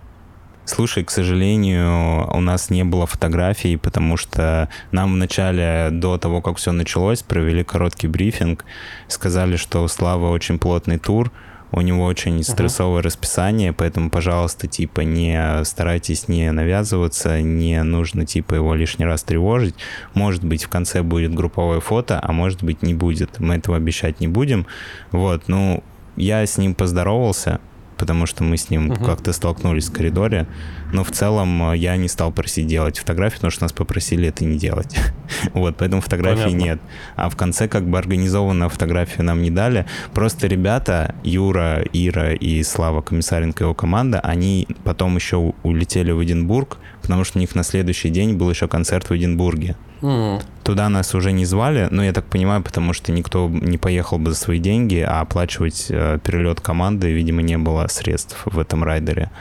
Слушай, 0.66 1.04
к 1.04 1.12
сожалению, 1.12 2.28
у 2.36 2.42
нас 2.42 2.72
не 2.72 2.84
было 2.84 3.06
фотографий, 3.06 3.78
потому 3.78 4.18
что 4.18 4.68
нам 4.92 5.14
вначале, 5.14 5.90
до 5.92 6.18
того, 6.18 6.42
как 6.42 6.58
все 6.58 6.72
началось, 6.72 7.22
провели 7.22 7.64
короткий 7.64 8.08
брифинг, 8.08 8.66
сказали, 9.08 9.58
что 9.58 9.84
у 9.84 9.88
Славы 9.88 10.30
очень 10.32 10.58
плотный 10.58 10.98
тур, 10.98 11.32
у 11.76 11.82
него 11.82 12.06
очень 12.06 12.42
стрессовое 12.42 13.02
uh-huh. 13.02 13.04
расписание, 13.04 13.74
поэтому, 13.74 14.10
пожалуйста, 14.10 14.66
типа, 14.66 15.02
не 15.02 15.64
старайтесь 15.66 16.30
не 16.30 16.50
навязываться, 16.50 17.42
не 17.42 17.84
нужно, 17.84 18.26
типа, 18.26 18.56
его 18.56 18.74
лишний 18.74 19.06
раз 19.06 19.24
тревожить. 19.24 19.76
Может 20.14 20.46
быть, 20.46 20.64
в 20.64 20.70
конце 20.70 21.04
будет 21.04 21.36
групповое 21.36 21.82
фото, 21.82 22.18
а 22.24 22.32
может 22.32 22.64
быть, 22.64 22.82
не 22.82 22.94
будет. 22.94 23.40
Мы 23.40 23.56
этого 23.56 23.76
обещать 23.76 24.22
не 24.22 24.30
будем. 24.30 24.68
Вот, 25.12 25.50
ну, 25.50 25.84
я 26.16 26.46
с 26.46 26.58
ним 26.58 26.76
поздоровался, 26.76 27.60
потому 27.98 28.26
что 28.26 28.44
мы 28.44 28.58
с 28.58 28.70
ним 28.70 28.92
угу. 28.92 29.06
как-то 29.06 29.34
столкнулись 29.34 29.90
в 29.90 29.94
коридоре. 29.94 30.48
Но 30.94 31.04
в 31.04 31.12
целом 31.12 31.72
э, 31.72 31.78
я 31.78 31.98
не 31.98 32.08
стал 32.08 32.32
просить 32.32 32.68
делать 32.68 33.00
фотографии, 33.00 33.36
потому 33.36 33.52
что 33.52 33.64
нас 33.64 33.74
попросили 33.74 34.28
это 34.28 34.46
не 34.46 34.58
делать. 34.58 34.96
вот, 35.54 35.78
поэтому 35.78 36.02
фотографии 36.02 36.44
Понятно. 36.44 36.64
нет. 36.64 36.80
А 37.16 37.30
в 37.30 37.36
конце 37.36 37.68
как 37.68 37.88
бы 37.88 37.98
организованную 37.98 38.70
фотографию 38.70 39.26
нам 39.26 39.42
не 39.42 39.52
дали. 39.52 39.86
Просто 40.14 40.48
ребята, 40.48 41.16
Юра, 41.24 41.84
Ира 41.94 42.34
и 42.34 42.64
Слава 42.64 43.02
Комиссаренко 43.02 43.64
и 43.64 43.66
его 43.66 43.74
команда, 43.74 44.20
они 44.20 44.68
потом 44.84 45.16
еще 45.16 45.54
улетели 45.64 46.12
в 46.12 46.24
Эдинбург, 46.24 46.78
потому 47.02 47.24
что 47.24 47.38
у 47.38 47.42
них 47.42 47.56
на 47.56 47.64
следующий 47.64 48.10
день 48.10 48.36
был 48.36 48.50
еще 48.50 48.68
концерт 48.68 49.10
в 49.10 49.16
Эдинбурге. 49.16 49.76
Mm. 50.06 50.44
Туда 50.64 50.90
нас 50.90 51.16
уже 51.16 51.32
не 51.32 51.46
звали, 51.46 51.88
но 51.92 52.04
я 52.04 52.14
так 52.14 52.26
понимаю, 52.26 52.62
потому 52.62 52.94
что 52.94 53.12
никто 53.12 53.50
не 53.50 53.78
поехал 53.78 54.20
бы 54.20 54.32
за 54.32 54.38
свои 54.38 54.60
деньги, 54.60 55.00
а 55.00 55.22
оплачивать 55.22 55.88
э, 55.90 56.20
перелет 56.24 56.62
команды, 56.62 57.12
видимо, 57.12 57.42
не 57.42 57.58
было 57.58 57.88
средств 57.88 58.42
в 58.46 58.60
этом 58.60 58.84
райдере. 58.84 59.32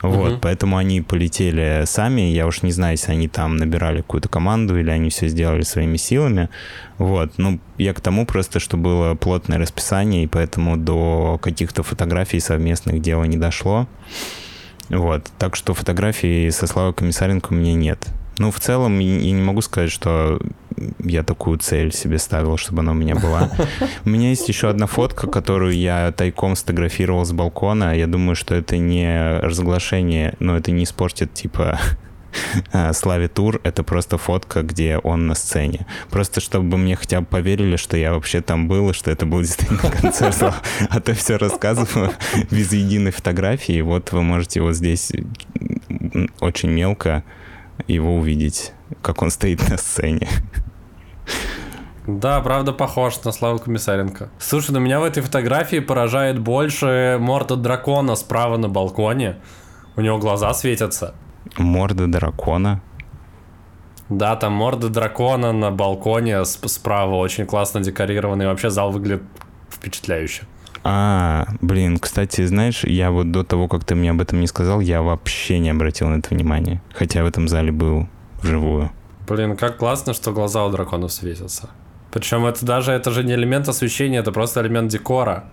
Вот, 0.00 0.32
uh-huh. 0.32 0.38
поэтому 0.40 0.76
они 0.76 1.00
полетели 1.00 1.82
сами. 1.84 2.20
Я 2.20 2.46
уж 2.46 2.62
не 2.62 2.70
знаю, 2.70 2.92
если 2.92 3.10
они 3.10 3.26
там 3.26 3.56
набирали 3.56 3.98
какую-то 3.98 4.28
команду 4.28 4.78
или 4.78 4.90
они 4.90 5.10
все 5.10 5.26
сделали 5.26 5.62
своими 5.62 5.96
силами. 5.96 6.48
Вот, 6.98 7.32
ну, 7.36 7.58
я 7.78 7.92
к 7.92 8.00
тому 8.00 8.24
просто, 8.24 8.60
что 8.60 8.76
было 8.76 9.16
плотное 9.16 9.58
расписание, 9.58 10.22
и 10.22 10.28
поэтому 10.28 10.76
до 10.76 11.40
каких-то 11.42 11.82
фотографий 11.82 12.38
совместных 12.38 13.02
дела 13.02 13.24
не 13.24 13.36
дошло. 13.36 13.88
Вот, 14.88 15.26
так 15.38 15.56
что 15.56 15.74
фотографий 15.74 16.50
со 16.52 16.68
Славой 16.68 16.94
Комиссаренко 16.94 17.52
у 17.52 17.56
меня 17.56 17.74
нет. 17.74 18.08
Ну, 18.38 18.50
в 18.50 18.60
целом, 18.60 18.98
я 18.98 19.32
не 19.32 19.42
могу 19.42 19.60
сказать, 19.60 19.90
что 19.90 20.40
я 21.00 21.22
такую 21.24 21.58
цель 21.58 21.92
себе 21.92 22.18
ставил, 22.18 22.56
чтобы 22.56 22.80
она 22.80 22.92
у 22.92 22.94
меня 22.94 23.16
была. 23.16 23.50
У 24.04 24.08
меня 24.08 24.30
есть 24.30 24.48
еще 24.48 24.68
одна 24.68 24.86
фотка, 24.86 25.26
которую 25.26 25.76
я 25.76 26.12
тайком 26.12 26.54
сфотографировал 26.54 27.24
с 27.24 27.32
балкона. 27.32 27.96
Я 27.96 28.06
думаю, 28.06 28.36
что 28.36 28.54
это 28.54 28.76
не 28.76 29.38
разглашение, 29.40 30.34
но 30.38 30.56
это 30.56 30.70
не 30.70 30.84
испортит, 30.84 31.34
типа, 31.34 31.80
Славе 32.92 33.28
Тур, 33.28 33.60
это 33.64 33.82
просто 33.82 34.18
фотка, 34.18 34.62
где 34.62 34.98
он 34.98 35.26
на 35.26 35.34
сцене. 35.34 35.86
Просто 36.10 36.40
чтобы 36.40 36.78
мне 36.78 36.96
хотя 36.96 37.20
бы 37.20 37.26
поверили, 37.26 37.76
что 37.76 37.96
я 37.96 38.12
вообще 38.12 38.40
там 38.40 38.68
был, 38.68 38.90
и 38.90 38.92
что 38.92 39.10
это 39.10 39.26
был 39.26 39.40
действительно 39.42 39.90
концерт. 39.90 40.54
А 40.88 41.00
то 41.00 41.14
все 41.14 41.36
рассказываю 41.36 42.12
без 42.50 42.72
единой 42.72 43.10
фотографии. 43.10 43.80
Вот 43.80 44.12
вы 44.12 44.22
можете 44.22 44.60
вот 44.60 44.74
здесь 44.74 45.12
очень 46.40 46.70
мелко 46.70 47.24
его 47.86 48.16
увидеть, 48.16 48.72
как 49.02 49.22
он 49.22 49.30
стоит 49.30 49.68
на 49.68 49.76
сцене. 49.76 50.28
Да, 52.06 52.40
правда, 52.40 52.72
похож 52.72 53.22
на 53.24 53.32
Славу 53.32 53.58
Комиссаренко. 53.58 54.30
Слушай, 54.38 54.70
на 54.70 54.78
меня 54.78 54.98
в 54.98 55.04
этой 55.04 55.22
фотографии 55.22 55.78
поражает 55.78 56.38
больше 56.38 57.18
морда 57.20 57.56
дракона 57.56 58.16
справа 58.16 58.56
на 58.56 58.70
балконе. 58.70 59.36
У 59.94 60.00
него 60.00 60.18
глаза 60.18 60.54
светятся. 60.54 61.14
Морда 61.58 62.06
дракона? 62.06 62.80
Да, 64.08 64.36
там 64.36 64.54
морда 64.54 64.88
дракона 64.88 65.52
на 65.52 65.70
балконе 65.70 66.46
справа 66.46 67.14
очень 67.16 67.44
классно 67.44 67.80
декорированный. 67.80 68.46
Вообще 68.46 68.70
зал 68.70 68.90
выглядит 68.90 69.22
впечатляюще. 69.70 70.44
А, 70.84 71.46
блин, 71.60 71.98
кстати, 71.98 72.46
знаешь, 72.46 72.84
я 72.84 73.10
вот 73.10 73.30
до 73.30 73.44
того, 73.44 73.68
как 73.68 73.84
ты 73.84 73.94
мне 73.94 74.10
об 74.10 74.20
этом 74.20 74.40
не 74.40 74.46
сказал, 74.46 74.80
я 74.80 75.02
вообще 75.02 75.58
не 75.58 75.70
обратил 75.70 76.08
на 76.08 76.18
это 76.18 76.34
внимание. 76.34 76.80
Хотя 76.94 77.22
в 77.22 77.26
этом 77.26 77.48
зале 77.48 77.72
был 77.72 78.08
вживую. 78.42 78.90
Блин, 79.28 79.56
как 79.56 79.76
классно, 79.76 80.14
что 80.14 80.32
глаза 80.32 80.64
у 80.64 80.70
драконов 80.70 81.12
светятся. 81.12 81.70
Причем 82.10 82.46
это 82.46 82.64
даже 82.64 82.92
это 82.92 83.10
же 83.10 83.22
не 83.24 83.34
элемент 83.34 83.68
освещения, 83.68 84.18
это 84.18 84.32
просто 84.32 84.62
элемент 84.62 84.90
декора. 84.90 85.44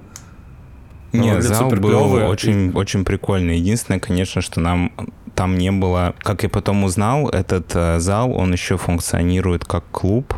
Нет, 1.11 1.43
зал 1.43 1.69
был 1.69 2.13
очень, 2.27 2.71
очень 2.73 3.05
прикольный. 3.05 3.57
Единственное, 3.57 3.99
конечно, 3.99 4.41
что 4.41 4.59
нам 4.59 4.91
там 5.33 5.57
не 5.57 5.71
было... 5.71 6.15
Как 6.19 6.43
я 6.43 6.49
потом 6.49 6.83
узнал, 6.83 7.29
этот 7.29 7.75
э, 7.75 7.99
зал, 7.99 8.31
он 8.31 8.53
еще 8.53 8.77
функционирует 8.77 9.65
как 9.65 9.83
клуб. 9.91 10.33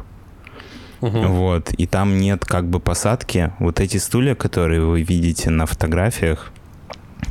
Угу. 1.01 1.19
Вот, 1.19 1.71
и 1.73 1.85
там 1.85 2.17
нет 2.17 2.45
как 2.45 2.65
бы 2.65 2.79
посадки. 2.79 3.51
Вот 3.59 3.79
эти 3.79 3.97
стулья, 3.97 4.35
которые 4.35 4.81
вы 4.81 5.01
видите 5.01 5.49
на 5.49 5.65
фотографиях, 5.65 6.51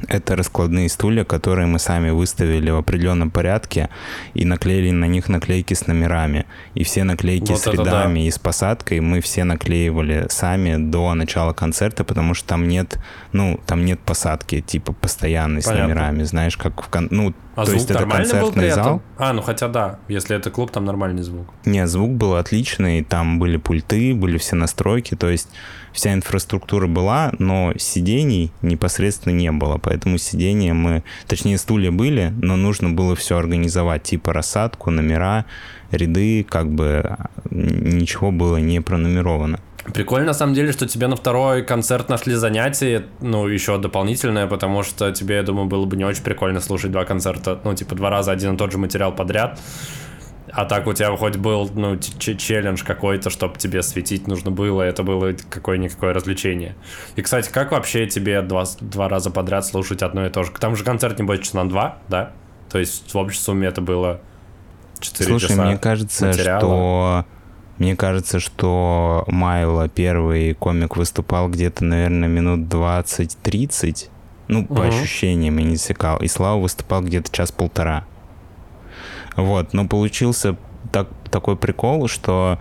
это 0.08 0.36
раскладные 0.36 0.88
стулья, 0.88 1.24
которые 1.24 1.66
мы 1.66 1.78
сами 1.78 2.10
выставили 2.10 2.70
в 2.70 2.76
определенном 2.76 3.30
порядке 3.30 3.88
и 4.34 4.44
наклеили 4.44 4.90
на 4.90 5.06
них 5.06 5.28
наклейки 5.28 5.74
с 5.74 5.86
номерами. 5.86 6.46
И 6.74 6.84
все 6.84 7.04
наклейки 7.04 7.52
вот 7.52 7.60
с 7.60 7.66
рядами 7.66 8.20
да. 8.20 8.26
и 8.26 8.30
с 8.30 8.38
посадкой 8.38 9.00
мы 9.00 9.20
все 9.20 9.44
наклеивали 9.44 10.26
сами 10.28 10.76
до 10.76 11.14
начала 11.14 11.52
концерта, 11.52 12.04
потому 12.04 12.34
что 12.34 12.48
там 12.48 12.68
нет, 12.68 12.98
ну, 13.32 13.60
там 13.66 13.84
нет 13.84 14.00
посадки, 14.00 14.60
типа, 14.60 14.92
постоянной 14.92 15.62
Понятно. 15.62 15.84
с 15.84 15.88
номерами, 15.88 16.22
знаешь, 16.24 16.56
как 16.56 16.82
в... 16.82 16.88
Кон... 16.88 17.08
Ну, 17.10 17.34
а 17.56 17.64
то 17.64 17.70
звук 17.70 17.80
есть 17.80 17.90
это 17.90 18.06
концертный 18.06 18.70
зал. 18.70 19.02
А, 19.16 19.32
ну 19.32 19.40
хотя 19.40 19.68
да, 19.68 19.98
если 20.08 20.36
это 20.36 20.50
клуб, 20.50 20.70
там 20.70 20.84
нормальный 20.84 21.22
звук. 21.22 21.46
Не, 21.64 21.86
звук 21.86 22.10
был 22.12 22.36
отличный, 22.36 23.02
там 23.02 23.38
были 23.38 23.56
пульты, 23.56 24.14
были 24.14 24.36
все 24.36 24.56
настройки, 24.56 25.16
то 25.16 25.30
есть 25.30 25.48
вся 25.92 26.12
инфраструктура 26.12 26.86
была, 26.86 27.32
но 27.38 27.72
сидений 27.78 28.52
непосредственно 28.60 29.32
не 29.32 29.50
было, 29.50 29.78
поэтому 29.78 30.18
сидения 30.18 30.74
мы, 30.74 31.02
точнее 31.26 31.56
стулья 31.56 31.90
были, 31.90 32.34
но 32.42 32.56
нужно 32.56 32.90
было 32.90 33.16
все 33.16 33.38
организовать, 33.38 34.02
типа 34.02 34.34
рассадку, 34.34 34.90
номера, 34.90 35.46
ряды, 35.90 36.44
как 36.44 36.70
бы 36.70 37.16
ничего 37.50 38.32
было 38.32 38.58
не 38.58 38.80
пронумеровано. 38.80 39.60
Прикольно, 39.92 40.28
на 40.28 40.34
самом 40.34 40.54
деле, 40.54 40.72
что 40.72 40.86
тебе 40.86 41.06
на 41.06 41.16
второй 41.16 41.62
концерт 41.62 42.08
нашли 42.08 42.34
занятие, 42.34 43.06
ну, 43.20 43.46
еще 43.46 43.78
дополнительное, 43.78 44.46
потому 44.46 44.82
что 44.82 45.12
тебе, 45.12 45.36
я 45.36 45.42
думаю, 45.42 45.66
было 45.66 45.84
бы 45.84 45.96
не 45.96 46.04
очень 46.04 46.22
прикольно 46.22 46.60
слушать 46.60 46.90
два 46.90 47.04
концерта, 47.04 47.60
ну, 47.64 47.74
типа, 47.74 47.94
два 47.94 48.10
раза 48.10 48.32
один 48.32 48.54
и 48.54 48.56
тот 48.56 48.72
же 48.72 48.78
материал 48.78 49.12
подряд. 49.14 49.60
А 50.52 50.64
так 50.64 50.86
у 50.86 50.92
тебя 50.92 51.14
хоть 51.16 51.36
был, 51.36 51.70
ну, 51.74 51.98
челлендж 51.98 52.82
какой-то, 52.84 53.30
чтобы 53.30 53.58
тебе 53.58 53.82
светить 53.82 54.26
нужно 54.26 54.50
было, 54.50 54.82
это 54.82 55.02
было 55.02 55.34
какое-никакое 55.50 56.14
развлечение. 56.14 56.76
И, 57.16 57.22
кстати, 57.22 57.50
как 57.50 57.72
вообще 57.72 58.06
тебе 58.06 58.42
два, 58.42 58.64
два 58.80 59.08
раза 59.08 59.30
подряд 59.30 59.66
слушать 59.66 60.02
одно 60.02 60.26
и 60.26 60.30
то 60.30 60.44
же? 60.44 60.52
Там 60.52 60.76
же 60.76 60.84
концерт 60.84 61.18
не 61.18 61.24
будет 61.24 61.42
часа 61.42 61.62
на 61.62 61.68
два, 61.68 61.98
да? 62.08 62.32
То 62.70 62.78
есть 62.78 63.12
в 63.12 63.18
общей 63.18 63.38
сумме 63.38 63.68
это 63.68 63.80
было 63.80 64.20
4 65.00 65.30
Слушай, 65.30 65.48
часа 65.48 65.64
мне 65.64 65.78
кажется, 65.78 66.26
материала. 66.26 66.60
что 66.60 67.26
мне 67.78 67.94
кажется, 67.94 68.40
что 68.40 69.24
Майло, 69.26 69.88
первый 69.88 70.54
комик, 70.54 70.96
выступал 70.96 71.48
где-то, 71.48 71.84
наверное, 71.84 72.28
минут 72.28 72.60
20-30. 72.72 74.08
Ну, 74.48 74.64
по 74.64 74.72
угу. 74.72 74.82
ощущениям, 74.82 75.58
я 75.58 75.64
не 75.64 75.76
засекал. 75.76 76.18
И 76.18 76.28
Слава 76.28 76.60
выступал 76.60 77.02
где-то 77.02 77.30
час-полтора. 77.30 78.04
Вот, 79.36 79.74
но 79.74 79.86
получился 79.86 80.56
так, 80.92 81.08
такой 81.30 81.56
прикол, 81.56 82.08
что 82.08 82.58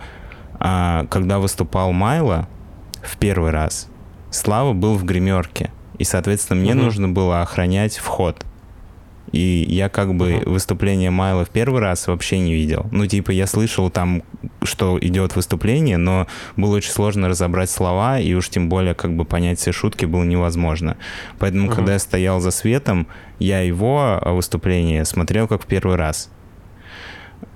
а, 0.58 1.06
когда 1.06 1.38
выступал 1.38 1.92
Майло 1.92 2.48
в 3.02 3.16
первый 3.16 3.50
раз, 3.50 3.88
Слава 4.30 4.74
был 4.74 4.96
в 4.96 5.04
гримерке. 5.04 5.70
И, 5.98 6.04
соответственно, 6.04 6.60
мне 6.60 6.72
угу. 6.72 6.82
нужно 6.82 7.08
было 7.08 7.40
охранять 7.40 7.96
вход. 7.96 8.44
И 9.32 9.66
я 9.68 9.88
как 9.88 10.14
бы 10.14 10.32
uh-huh. 10.32 10.48
выступление 10.48 11.10
Майла 11.10 11.44
в 11.44 11.50
первый 11.50 11.80
раз 11.80 12.06
вообще 12.06 12.38
не 12.38 12.54
видел. 12.54 12.86
Ну, 12.92 13.06
типа, 13.06 13.30
я 13.32 13.46
слышал 13.46 13.90
там, 13.90 14.22
что 14.62 14.98
идет 15.00 15.36
выступление, 15.36 15.96
но 15.96 16.26
было 16.56 16.76
очень 16.76 16.92
сложно 16.92 17.28
разобрать 17.28 17.70
слова, 17.70 18.20
и 18.20 18.32
уж 18.34 18.48
тем 18.48 18.68
более 18.68 18.94
как 18.94 19.16
бы 19.16 19.24
понять 19.24 19.58
все 19.58 19.72
шутки 19.72 20.04
было 20.04 20.24
невозможно. 20.24 20.96
Поэтому, 21.38 21.68
uh-huh. 21.68 21.74
когда 21.74 21.94
я 21.94 21.98
стоял 21.98 22.40
за 22.40 22.50
светом, 22.50 23.08
я 23.38 23.60
его 23.60 24.20
выступление 24.24 25.04
смотрел 25.04 25.48
как 25.48 25.64
в 25.64 25.66
первый 25.66 25.96
раз. 25.96 26.30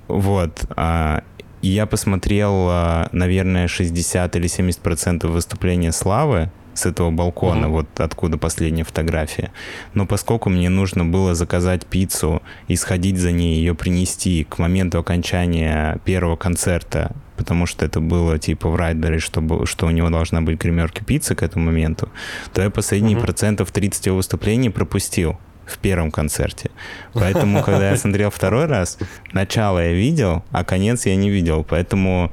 Вот. 0.08 0.64
А, 0.76 1.22
я 1.62 1.86
посмотрел, 1.86 2.66
а, 2.68 3.08
наверное, 3.12 3.68
60 3.68 4.36
или 4.36 4.46
70 4.46 4.80
процентов 4.80 5.30
выступления 5.30 5.92
Славы, 5.92 6.50
с 6.80 6.86
этого 6.86 7.10
балкона, 7.10 7.68
угу. 7.68 7.76
вот 7.76 8.00
откуда 8.00 8.38
последняя 8.38 8.84
фотография. 8.84 9.52
Но 9.94 10.06
поскольку 10.06 10.50
мне 10.50 10.68
нужно 10.68 11.04
было 11.04 11.34
заказать 11.34 11.86
пиццу 11.86 12.42
и 12.68 12.76
сходить 12.76 13.18
за 13.18 13.32
ней, 13.32 13.56
ее 13.56 13.74
принести 13.74 14.44
к 14.44 14.58
моменту 14.58 14.98
окончания 14.98 15.98
первого 16.04 16.36
концерта, 16.36 17.14
потому 17.36 17.66
что 17.66 17.86
это 17.86 18.00
было 18.00 18.38
типа 18.38 18.68
в 18.68 18.76
райдере, 18.76 19.18
чтобы, 19.18 19.66
что 19.66 19.86
у 19.86 19.90
него 19.90 20.10
должна 20.10 20.40
быть 20.40 20.60
гримерка 20.60 21.04
пиццы 21.04 21.34
к 21.34 21.42
этому 21.42 21.66
моменту, 21.66 22.08
то 22.52 22.62
я 22.62 22.70
последние 22.70 23.16
угу. 23.16 23.24
процентов 23.24 23.70
30 23.70 24.06
его 24.06 24.16
выступлений 24.16 24.70
пропустил 24.70 25.38
в 25.66 25.78
первом 25.78 26.10
концерте. 26.10 26.70
Поэтому, 27.14 27.62
когда 27.62 27.90
я 27.90 27.96
смотрел 27.98 28.30
второй 28.30 28.66
раз, 28.66 28.98
начало 29.32 29.78
я 29.78 29.92
видел, 29.92 30.44
а 30.50 30.64
конец 30.64 31.06
я 31.06 31.16
не 31.16 31.30
видел. 31.30 31.64
Поэтому 31.64 32.32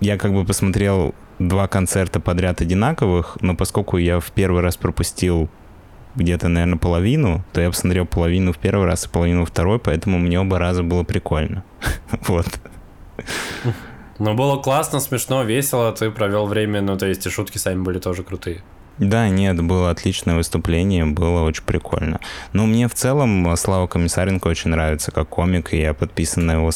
я 0.00 0.18
как 0.18 0.32
бы 0.32 0.44
посмотрел 0.44 1.14
два 1.38 1.68
концерта 1.68 2.20
подряд 2.20 2.60
одинаковых, 2.60 3.38
но 3.40 3.54
поскольку 3.54 3.96
я 3.96 4.20
в 4.20 4.30
первый 4.32 4.62
раз 4.62 4.76
пропустил 4.76 5.48
где-то, 6.14 6.48
наверное, 6.48 6.78
половину, 6.78 7.44
то 7.52 7.60
я 7.60 7.70
посмотрел 7.70 8.06
половину 8.06 8.52
в 8.52 8.58
первый 8.58 8.86
раз 8.86 9.06
и 9.06 9.08
половину 9.08 9.44
второй, 9.44 9.78
поэтому 9.78 10.18
мне 10.18 10.40
оба 10.40 10.58
раза 10.58 10.82
было 10.82 11.04
прикольно. 11.04 11.64
вот. 12.26 12.46
Ну, 14.18 14.34
было 14.34 14.60
классно, 14.60 15.00
смешно, 15.00 15.44
весело, 15.44 15.92
ты 15.92 16.10
провел 16.10 16.46
время, 16.46 16.80
ну, 16.80 16.96
то 16.98 17.06
есть 17.06 17.24
и 17.26 17.30
шутки 17.30 17.58
сами 17.58 17.82
были 17.82 17.98
тоже 17.98 18.24
крутые. 18.24 18.62
Да, 18.98 19.28
нет, 19.28 19.62
было 19.62 19.90
отличное 19.90 20.36
выступление, 20.36 21.06
было 21.06 21.42
очень 21.42 21.62
прикольно. 21.62 22.20
Но 22.52 22.66
мне 22.66 22.88
в 22.88 22.94
целом 22.94 23.56
Слава 23.56 23.86
Комиссаренко 23.86 24.48
очень 24.48 24.70
нравится 24.70 25.12
как 25.12 25.28
комик, 25.28 25.72
и 25.72 25.80
я 25.80 25.94
подписан 25.94 26.46
на 26.46 26.52
его 26.52 26.70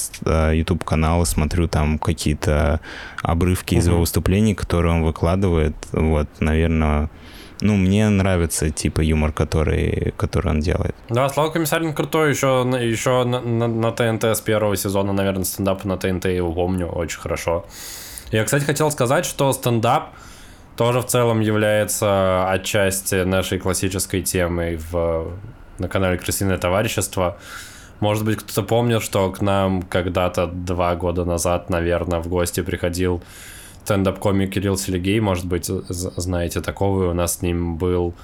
YouTube-канал 0.53 1.23
и 1.23 1.27
смотрю 1.27 1.69
там 1.69 1.99
какие-то 1.99 2.81
обрывки 3.23 3.75
угу. 3.75 3.81
из 3.81 3.87
его 3.87 4.01
выступлений, 4.01 4.55
которые 4.55 4.95
он 4.95 5.03
выкладывает. 5.03 5.75
Вот, 5.93 6.29
наверное, 6.41 7.11
ну, 7.63 7.77
мне 7.77 8.09
нравится 8.09 8.71
типа 8.71 9.01
юмор, 9.01 9.33
который, 9.33 10.13
который 10.17 10.49
он 10.49 10.61
делает. 10.61 10.97
Да, 11.09 11.29
Слава 11.29 11.51
Комиссарин 11.51 11.95
крутой, 11.95 12.31
еще, 12.31 12.69
еще 12.81 13.25
на, 13.25 13.41
на, 13.41 13.69
на 13.69 13.93
ТНТ 13.93 14.25
с 14.25 14.41
первого 14.41 14.77
сезона, 14.77 15.13
наверное, 15.13 15.45
стендап 15.45 15.85
на 15.85 15.97
ТНТ 15.97 16.27
его 16.27 16.53
помню 16.53 16.87
очень 16.87 17.21
хорошо. 17.21 17.65
Я, 18.33 18.45
кстати, 18.45 18.65
хотел 18.65 18.91
сказать, 18.91 19.25
что 19.25 19.53
стендап 19.53 20.15
тоже 20.77 21.01
в 21.01 21.07
целом 21.07 21.41
является 21.41 22.51
отчасти 22.51 23.25
нашей 23.25 23.59
классической 23.59 24.23
темой 24.23 24.77
в, 24.77 25.33
на 25.79 25.89
канале 25.89 26.19
«Крысиное 26.19 26.59
товарищество». 26.59 27.39
Может 28.01 28.25
быть, 28.25 28.39
кто-то 28.39 28.63
помнит, 28.63 29.03
что 29.03 29.31
к 29.31 29.41
нам 29.41 29.83
когда-то 29.83 30.47
два 30.47 30.97
года 30.97 31.25
назад, 31.25 31.71
наверное, 31.71 32.21
в 32.21 32.29
гости 32.29 32.61
приходил 32.61 33.23
стендап-комик 33.85 34.53
Кирилл 34.53 34.77
Селигей, 34.77 35.21
может 35.21 35.47
быть, 35.47 35.67
знаете 35.67 36.61
такого, 36.61 37.11
у 37.11 37.15
нас 37.15 37.39
с 37.39 37.43
ним 37.43 37.77
был 37.77 38.15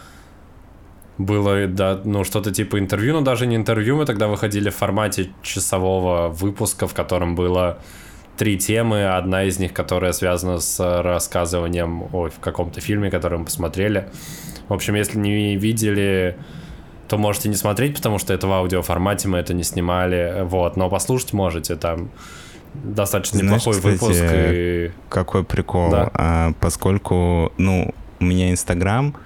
было, 1.19 1.67
да, 1.67 2.01
ну, 2.05 2.25
что-то 2.25 2.53
типа 2.53 2.79
интервью, 2.79 3.15
но 3.15 3.21
даже 3.23 3.47
не 3.47 3.57
интервью, 3.57 3.97
мы 3.97 4.07
тогда 4.07 4.29
выходили 4.29 4.71
в 4.71 4.77
формате 4.77 5.31
часового 5.43 6.29
выпуска, 6.29 6.87
в 6.87 6.95
котором 6.95 7.35
было 7.35 7.79
три 8.39 8.57
темы. 8.57 9.05
Одна 9.05 9.45
из 9.45 9.59
них, 9.59 9.73
которая 9.75 10.13
связана 10.13 10.61
с 10.61 11.03
рассказыванием 11.03 12.05
о 12.13 12.29
в 12.29 12.39
каком-то 12.41 12.81
фильме, 12.81 13.11
который 13.11 13.39
мы 13.39 13.45
посмотрели. 13.45 14.09
В 14.69 14.73
общем, 14.73 14.95
если 14.95 15.19
не 15.19 15.57
видели, 15.57 16.37
то 17.09 17.19
можете 17.19 17.49
не 17.49 17.57
смотреть, 17.57 17.97
потому 17.97 18.19
что 18.19 18.33
это 18.33 18.47
в 18.47 18.53
аудиоформате, 18.53 19.29
мы 19.29 19.39
это 19.39 19.55
не 19.55 19.65
снимали. 19.65 20.43
Вот, 20.45 20.77
но 20.77 20.89
послушать 20.89 21.33
можете 21.33 21.77
там 21.77 22.11
достаточно 22.75 23.41
Знаешь, 23.41 23.67
неплохой 23.67 23.81
кстати, 23.81 23.93
выпуск. 23.93 24.25
И... 24.33 24.91
Какой 25.09 25.45
прикол. 25.45 25.91
Да. 25.91 26.11
А, 26.15 26.53
поскольку, 26.61 27.53
ну, 27.57 27.95
у 28.21 28.25
меня 28.25 28.51
Инстаграм, 28.51 29.17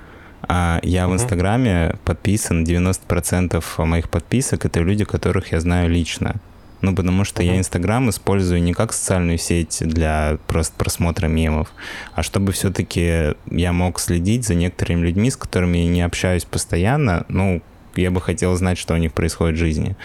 а 0.48 0.81
я 0.83 1.09
в 1.09 1.12
Инстаграме 1.12 1.96
подписан, 2.05 2.64
90% 2.64 3.85
моих 3.85 4.09
подписок— 4.09 4.64
это 4.66 4.81
люди, 4.81 5.05
которых 5.05 5.53
я 5.53 5.61
знаю 5.61 5.90
лично. 5.90 6.37
Ну, 6.83 6.95
потому 6.95 7.25
что 7.25 7.42
я 7.45 7.57
Инстаграм 7.57 8.11
использую 8.11 8.61
не 8.62 8.75
как 8.75 8.92
социальную 8.92 9.38
сеть 9.38 9.79
для 9.81 10.38
просто 10.49 10.75
просмотра 10.77 11.29
мемов, 11.29 11.68
а 12.14 12.25
чтобы 12.25 12.51
все-таки 12.53 13.35
я 13.47 13.73
мог 13.73 14.01
следить 14.01 14.45
за 14.45 14.55
некоторыми 14.55 15.07
людьми, 15.07 15.31
с 15.31 15.37
которыми 15.37 15.79
я 15.79 15.87
не 15.87 16.03
общаюсь 16.03 16.45
постоянно, 16.45 17.25
ну, 17.29 17.62
я 17.95 18.11
бы 18.11 18.21
хотел 18.21 18.55
знать, 18.57 18.79
что 18.79 18.95
у 18.95 18.97
них 18.97 19.12
происходит 19.12 19.57
в 19.57 19.59
жизни. 19.59 19.97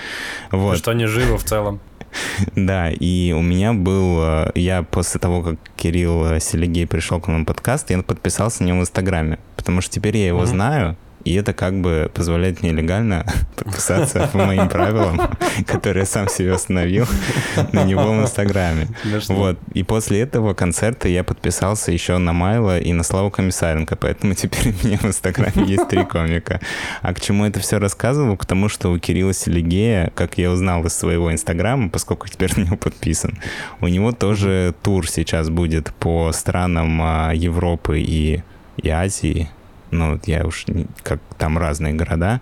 Вот. 0.52 0.78
Что 0.78 0.92
они 0.92 1.06
живы 1.06 1.38
в 1.38 1.44
целом. 1.44 1.80
Да, 2.56 2.90
и 2.90 3.32
у 3.34 3.42
меня 3.42 3.74
был... 3.74 4.20
Э, 4.22 4.52
я 4.56 4.84
после 4.84 5.20
того, 5.20 5.44
как 5.44 5.56
Кирилл 5.76 6.40
Селегей 6.40 6.88
пришел 6.88 7.20
к 7.20 7.28
нам 7.28 7.44
в 7.44 7.46
подкаст, 7.46 7.90
я 7.90 8.02
подписался 8.02 8.64
на 8.64 8.68
него 8.68 8.80
в 8.80 8.82
Инстаграме, 8.82 9.40
потому 9.56 9.82
что 9.82 9.92
теперь 9.94 10.18
я 10.18 10.28
его 10.28 10.40
угу. 10.40 10.48
знаю, 10.48 10.98
и 11.28 11.34
это 11.34 11.54
как 11.54 11.82
бы 11.82 12.10
позволяет 12.14 12.62
мне 12.62 12.72
легально 12.72 13.26
подписаться 13.58 14.30
по 14.32 14.38
моим 14.38 14.70
правилам, 14.70 15.20
которые 15.68 16.02
я 16.02 16.06
сам 16.06 16.30
себе 16.30 16.54
установил 16.54 17.06
на 17.74 17.84
него 17.84 18.14
в 18.14 18.22
Инстаграме. 18.22 18.88
Вот. 19.28 19.60
И 19.74 19.84
после 19.84 20.22
этого 20.22 20.54
концерта 20.54 21.10
я 21.10 21.26
подписался 21.26 21.92
еще 21.92 22.18
на 22.18 22.32
Майла 22.32 22.80
и 22.80 22.94
на 22.94 23.04
Славу 23.04 23.30
Комиссаренко, 23.30 23.98
поэтому 23.98 24.36
теперь 24.36 24.74
у 24.74 24.88
меня 24.88 24.98
в 24.98 25.06
Инстаграме 25.06 25.66
есть 25.66 25.90
три 25.90 26.06
комика. 26.06 26.62
А 27.02 27.14
к 27.14 27.20
чему 27.20 27.46
это 27.46 27.60
все 27.60 27.78
рассказывал? 27.78 28.38
К 28.38 28.46
тому, 28.46 28.70
что 28.70 28.92
у 28.92 28.98
Кирилла 28.98 29.34
Селигея, 29.34 30.12
как 30.16 30.38
я 30.38 30.50
узнал 30.50 30.86
из 30.86 30.94
своего 30.94 31.32
Инстаграма, 31.32 31.90
поскольку 31.90 32.30
теперь 32.30 32.54
на 32.56 32.64
него 32.64 32.78
подписан, 32.78 33.38
у 33.82 33.88
него 33.90 34.14
тоже 34.14 34.74
тур 34.82 35.10
сейчас 35.10 35.50
будет 35.50 35.94
по 35.96 36.32
странам 36.32 37.02
а, 37.02 37.32
Европы 37.34 38.00
и 38.00 38.44
и 38.78 38.90
Азии, 38.90 39.50
ну, 39.92 40.20
я 40.26 40.46
уж 40.46 40.66
как 41.04 41.20
там 41.38 41.58
разные 41.58 41.94
города, 41.94 42.42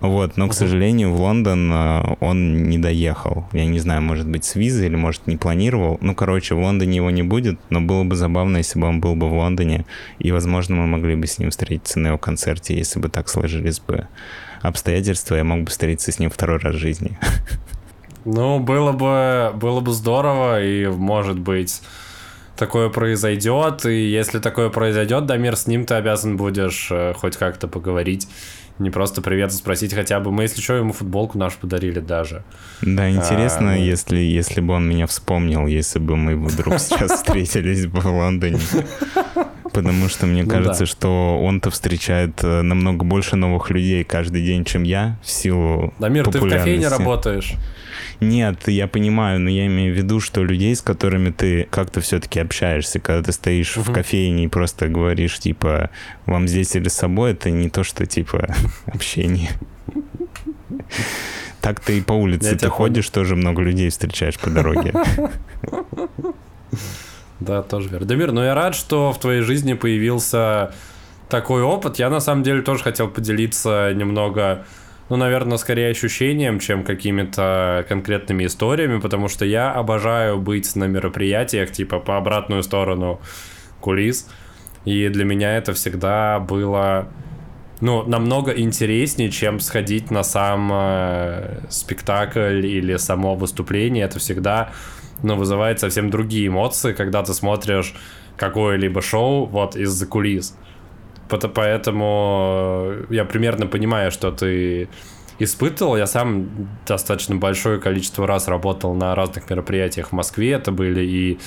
вот, 0.00 0.36
но, 0.36 0.48
к 0.48 0.54
сожалению, 0.54 1.12
в 1.12 1.20
Лондон 1.20 1.72
э, 1.72 2.16
он 2.20 2.68
не 2.68 2.78
доехал. 2.78 3.46
Я 3.52 3.66
не 3.66 3.78
знаю, 3.78 4.02
может 4.02 4.28
быть, 4.28 4.44
с 4.44 4.54
визой 4.54 4.86
или, 4.86 4.96
может, 4.96 5.26
не 5.26 5.36
планировал. 5.36 5.98
Ну, 6.00 6.14
короче, 6.14 6.54
в 6.54 6.60
Лондоне 6.60 6.96
его 6.96 7.10
не 7.10 7.22
будет, 7.22 7.58
но 7.70 7.80
было 7.80 8.04
бы 8.04 8.16
забавно, 8.16 8.58
если 8.58 8.78
бы 8.78 8.86
он 8.86 9.00
был 9.00 9.14
бы 9.14 9.28
в 9.28 9.34
Лондоне, 9.34 9.86
и, 10.18 10.32
возможно, 10.32 10.76
мы 10.76 10.86
могли 10.86 11.16
бы 11.16 11.26
с 11.26 11.38
ним 11.38 11.50
встретиться 11.50 11.98
на 11.98 12.08
его 12.08 12.18
концерте, 12.18 12.76
если 12.76 13.00
бы 13.00 13.08
так 13.08 13.28
сложились 13.28 13.80
бы 13.80 14.08
обстоятельства, 14.62 15.36
я 15.36 15.44
мог 15.44 15.64
бы 15.64 15.70
встретиться 15.70 16.12
с 16.12 16.18
ним 16.18 16.30
второй 16.30 16.58
раз 16.58 16.74
в 16.74 16.78
жизни. 16.78 17.18
Ну, 18.26 18.58
было 18.58 18.92
бы, 18.92 19.52
было 19.54 19.80
бы 19.80 19.92
здорово, 19.92 20.64
и, 20.64 20.86
может 20.86 21.38
быть, 21.38 21.82
такое 22.56 22.88
произойдет, 22.88 23.84
и 23.86 24.08
если 24.08 24.38
такое 24.38 24.70
произойдет, 24.70 25.26
Дамир, 25.26 25.56
с 25.56 25.66
ним 25.66 25.84
ты 25.84 25.94
обязан 25.94 26.36
будешь 26.36 26.88
э, 26.90 27.14
хоть 27.14 27.36
как-то 27.36 27.68
поговорить. 27.68 28.28
Не 28.80 28.90
просто 28.90 29.22
привет 29.22 29.52
спросить 29.52 29.94
хотя 29.94 30.18
бы. 30.18 30.32
Мы, 30.32 30.42
если 30.42 30.60
что, 30.60 30.74
ему 30.74 30.92
футболку 30.92 31.38
нашу 31.38 31.58
подарили 31.60 32.00
даже. 32.00 32.42
Да, 32.82 33.08
интересно, 33.08 33.74
а, 33.74 33.76
если, 33.76 34.18
если 34.18 34.60
бы 34.60 34.74
он 34.74 34.88
меня 34.88 35.06
вспомнил, 35.06 35.68
если 35.68 36.00
бы 36.00 36.16
мы 36.16 36.36
вдруг 36.36 36.80
сейчас 36.80 37.12
встретились 37.18 37.84
в 37.86 38.04
Лондоне. 38.04 38.58
Потому 39.72 40.08
что 40.08 40.26
мне 40.26 40.42
ну, 40.42 40.50
кажется, 40.50 40.86
что 40.86 41.40
он-то 41.40 41.70
встречает 41.70 42.42
э, 42.42 42.62
намного 42.62 43.04
больше 43.04 43.36
новых 43.36 43.70
людей 43.70 44.02
каждый 44.02 44.44
день, 44.44 44.64
чем 44.64 44.82
я, 44.82 45.18
в 45.22 45.30
силу 45.30 45.94
Дамир, 45.98 46.28
ты 46.30 46.38
в 46.40 46.48
кофейне 46.48 46.88
работаешь. 46.88 47.54
Нет, 48.24 48.68
я 48.68 48.88
понимаю, 48.88 49.40
но 49.40 49.50
я 49.50 49.66
имею 49.66 49.94
в 49.94 49.96
виду, 49.96 50.20
что 50.20 50.42
людей, 50.42 50.74
с 50.74 50.80
которыми 50.80 51.30
ты 51.30 51.68
как-то 51.70 52.00
все-таки 52.00 52.40
общаешься, 52.40 53.00
когда 53.00 53.22
ты 53.22 53.32
стоишь 53.32 53.76
uh-huh. 53.76 53.90
в 53.90 53.92
кофейне 53.92 54.44
и 54.44 54.48
просто 54.48 54.88
говоришь, 54.88 55.38
типа, 55.38 55.90
вам 56.26 56.48
здесь 56.48 56.74
или 56.74 56.88
с 56.88 56.94
собой, 56.94 57.32
это 57.32 57.50
не 57.50 57.68
то, 57.68 57.84
что, 57.84 58.06
типа, 58.06 58.54
общение. 58.86 59.50
Так 61.60 61.80
ты 61.80 61.98
и 61.98 62.00
по 62.00 62.12
улице 62.12 62.56
ты 62.56 62.68
ходишь, 62.68 63.08
тоже 63.08 63.36
много 63.36 63.62
людей 63.62 63.90
встречаешь 63.90 64.38
по 64.38 64.50
дороге. 64.50 64.92
Да, 67.40 67.62
тоже 67.62 67.88
верно. 67.88 68.06
Дамир, 68.06 68.32
но 68.32 68.44
я 68.44 68.54
рад, 68.54 68.74
что 68.74 69.12
в 69.12 69.18
твоей 69.18 69.42
жизни 69.42 69.74
появился 69.74 70.72
такой 71.28 71.62
опыт. 71.62 71.98
Я 71.98 72.08
на 72.08 72.20
самом 72.20 72.42
деле 72.42 72.62
тоже 72.62 72.82
хотел 72.82 73.08
поделиться 73.08 73.92
немного 73.92 74.64
ну, 75.08 75.16
наверное, 75.16 75.58
скорее 75.58 75.90
ощущением, 75.90 76.58
чем 76.58 76.82
какими-то 76.82 77.84
конкретными 77.88 78.46
историями, 78.46 79.00
потому 79.00 79.28
что 79.28 79.44
я 79.44 79.72
обожаю 79.72 80.38
быть 80.38 80.74
на 80.76 80.84
мероприятиях, 80.84 81.70
типа, 81.72 82.00
по 82.00 82.16
обратную 82.16 82.62
сторону 82.62 83.20
кулис, 83.80 84.28
и 84.84 85.08
для 85.08 85.24
меня 85.24 85.56
это 85.56 85.72
всегда 85.72 86.40
было 86.40 87.08
ну, 87.80 88.02
намного 88.04 88.52
интереснее, 88.52 89.30
чем 89.30 89.60
сходить 89.60 90.10
на 90.10 90.22
сам 90.22 90.70
э, 90.72 91.60
спектакль 91.68 92.64
или 92.64 92.96
само 92.96 93.34
выступление. 93.34 94.04
Это 94.04 94.18
всегда, 94.18 94.72
ну, 95.22 95.36
вызывает 95.36 95.80
совсем 95.80 96.08
другие 96.08 96.46
эмоции, 96.46 96.92
когда 96.92 97.22
ты 97.22 97.34
смотришь 97.34 97.94
какое-либо 98.36 99.02
шоу 99.02 99.46
вот 99.46 99.76
из-за 99.76 100.06
кулис. 100.06 100.56
Поэтому 101.28 102.86
э, 102.86 103.04
я 103.10 103.24
примерно 103.24 103.66
понимаю, 103.66 104.10
что 104.10 104.30
ты 104.30 104.88
испытывал. 105.38 105.96
Я 105.96 106.06
сам 106.06 106.48
достаточно 106.86 107.36
большое 107.36 107.80
количество 107.80 108.26
раз 108.26 108.48
работал 108.48 108.94
на 108.94 109.14
разных 109.14 109.50
мероприятиях 109.50 110.08
в 110.08 110.12
Москве. 110.12 110.52
Это 110.52 110.70
были 110.72 111.04
и 111.04 111.38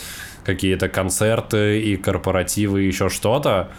какие-то 0.44 0.90
концерты, 0.90 1.82
и 1.82 1.98
корпоративы, 1.98 2.84
и 2.84 2.88
еще 2.88 3.10
что-то. 3.10 3.70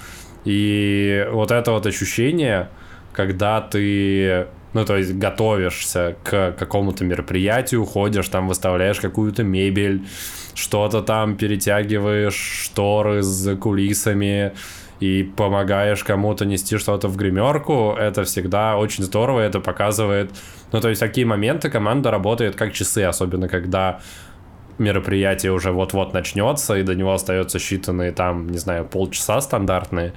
И 0.44 1.26
вот 1.30 1.50
это 1.50 1.72
вот 1.72 1.86
ощущение, 1.86 2.68
когда 3.12 3.60
ты 3.60 4.46
ну, 4.74 4.84
то 4.84 4.96
есть 4.96 5.14
готовишься 5.14 6.16
к 6.24 6.52
какому-то 6.58 7.04
мероприятию, 7.04 7.84
ходишь, 7.84 8.28
там 8.28 8.48
выставляешь 8.48 9.00
какую-то 9.00 9.42
мебель, 9.42 10.06
что-то 10.54 11.02
там 11.02 11.36
перетягиваешь, 11.36 12.34
шторы 12.34 13.22
с 13.22 13.56
кулисами, 13.56 14.52
и 15.00 15.22
помогаешь 15.22 16.02
кому-то 16.02 16.44
нести 16.44 16.76
что-то 16.76 17.08
в 17.08 17.16
гримерку, 17.16 17.94
это 17.98 18.24
всегда 18.24 18.76
очень 18.76 19.04
здорово, 19.04 19.40
это 19.40 19.60
показывает... 19.60 20.30
Ну, 20.72 20.80
то 20.80 20.88
есть 20.88 21.00
такие 21.00 21.26
моменты 21.26 21.70
команда 21.70 22.10
работает 22.10 22.56
как 22.56 22.72
часы, 22.72 23.04
особенно 23.04 23.48
когда 23.48 24.00
мероприятие 24.78 25.52
уже 25.52 25.72
вот-вот 25.72 26.12
начнется, 26.14 26.76
и 26.76 26.82
до 26.82 26.94
него 26.94 27.12
остается 27.12 27.58
считанные 27.58 28.12
там, 28.12 28.48
не 28.48 28.58
знаю, 28.58 28.84
полчаса 28.84 29.40
стандартные. 29.40 30.12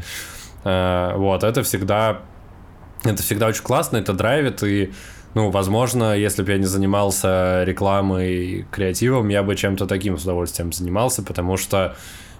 Э, 0.63 1.13
вот, 1.15 1.43
это 1.43 1.63
всегда, 1.63 2.21
это 3.03 3.21
всегда 3.21 3.47
очень 3.47 3.63
классно, 3.63 3.97
это 3.97 4.13
драйвит, 4.13 4.63
и, 4.63 4.91
ну, 5.33 5.49
возможно, 5.49 6.15
если 6.15 6.43
бы 6.43 6.51
я 6.51 6.57
не 6.57 6.65
занимался 6.65 7.63
рекламой, 7.65 8.65
креативом, 8.71 9.29
я 9.29 9.43
бы 9.43 9.55
чем-то 9.55 9.87
таким 9.87 10.17
с 10.17 10.23
удовольствием 10.23 10.71
занимался, 10.71 11.23
потому 11.23 11.57
что 11.57 11.95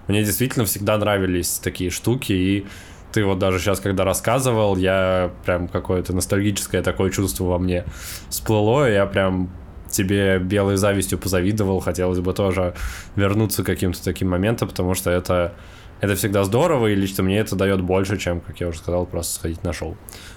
мне 0.08 0.24
действительно 0.24 0.64
всегда 0.64 0.98
нравились 0.98 1.58
такие 1.58 1.90
штуки, 1.90 2.32
и 2.32 2.66
ты 3.12 3.24
вот 3.24 3.38
даже 3.38 3.58
сейчас, 3.58 3.80
когда 3.80 4.04
рассказывал, 4.04 4.76
я 4.76 5.30
прям 5.44 5.68
какое-то 5.68 6.14
ностальгическое 6.14 6.82
такое 6.82 7.10
чувство 7.10 7.44
во 7.44 7.58
мне 7.58 7.84
всплыло, 8.28 8.88
и 8.88 8.94
я 8.94 9.06
прям 9.06 9.50
тебе 9.90 10.38
белой 10.38 10.76
завистью 10.76 11.18
позавидовал, 11.18 11.80
хотелось 11.80 12.18
бы 12.18 12.32
тоже 12.32 12.74
вернуться 13.14 13.62
к 13.62 13.66
каким-то 13.66 14.02
таким 14.02 14.30
моментам, 14.30 14.68
потому 14.68 14.94
что 14.94 15.10
это, 15.10 15.54
это 16.00 16.16
всегда 16.16 16.44
здорово, 16.44 16.88
и 16.88 16.94
лично 16.94 17.22
мне 17.22 17.38
это 17.38 17.54
дает 17.54 17.82
больше, 17.82 18.18
чем, 18.18 18.40
как 18.40 18.58
я 18.60 18.68
уже 18.68 18.78
сказал, 18.78 19.06
просто 19.06 19.34
сходить 19.34 19.62
на 19.62 19.72
шоу. 19.72 19.96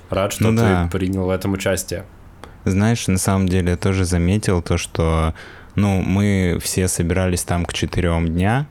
Рад, 0.10 0.34
что 0.34 0.52
ну, 0.52 0.58
да. 0.58 0.84
ты 0.86 0.98
принял 0.98 1.26
в 1.26 1.30
этом 1.30 1.54
участие. 1.54 2.06
Знаешь, 2.66 3.08
на 3.08 3.18
самом 3.18 3.48
деле 3.48 3.72
я 3.72 3.78
тоже 3.78 4.06
заметил 4.06 4.62
то, 4.62 4.78
что 4.78 5.34
ну, 5.76 6.02
мы 6.02 6.58
все 6.62 6.88
собирались 6.88 7.44
там 7.44 7.66
к 7.66 7.74
четырем 7.74 8.28
дня, 8.28 8.68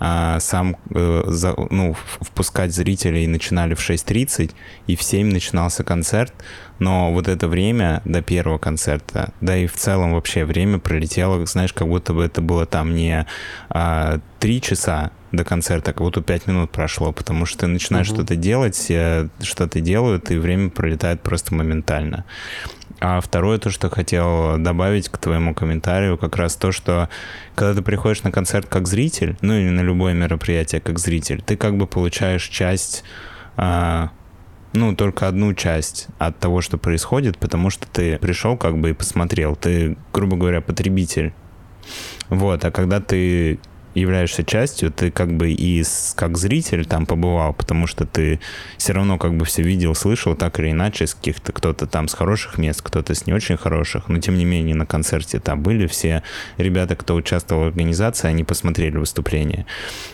а 0.00 0.40
сам 0.40 0.76
э, 0.94 1.22
за, 1.26 1.54
ну, 1.70 1.94
впускать 2.20 2.72
зрителей 2.74 3.26
начинали 3.26 3.74
в 3.74 3.80
6.30, 3.80 4.52
и 4.86 4.96
в 4.96 5.02
7 5.02 5.30
начинался 5.30 5.84
концерт, 5.84 6.32
но 6.78 7.12
вот 7.12 7.28
это 7.28 7.46
время 7.48 8.00
до 8.06 8.22
первого 8.22 8.56
концерта, 8.56 9.32
да 9.42 9.56
и 9.56 9.66
в 9.66 9.74
целом 9.76 10.14
вообще 10.14 10.46
время 10.46 10.78
пролетело, 10.78 11.44
знаешь, 11.44 11.74
как 11.74 11.86
будто 11.86 12.14
бы 12.14 12.24
это 12.24 12.40
было 12.40 12.64
там 12.64 12.94
не 12.94 13.26
а, 13.68 14.20
3 14.38 14.60
часа 14.62 15.10
до 15.32 15.44
концерта, 15.44 15.92
как 15.92 16.02
будто 16.02 16.22
5 16.22 16.46
минут 16.46 16.70
прошло, 16.70 17.12
потому 17.12 17.46
что 17.46 17.60
ты 17.60 17.66
начинаешь 17.66 18.08
угу. 18.08 18.16
что-то 18.16 18.36
делать, 18.36 18.76
что-то 19.42 19.80
делают, 19.80 20.30
и 20.30 20.38
время 20.38 20.70
пролетает 20.70 21.20
просто 21.20 21.54
моментально. 21.54 22.24
А 23.00 23.20
второе, 23.20 23.58
то, 23.58 23.70
что 23.70 23.88
хотел 23.88 24.58
добавить 24.58 25.08
к 25.08 25.16
твоему 25.16 25.54
комментарию, 25.54 26.18
как 26.18 26.36
раз 26.36 26.56
то, 26.56 26.70
что 26.70 27.08
когда 27.54 27.74
ты 27.74 27.82
приходишь 27.82 28.22
на 28.24 28.30
концерт 28.30 28.66
как 28.68 28.86
зритель, 28.86 29.36
ну 29.40 29.54
или 29.54 29.70
на 29.70 29.80
любое 29.80 30.12
мероприятие 30.12 30.80
как 30.82 30.98
зритель, 30.98 31.42
ты 31.42 31.56
как 31.56 31.78
бы 31.78 31.86
получаешь 31.86 32.46
часть, 32.48 33.02
а, 33.56 34.10
ну, 34.74 34.94
только 34.94 35.28
одну 35.28 35.54
часть 35.54 36.08
от 36.18 36.38
того, 36.38 36.60
что 36.60 36.76
происходит, 36.76 37.38
потому 37.38 37.70
что 37.70 37.88
ты 37.88 38.18
пришел 38.18 38.56
как 38.58 38.78
бы 38.78 38.90
и 38.90 38.92
посмотрел. 38.92 39.56
Ты, 39.56 39.96
грубо 40.12 40.36
говоря, 40.36 40.60
потребитель. 40.60 41.32
Вот, 42.28 42.64
а 42.64 42.70
когда 42.70 43.00
ты 43.00 43.58
являешься 44.00 44.44
частью, 44.44 44.90
ты 44.90 45.10
как 45.10 45.36
бы 45.36 45.52
и 45.52 45.82
с, 45.82 46.14
как 46.16 46.36
зритель 46.36 46.84
там 46.84 47.06
побывал, 47.06 47.52
потому 47.52 47.86
что 47.86 48.06
ты 48.06 48.40
все 48.76 48.92
равно 48.92 49.18
как 49.18 49.36
бы 49.36 49.44
все 49.44 49.62
видел, 49.62 49.94
слышал 49.94 50.34
так 50.34 50.58
или 50.58 50.70
иначе 50.70 51.06
с 51.06 51.14
каких-то 51.14 51.52
кто-то 51.52 51.86
там 51.86 52.08
с 52.08 52.14
хороших 52.14 52.58
мест, 52.58 52.82
кто-то 52.82 53.14
с 53.14 53.26
не 53.26 53.32
очень 53.32 53.56
хороших, 53.56 54.08
но 54.08 54.18
тем 54.18 54.36
не 54.36 54.44
менее 54.44 54.74
на 54.74 54.86
концерте 54.86 55.40
там 55.40 55.62
были 55.62 55.86
все 55.86 56.22
ребята, 56.56 56.96
кто 56.96 57.14
участвовал 57.14 57.64
в 57.64 57.66
организации, 57.66 58.28
они 58.28 58.44
посмотрели 58.44 58.96
выступление. 58.96 59.66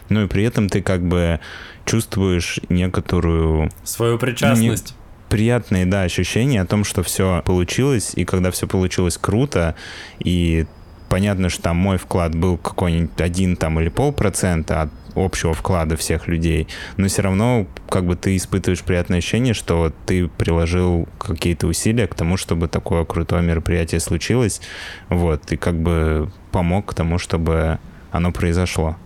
Ну 0.09 0.25
и 0.25 0.29
при 0.29 0.44
этом 0.44 0.68
ты 0.68 0.83
как 0.83 1.07
бы 1.07 1.40
чувствуешь 1.85 2.61
некоторую... 2.68 3.70
Свою 3.85 4.18
причастность. 4.18 4.90
Не 4.90 5.07
приятные, 5.29 5.87
да, 5.87 6.03
ощущения 6.03 6.61
о 6.61 6.66
том, 6.66 6.85
что 6.85 7.03
все 7.03 7.42
получилось, 7.44 8.12
и 8.14 8.25
когда 8.25 8.51
все 8.51 8.66
получилось 8.66 9.18
круто, 9.18 9.75
и 10.18 10.66
понятно, 11.09 11.49
что 11.49 11.62
там 11.62 11.77
мой 11.77 11.99
вклад 11.99 12.35
был 12.35 12.57
какой-нибудь 12.57 13.21
один 13.21 13.57
там 13.57 13.81
или 13.81 13.88
полпроцента 13.88 14.83
от 14.83 14.90
общего 15.14 15.55
вклада 15.55 15.97
всех 15.97 16.29
людей, 16.29 16.69
но 16.97 17.09
все 17.09 17.23
равно 17.23 17.66
как 17.88 18.05
бы 18.05 18.16
ты 18.16 18.37
испытываешь 18.37 18.83
приятное 18.83 19.19
ощущение, 19.19 19.55
что 19.55 19.92
ты 20.05 20.29
приложил 20.29 21.09
какие-то 21.19 21.66
усилия 21.66 22.07
к 22.07 22.14
тому, 22.14 22.37
чтобы 22.37 22.69
такое 22.69 23.05
крутое 23.05 23.42
мероприятие 23.42 24.01
случилось, 24.01 24.61
вот, 25.09 25.53
и 25.53 25.57
как 25.57 25.81
бы 25.81 26.31
помог 26.53 26.87
к 26.87 26.95
тому, 26.95 27.19
чтобы 27.19 27.79
оно 28.12 28.31
произошло. 28.31 28.97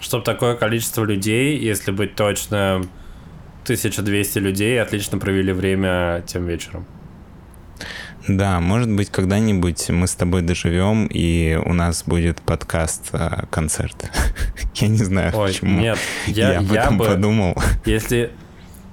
Чтобы 0.00 0.24
такое 0.24 0.56
количество 0.56 1.04
людей, 1.04 1.58
если 1.58 1.90
быть 1.90 2.14
точно, 2.14 2.82
1200 3.64 4.38
людей 4.38 4.80
отлично 4.80 5.18
провели 5.18 5.52
время 5.52 6.24
тем 6.26 6.46
вечером. 6.46 6.86
Да, 8.36 8.60
может 8.60 8.90
быть, 8.90 9.10
когда-нибудь 9.10 9.90
мы 9.90 10.06
с 10.06 10.14
тобой 10.14 10.42
доживем, 10.42 11.06
и 11.06 11.58
у 11.64 11.72
нас 11.72 12.04
будет 12.04 12.40
подкаст-концерт. 12.42 14.10
Я 14.76 14.88
не 14.88 14.98
знаю, 14.98 15.36
Ой, 15.36 15.48
почему. 15.48 15.80
Нет, 15.80 15.98
я, 16.28 16.52
я 16.52 16.58
об 16.60 16.72
этом 16.72 16.98
бы, 16.98 17.06
подумал. 17.06 17.56
Если, 17.84 18.30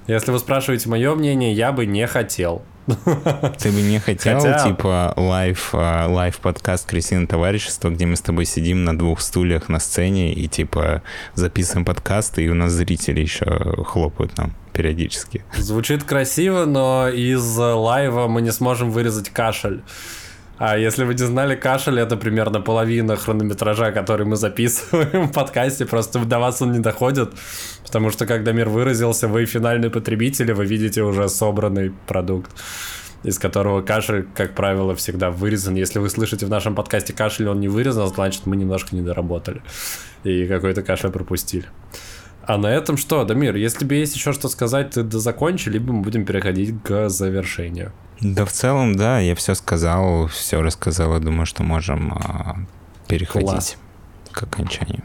если 0.07 0.31
вы 0.31 0.39
спрашиваете 0.39 0.89
мое 0.89 1.13
мнение, 1.13 1.53
я 1.53 1.71
бы 1.71 1.85
не 1.85 2.07
хотел. 2.07 2.63
Ты 3.57 3.71
бы 3.71 3.81
не 3.81 3.99
хотел, 3.99 4.39
Хотя... 4.39 4.63
типа, 4.63 5.13
live, 5.17 5.71
а, 5.73 6.07
live 6.07 6.37
подкаст 6.37 6.87
Британское 6.87 7.27
Товарищество, 7.27 7.89
где 7.89 8.05
мы 8.05 8.15
с 8.15 8.21
тобой 8.21 8.45
сидим 8.45 8.85
на 8.85 8.97
двух 8.97 9.19
стульях 9.19 9.67
на 9.67 9.79
сцене 9.79 10.33
и, 10.33 10.47
типа, 10.47 11.01
записываем 11.33 11.83
подкасты, 11.83 12.45
и 12.45 12.49
у 12.49 12.53
нас 12.53 12.71
зрители 12.71 13.19
еще 13.19 13.83
хлопают 13.85 14.37
нам 14.37 14.53
периодически. 14.71 15.43
Звучит 15.57 16.05
красиво, 16.05 16.63
но 16.63 17.09
из 17.09 17.57
лайва 17.57 18.27
мы 18.27 18.41
не 18.41 18.51
сможем 18.51 18.91
вырезать 18.91 19.31
кашель. 19.31 19.81
А 20.57 20.75
если 20.77 21.03
вы 21.03 21.13
не 21.13 21.23
знали, 21.23 21.55
кашель 21.55 21.99
это 21.99 22.17
примерно 22.17 22.61
половина 22.61 23.15
хронометража, 23.15 23.91
который 23.91 24.25
мы 24.25 24.37
записываем 24.37 25.27
в 25.27 25.31
подкасте, 25.31 25.85
просто 25.85 26.25
до 26.25 26.39
вас 26.39 26.61
он 26.61 26.71
не 26.71 26.79
доходит, 26.79 27.31
потому 27.85 28.09
что 28.09 28.25
когда 28.25 28.53
мир 28.53 28.67
выразился, 28.67 29.27
вы 29.27 29.45
финальный 29.45 29.91
потребитель, 29.91 30.53
вы 30.53 30.65
видите 30.65 31.03
уже 31.03 31.29
собранный 31.29 31.93
продукт 32.07 32.51
из 33.23 33.39
которого 33.39 33.81
кашель, 33.81 34.27
как 34.35 34.53
правило, 34.53 34.95
всегда 34.95 35.31
вырезан. 35.31 35.75
Если 35.75 35.99
вы 35.99 36.09
слышите 36.09 36.45
в 36.45 36.49
нашем 36.49 36.75
подкасте 36.75 37.13
кашель, 37.13 37.49
он 37.49 37.59
не 37.59 37.67
вырезан, 37.67 38.07
значит, 38.07 38.45
мы 38.45 38.55
немножко 38.55 38.95
не 38.95 39.01
доработали. 39.01 39.63
И 40.23 40.45
какой-то 40.45 40.83
кашель 40.83 41.09
пропустили. 41.09 41.65
А 42.43 42.57
на 42.57 42.67
этом 42.67 42.95
что, 42.95 43.25
Дамир, 43.25 43.55
если 43.55 43.85
бы 43.85 43.95
есть 43.95 44.15
еще 44.15 44.31
что 44.31 44.47
сказать, 44.47 44.91
ты 44.91 45.03
закончи, 45.17 45.67
либо 45.67 45.91
мы 45.91 46.03
будем 46.03 46.25
переходить 46.25 46.75
к 46.83 47.09
завершению. 47.09 47.91
Да, 48.21 48.45
в 48.45 48.51
целом, 48.51 48.95
да, 48.95 49.19
я 49.19 49.35
все 49.35 49.53
сказал, 49.53 50.27
все 50.27 50.61
рассказал, 50.61 51.13
я 51.13 51.19
думаю, 51.19 51.45
что 51.45 51.61
можем 51.61 52.13
а, 52.13 52.57
переходить 53.07 53.47
Класс. 53.47 53.77
к 54.31 54.43
окончанию. 54.43 55.03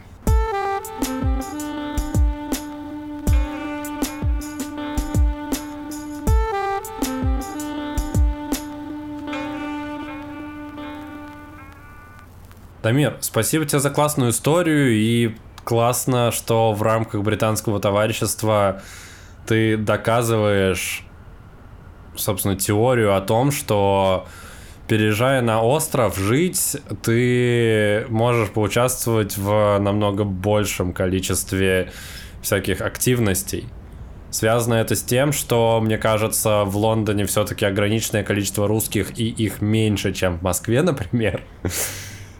Дамир, 12.82 13.18
спасибо 13.20 13.64
тебе 13.64 13.78
за 13.78 13.90
классную 13.90 14.30
историю 14.30 14.90
и 14.90 15.36
классно, 15.64 16.32
что 16.32 16.72
в 16.72 16.82
рамках 16.82 17.22
британского 17.22 17.78
товарищества 17.78 18.82
ты 19.46 19.76
доказываешь, 19.76 21.04
собственно, 22.16 22.56
теорию 22.56 23.16
о 23.16 23.20
том, 23.20 23.50
что 23.50 24.26
переезжая 24.88 25.40
на 25.42 25.62
остров 25.62 26.18
жить, 26.18 26.76
ты 27.02 28.06
можешь 28.08 28.50
поучаствовать 28.50 29.36
в 29.36 29.78
намного 29.78 30.24
большем 30.24 30.92
количестве 30.92 31.90
всяких 32.42 32.80
активностей. 32.80 33.66
Связано 34.30 34.74
это 34.74 34.96
с 34.96 35.02
тем, 35.02 35.32
что, 35.32 35.80
мне 35.82 35.98
кажется, 35.98 36.64
в 36.64 36.76
Лондоне 36.76 37.26
все-таки 37.26 37.66
ограниченное 37.66 38.24
количество 38.24 38.66
русских, 38.66 39.18
и 39.18 39.28
их 39.28 39.60
меньше, 39.60 40.12
чем 40.12 40.38
в 40.38 40.42
Москве, 40.42 40.82
например. 40.82 41.42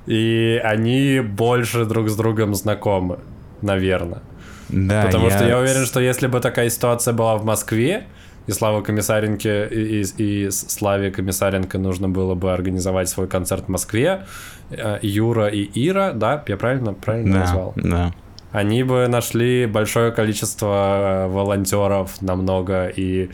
И 0.06 0.60
они 0.64 1.20
больше 1.20 1.84
друг 1.84 2.08
с 2.08 2.16
другом 2.16 2.54
знакомы, 2.54 3.18
наверное. 3.60 4.22
Да, 4.68 5.04
Потому 5.04 5.28
я... 5.28 5.36
что 5.36 5.46
я 5.46 5.58
уверен, 5.58 5.84
что 5.84 6.00
если 6.00 6.26
бы 6.26 6.40
такая 6.40 6.70
ситуация 6.70 7.12
была 7.12 7.36
в 7.36 7.44
Москве, 7.44 8.06
и 8.46 8.52
Слава 8.52 8.82
Комиссаренко 8.82 9.64
и, 9.64 10.02
и, 10.02 10.44
и 10.44 10.50
Славе 10.50 11.10
Комиссаренко 11.10 11.78
нужно 11.78 12.08
было 12.08 12.34
бы 12.34 12.52
организовать 12.52 13.08
свой 13.08 13.28
концерт 13.28 13.64
в 13.66 13.68
Москве, 13.68 14.26
э, 14.70 14.98
Юра 15.02 15.48
и 15.48 15.68
Ира, 15.88 16.12
да, 16.12 16.42
я 16.46 16.56
правильно, 16.56 16.94
правильно 16.94 17.34
да, 17.34 17.40
назвал? 17.40 17.72
Да. 17.76 18.12
Они 18.52 18.82
бы 18.82 19.08
нашли 19.08 19.64
большое 19.64 20.12
количество 20.12 21.26
э, 21.26 21.28
волонтеров 21.28 22.20
намного 22.20 22.86
и 22.86 23.30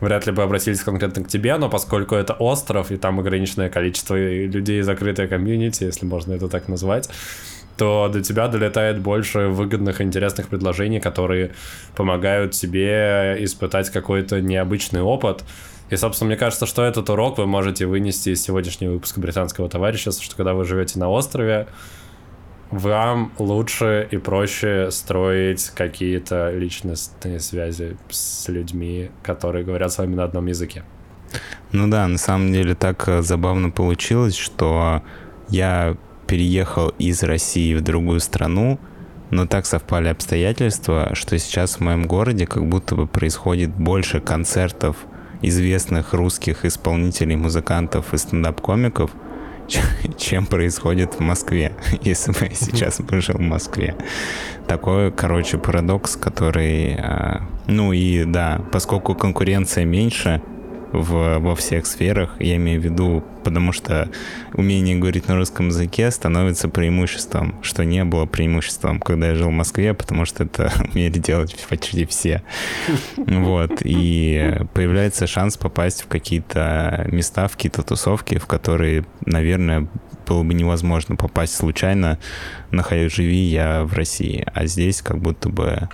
вряд 0.00 0.26
ли 0.26 0.32
бы 0.32 0.42
обратились 0.42 0.80
конкретно 0.80 1.22
к 1.22 1.28
тебе, 1.28 1.56
но 1.56 1.68
поскольку 1.68 2.16
это 2.16 2.32
остров 2.32 2.90
и 2.90 2.96
там 2.96 3.20
ограниченное 3.20 3.70
количество 3.70 4.16
людей, 4.16 4.82
закрытое 4.82 5.28
комьюнити, 5.28 5.84
если 5.84 6.04
можно 6.04 6.32
это 6.32 6.48
так 6.48 6.66
назвать, 6.66 7.08
то 7.76 8.08
до 8.12 8.22
тебя 8.22 8.48
долетает 8.48 9.00
больше 9.00 9.48
выгодных, 9.48 10.00
интересных 10.00 10.48
предложений, 10.48 11.00
которые 11.00 11.52
помогают 11.94 12.52
тебе 12.52 13.36
испытать 13.40 13.90
какой-то 13.90 14.40
необычный 14.40 15.02
опыт. 15.02 15.44
И, 15.90 15.96
собственно, 15.96 16.28
мне 16.28 16.36
кажется, 16.36 16.66
что 16.66 16.82
этот 16.84 17.08
урок 17.10 17.38
вы 17.38 17.46
можете 17.46 17.86
вынести 17.86 18.30
из 18.30 18.42
сегодняшнего 18.42 18.92
выпуска 18.92 19.20
британского 19.20 19.68
товарищества, 19.68 20.24
что 20.24 20.36
когда 20.36 20.54
вы 20.54 20.64
живете 20.64 20.98
на 20.98 21.08
острове, 21.08 21.68
вам 22.70 23.32
лучше 23.38 24.08
и 24.10 24.16
проще 24.16 24.90
строить 24.90 25.70
какие-то 25.70 26.50
личностные 26.50 27.38
связи 27.38 27.96
с 28.10 28.48
людьми, 28.48 29.10
которые 29.22 29.64
говорят 29.64 29.92
с 29.92 29.98
вами 29.98 30.16
на 30.16 30.24
одном 30.24 30.46
языке. 30.46 30.82
Ну 31.72 31.88
да, 31.88 32.08
на 32.08 32.18
самом 32.18 32.52
деле 32.52 32.74
так 32.74 33.08
э, 33.08 33.22
забавно 33.22 33.70
получилось, 33.70 34.36
что 34.36 35.02
я 35.48 35.96
переехал 36.26 36.88
из 36.98 37.22
России 37.22 37.74
в 37.74 37.82
другую 37.82 38.20
страну, 38.20 38.78
но 39.30 39.46
так 39.46 39.66
совпали 39.66 40.08
обстоятельства, 40.08 41.10
что 41.14 41.38
сейчас 41.38 41.76
в 41.76 41.80
моем 41.80 42.06
городе 42.06 42.46
как 42.46 42.66
будто 42.66 42.94
бы 42.94 43.06
происходит 43.06 43.70
больше 43.70 44.20
концертов 44.20 44.96
известных 45.42 46.14
русских 46.14 46.64
исполнителей, 46.64 47.36
музыкантов 47.36 48.14
и 48.14 48.18
стендап-комиков, 48.18 49.10
чем 50.18 50.46
происходит 50.46 51.14
в 51.14 51.20
Москве, 51.20 51.72
если 52.02 52.32
бы 52.32 52.38
я 52.42 52.54
сейчас 52.54 53.00
бы 53.00 53.20
жил 53.20 53.36
в 53.36 53.40
Москве. 53.40 53.96
Такой, 54.66 55.12
короче, 55.12 55.58
парадокс, 55.58 56.16
который... 56.16 56.96
А, 56.96 57.42
ну 57.66 57.92
и 57.92 58.24
да, 58.24 58.60
поскольку 58.72 59.14
конкуренция 59.14 59.84
меньше, 59.84 60.42
в, 60.92 61.38
во 61.38 61.54
всех 61.56 61.86
сферах. 61.86 62.36
Я 62.38 62.56
имею 62.56 62.80
в 62.80 62.84
виду, 62.84 63.24
потому 63.44 63.72
что 63.72 64.08
умение 64.54 64.96
говорить 64.96 65.28
на 65.28 65.36
русском 65.36 65.68
языке 65.68 66.10
становится 66.10 66.68
преимуществом, 66.68 67.56
что 67.62 67.84
не 67.84 68.04
было 68.04 68.26
преимуществом, 68.26 69.00
когда 69.00 69.28
я 69.28 69.34
жил 69.34 69.48
в 69.48 69.52
Москве, 69.52 69.94
потому 69.94 70.24
что 70.24 70.44
это 70.44 70.72
умели 70.92 71.18
делать 71.18 71.56
почти 71.68 72.04
все. 72.06 72.42
Вот. 73.16 73.82
И 73.82 74.58
появляется 74.74 75.26
шанс 75.26 75.56
попасть 75.56 76.02
в 76.02 76.06
какие-то 76.06 77.06
места, 77.10 77.48
в 77.48 77.52
какие-то 77.52 77.82
тусовки, 77.82 78.38
в 78.38 78.46
которые, 78.46 79.04
наверное, 79.24 79.88
было 80.26 80.42
бы 80.42 80.54
невозможно 80.54 81.16
попасть 81.16 81.54
случайно, 81.54 82.18
находясь 82.70 83.12
живи 83.12 83.38
я 83.38 83.84
в 83.84 83.92
России. 83.92 84.44
А 84.52 84.66
здесь 84.66 85.02
как 85.02 85.18
будто 85.18 85.48
бы 85.48 85.88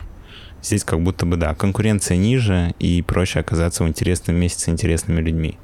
Здесь 0.63 0.85
как 0.85 1.01
будто 1.01 1.27
бы, 1.27 1.37
да, 1.37 1.55
конкуренция 1.55 2.17
ниже 2.17 2.75
и 2.79 3.03
проще 3.03 3.41
оказаться 3.41 3.85
в 3.85 3.89
интересном 3.89 4.37
месте 4.37 4.61
с 4.65 4.69
интересными 4.69 5.21
людьми. 5.21 5.59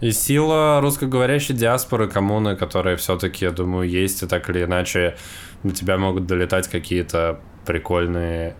И 0.00 0.12
сила 0.12 0.80
русскоговорящей 0.80 1.54
диаспоры, 1.54 2.08
коммуны, 2.08 2.54
которые 2.54 2.96
все-таки, 2.96 3.44
я 3.44 3.50
думаю, 3.50 3.88
есть, 3.88 4.22
и 4.22 4.26
так 4.26 4.48
или 4.50 4.64
иначе 4.64 5.16
на 5.62 5.72
тебя 5.72 5.96
могут 5.96 6.26
долетать 6.26 6.68
какие-то 6.68 7.40
прикольные, 7.64 8.54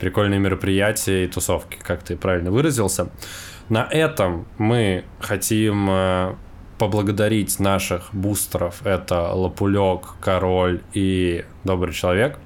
прикольные 0.00 0.40
мероприятия 0.40 1.24
и 1.24 1.28
тусовки, 1.28 1.78
как 1.80 2.02
ты 2.02 2.16
правильно 2.16 2.50
выразился. 2.50 3.08
На 3.68 3.88
этом 3.90 4.46
мы 4.58 5.04
хотим 5.20 5.88
э, 5.88 6.34
поблагодарить 6.76 7.58
наших 7.60 8.10
бустеров. 8.12 8.84
Это 8.84 9.32
Лапулек, 9.32 10.16
Король 10.20 10.82
и 10.92 11.44
Добрый 11.62 11.94
Человек. 11.94 12.38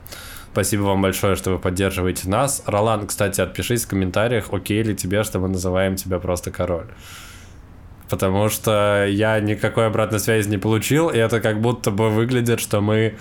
Спасибо 0.52 0.82
вам 0.82 1.02
большое, 1.02 1.36
что 1.36 1.50
вы 1.52 1.58
поддерживаете 1.58 2.28
нас. 2.28 2.62
Ролан, 2.66 3.06
кстати, 3.06 3.40
отпишись 3.40 3.84
в 3.84 3.88
комментариях, 3.88 4.46
окей 4.52 4.82
ли 4.82 4.94
тебе, 4.94 5.22
что 5.22 5.38
мы 5.38 5.48
называем 5.48 5.96
тебя 5.96 6.18
просто 6.18 6.50
король. 6.50 6.88
Потому 8.08 8.48
что 8.48 9.06
я 9.06 9.38
никакой 9.40 9.86
обратной 9.86 10.18
связи 10.18 10.48
не 10.48 10.58
получил, 10.58 11.10
и 11.10 11.18
это 11.18 11.40
как 11.40 11.60
будто 11.60 11.90
бы 11.90 12.10
выглядит, 12.10 12.60
что 12.60 12.80
мы 12.80 13.14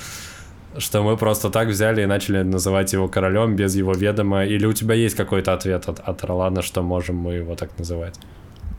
что 0.78 1.02
мы 1.02 1.18
просто 1.18 1.50
так 1.50 1.70
взяли 1.70 2.04
и 2.04 2.06
начали 2.06 2.44
называть 2.44 2.94
его 2.94 3.08
королем 3.08 3.56
без 3.56 3.76
его 3.76 3.94
ведома. 3.94 4.46
Или 4.46 4.66
у 4.66 4.74
тебя 4.74 4.94
есть 4.96 5.16
какой-то 5.16 5.54
ответ 5.54 5.90
от, 5.90 6.00
от 6.00 6.24
Ролана, 6.24 6.62
что 6.62 6.84
можем 6.84 7.16
мы 7.16 7.34
его 7.34 7.56
так 7.56 7.72
называть? 7.80 8.16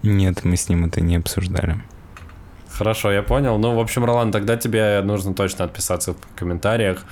Нет, 0.03 0.44
мы 0.44 0.57
с 0.57 0.68
ним 0.68 0.84
это 0.84 1.01
не 1.01 1.16
обсуждали. 1.16 1.76
Хорошо, 2.70 3.11
я 3.11 3.22
понял. 3.22 3.59
Ну, 3.59 3.74
в 3.74 3.80
общем, 3.80 4.05
Ролан, 4.05 4.30
тогда 4.30 4.57
тебе 4.57 5.01
нужно 5.03 5.34
точно 5.34 5.64
отписаться 5.64 6.14
в 6.14 6.18
комментариях 6.36 7.05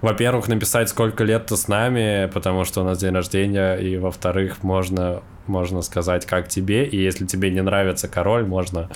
во-первых, 0.00 0.48
написать, 0.48 0.88
сколько 0.88 1.24
лет 1.24 1.46
ты 1.46 1.56
с 1.56 1.68
нами, 1.68 2.30
потому 2.32 2.64
что 2.64 2.82
у 2.82 2.84
нас 2.84 2.98
день 2.98 3.12
рождения, 3.12 3.74
и 3.76 3.96
во-вторых, 3.96 4.62
можно, 4.62 5.22
можно 5.46 5.82
сказать, 5.82 6.26
как 6.26 6.48
тебе, 6.48 6.86
и 6.86 6.96
если 6.96 7.26
тебе 7.26 7.50
не 7.50 7.62
нравится 7.62 8.08
король, 8.08 8.46
можно 8.46 8.88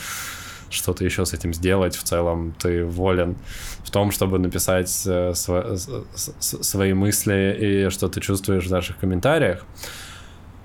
что-то 0.70 1.04
еще 1.04 1.24
с 1.24 1.32
этим 1.32 1.54
сделать. 1.54 1.94
В 1.96 2.02
целом 2.02 2.54
ты 2.58 2.84
волен 2.84 3.36
в 3.84 3.90
том, 3.90 4.10
чтобы 4.10 4.38
написать 4.38 4.90
э, 5.06 5.32
св- 5.34 5.78
свои 6.16 6.92
мысли 6.94 7.56
и 7.60 7.90
что 7.90 8.08
ты 8.08 8.20
чувствуешь 8.20 8.66
в 8.66 8.70
наших 8.70 8.98
комментариях. 8.98 9.64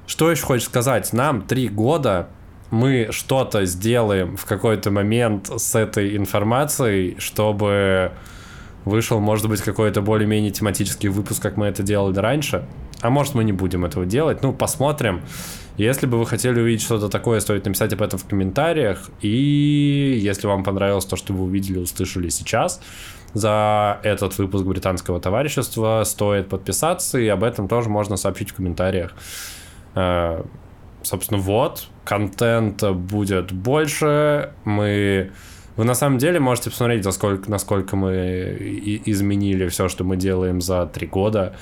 Что 0.08 0.32
еще 0.32 0.44
хочешь 0.44 0.66
сказать? 0.66 1.14
Нам 1.14 1.44
три 1.44 1.70
года 1.70 2.30
мы 2.72 3.10
что-то 3.12 3.66
сделаем 3.66 4.38
в 4.38 4.46
какой-то 4.46 4.90
момент 4.90 5.50
с 5.56 5.76
этой 5.76 6.16
информацией, 6.18 7.16
чтобы 7.20 8.12
вышел, 8.86 9.20
может 9.20 9.48
быть, 9.50 9.62
какой-то 9.62 10.02
более-менее 10.02 10.52
тематический 10.52 11.10
выпуск, 11.10 11.42
как 11.42 11.58
мы 11.58 11.68
это 11.68 11.84
делали 11.84 12.18
раньше. 12.18 12.66
А 13.02 13.10
может, 13.10 13.36
мы 13.36 13.44
не 13.44 13.54
будем 13.54 13.86
этого 13.86 14.06
делать. 14.06 14.44
Ну, 14.44 14.54
посмотрим. 14.54 15.22
Если 15.78 16.06
бы 16.06 16.18
вы 16.18 16.26
хотели 16.26 16.60
увидеть 16.60 16.82
что-то 16.82 17.08
такое, 17.08 17.40
стоит 17.40 17.66
написать 17.66 17.94
об 17.94 18.02
этом 18.02 18.20
в 18.20 18.26
комментариях. 18.26 19.10
И 19.22 20.20
если 20.22 20.48
вам 20.48 20.64
понравилось 20.64 21.06
то, 21.06 21.16
что 21.16 21.34
вы 21.34 21.46
увидели, 21.46 21.78
услышали 21.78 22.30
сейчас, 22.30 22.82
за 23.34 24.00
этот 24.04 24.38
выпуск 24.38 24.66
британского 24.66 25.20
товарищества 25.22 26.04
стоит 26.06 26.50
подписаться, 26.50 27.20
и 27.20 27.28
об 27.28 27.44
этом 27.44 27.68
тоже 27.68 27.90
можно 27.90 28.18
сообщить 28.18 28.52
в 28.52 28.56
комментариях. 28.56 29.14
Э, 29.96 30.44
собственно, 31.04 31.40
вот, 31.40 31.88
контента 32.04 32.92
будет 32.92 33.52
больше, 33.52 34.52
мы 34.66 35.32
вы 35.80 35.86
на 35.86 35.94
самом 35.94 36.18
деле 36.18 36.42
можете 36.42 36.72
посмотреть, 36.72 37.06
за 37.06 37.12
сколько, 37.12 37.50
насколько 37.50 37.96
мы 37.96 38.12
изменили 39.06 39.66
все, 39.70 39.88
что 39.88 40.04
мы 40.04 40.18
делаем 40.18 40.60
за 40.60 40.86
три 40.88 41.08
года. 41.08 41.56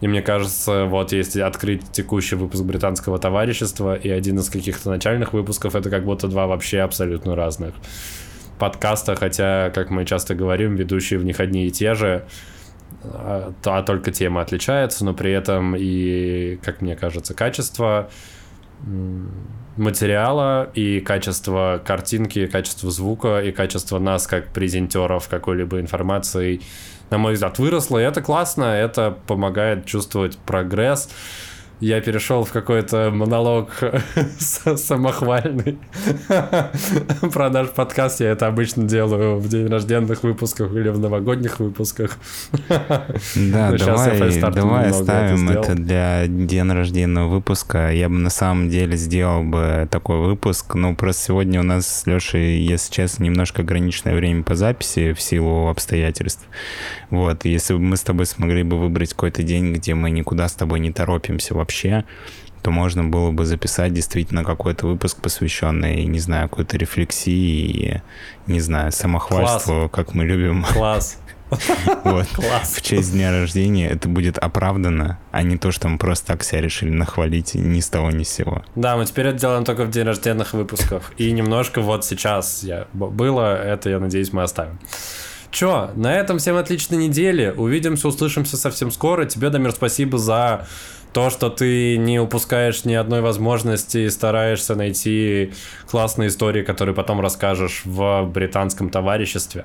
И 0.00 0.06
мне 0.06 0.22
кажется, 0.22 0.84
вот 0.84 1.10
если 1.10 1.40
открыть 1.40 1.82
текущий 1.90 2.36
выпуск 2.36 2.62
британского 2.62 3.18
товарищества 3.18 3.96
и 3.96 4.08
один 4.08 4.38
из 4.38 4.50
каких-то 4.50 4.88
начальных 4.88 5.32
выпусков, 5.32 5.74
это 5.74 5.90
как 5.90 6.04
будто 6.04 6.28
два 6.28 6.46
вообще 6.46 6.78
абсолютно 6.78 7.34
разных 7.34 7.74
подкаста, 8.60 9.16
хотя, 9.16 9.72
как 9.74 9.90
мы 9.90 10.04
часто 10.04 10.36
говорим, 10.36 10.76
ведущие 10.76 11.18
в 11.18 11.24
них 11.24 11.40
одни 11.40 11.66
и 11.66 11.72
те 11.72 11.94
же, 11.94 12.24
а, 13.02 13.52
а 13.64 13.82
только 13.82 14.12
тема 14.12 14.42
отличается, 14.42 15.04
но 15.04 15.12
при 15.12 15.32
этом 15.32 15.74
и, 15.76 16.56
как 16.62 16.82
мне 16.82 16.94
кажется, 16.94 17.34
качество 17.34 18.10
материала 19.76 20.70
и 20.74 21.00
качество 21.00 21.82
картинки, 21.84 22.46
качество 22.46 22.90
звука, 22.90 23.40
и 23.40 23.52
качество 23.52 23.98
нас 23.98 24.26
как 24.26 24.48
презентеров 24.48 25.28
какой-либо 25.28 25.80
информации, 25.80 26.60
на 27.10 27.18
мой 27.18 27.34
взгляд, 27.34 27.58
выросло. 27.58 27.98
И 27.98 28.02
это 28.02 28.22
классно, 28.22 28.64
это 28.64 29.16
помогает 29.26 29.86
чувствовать 29.86 30.38
прогресс 30.38 31.10
я 31.80 32.00
перешел 32.00 32.44
в 32.44 32.52
какой-то 32.52 33.10
монолог 33.10 33.70
самохвальный 34.38 35.78
про 37.32 37.50
наш 37.50 37.68
подкаст. 37.68 38.20
Я 38.20 38.30
это 38.30 38.46
обычно 38.46 38.84
делаю 38.84 39.36
в 39.36 39.48
день 39.48 39.66
рожденных 39.68 40.22
выпусках 40.22 40.72
или 40.72 40.88
в 40.88 40.98
новогодних 40.98 41.60
выпусках. 41.60 42.18
Да, 43.36 43.72
давай, 43.72 44.40
давай 44.52 44.90
оставим 44.90 45.48
это, 45.50 45.72
это 45.72 45.74
для 45.74 46.26
день 46.26 46.70
рожденного 46.70 47.28
выпуска. 47.28 47.92
Я 47.92 48.08
бы 48.08 48.16
на 48.16 48.30
самом 48.30 48.68
деле 48.68 48.96
сделал 48.96 49.42
бы 49.42 49.86
такой 49.90 50.18
выпуск. 50.18 50.74
Ну, 50.74 50.94
просто 50.96 51.24
сегодня 51.24 51.60
у 51.60 51.62
нас 51.62 51.86
с 51.86 52.06
Лешей, 52.06 52.60
если 52.60 52.92
честно, 52.92 53.24
немножко 53.24 53.62
ограниченное 53.62 54.14
время 54.14 54.42
по 54.42 54.54
записи 54.54 55.12
в 55.12 55.20
силу 55.20 55.68
обстоятельств. 55.68 56.46
Вот, 57.10 57.44
если 57.44 57.74
бы 57.74 57.80
мы 57.80 57.96
с 57.96 58.02
тобой 58.02 58.26
смогли 58.26 58.62
бы 58.62 58.78
выбрать 58.78 59.10
какой-то 59.10 59.42
день, 59.42 59.72
где 59.72 59.94
мы 59.94 60.10
никуда 60.10 60.48
с 60.48 60.54
тобой 60.54 60.80
не 60.80 60.92
торопимся 60.92 61.54
вообще, 61.54 61.65
то 62.62 62.72
можно 62.72 63.04
было 63.04 63.30
бы 63.30 63.44
записать 63.46 63.92
действительно 63.92 64.42
какой-то 64.42 64.88
выпуск, 64.88 65.18
посвященный, 65.20 66.04
не 66.04 66.18
знаю, 66.18 66.48
какой-то 66.48 66.76
рефлексии 66.76 67.70
и, 67.70 68.02
не 68.48 68.58
знаю, 68.58 68.90
самохвальству, 68.90 69.88
Класс. 69.88 69.90
как 69.92 70.14
мы 70.14 70.24
любим. 70.24 70.64
Класс. 70.64 71.18
Вот. 72.02 72.26
Класс. 72.34 72.74
В 72.74 72.82
честь 72.82 73.12
дня 73.12 73.30
рождения 73.30 73.88
это 73.88 74.08
будет 74.08 74.36
оправдано, 74.38 75.20
а 75.30 75.42
не 75.44 75.56
то, 75.56 75.70
что 75.70 75.88
мы 75.88 75.96
просто 75.96 76.26
так 76.26 76.42
себя 76.42 76.60
решили 76.60 76.90
нахвалить 76.90 77.54
ни 77.54 77.78
с 77.78 77.88
того 77.88 78.10
ни 78.10 78.24
с 78.24 78.30
сего. 78.30 78.64
Да, 78.74 78.96
мы 78.96 79.06
теперь 79.06 79.28
это 79.28 79.38
делаем 79.38 79.64
только 79.64 79.84
в 79.84 79.90
день 79.90 80.04
рожденных 80.04 80.52
выпусках. 80.52 81.12
И 81.18 81.30
немножко 81.30 81.80
вот 81.80 82.04
сейчас 82.04 82.64
я 82.64 82.88
было, 82.92 83.56
это, 83.62 83.90
я 83.90 84.00
надеюсь, 84.00 84.32
мы 84.32 84.42
оставим. 84.42 84.80
Чё, 85.52 85.92
на 85.94 86.12
этом 86.12 86.38
всем 86.38 86.56
отличной 86.56 86.98
недели. 86.98 87.54
Увидимся, 87.56 88.08
услышимся 88.08 88.56
совсем 88.56 88.90
скоро. 88.90 89.24
Тебе, 89.24 89.48
Дамир, 89.50 89.70
спасибо 89.70 90.18
за 90.18 90.66
то, 91.16 91.30
что 91.30 91.48
ты 91.48 91.96
не 91.96 92.20
упускаешь 92.20 92.84
ни 92.84 92.92
одной 92.92 93.22
возможности 93.22 93.96
и 93.96 94.10
стараешься 94.10 94.74
найти 94.74 95.54
классные 95.90 96.28
истории, 96.28 96.62
которые 96.62 96.94
потом 96.94 97.22
расскажешь 97.22 97.80
в 97.86 98.24
британском 98.26 98.90
товариществе. 98.90 99.64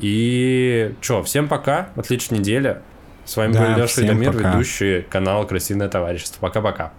И 0.00 0.92
чё, 1.00 1.22
всем 1.22 1.48
пока, 1.48 1.88
отличной 1.96 2.40
недели. 2.40 2.82
С 3.24 3.38
вами 3.38 3.54
да, 3.54 3.60
был 3.72 3.82
Леша 3.84 4.02
Дамир, 4.02 4.36
ведущий 4.36 5.00
канала 5.00 5.46
Красивое 5.46 5.88
товарищество. 5.88 6.40
Пока-пока. 6.42 6.92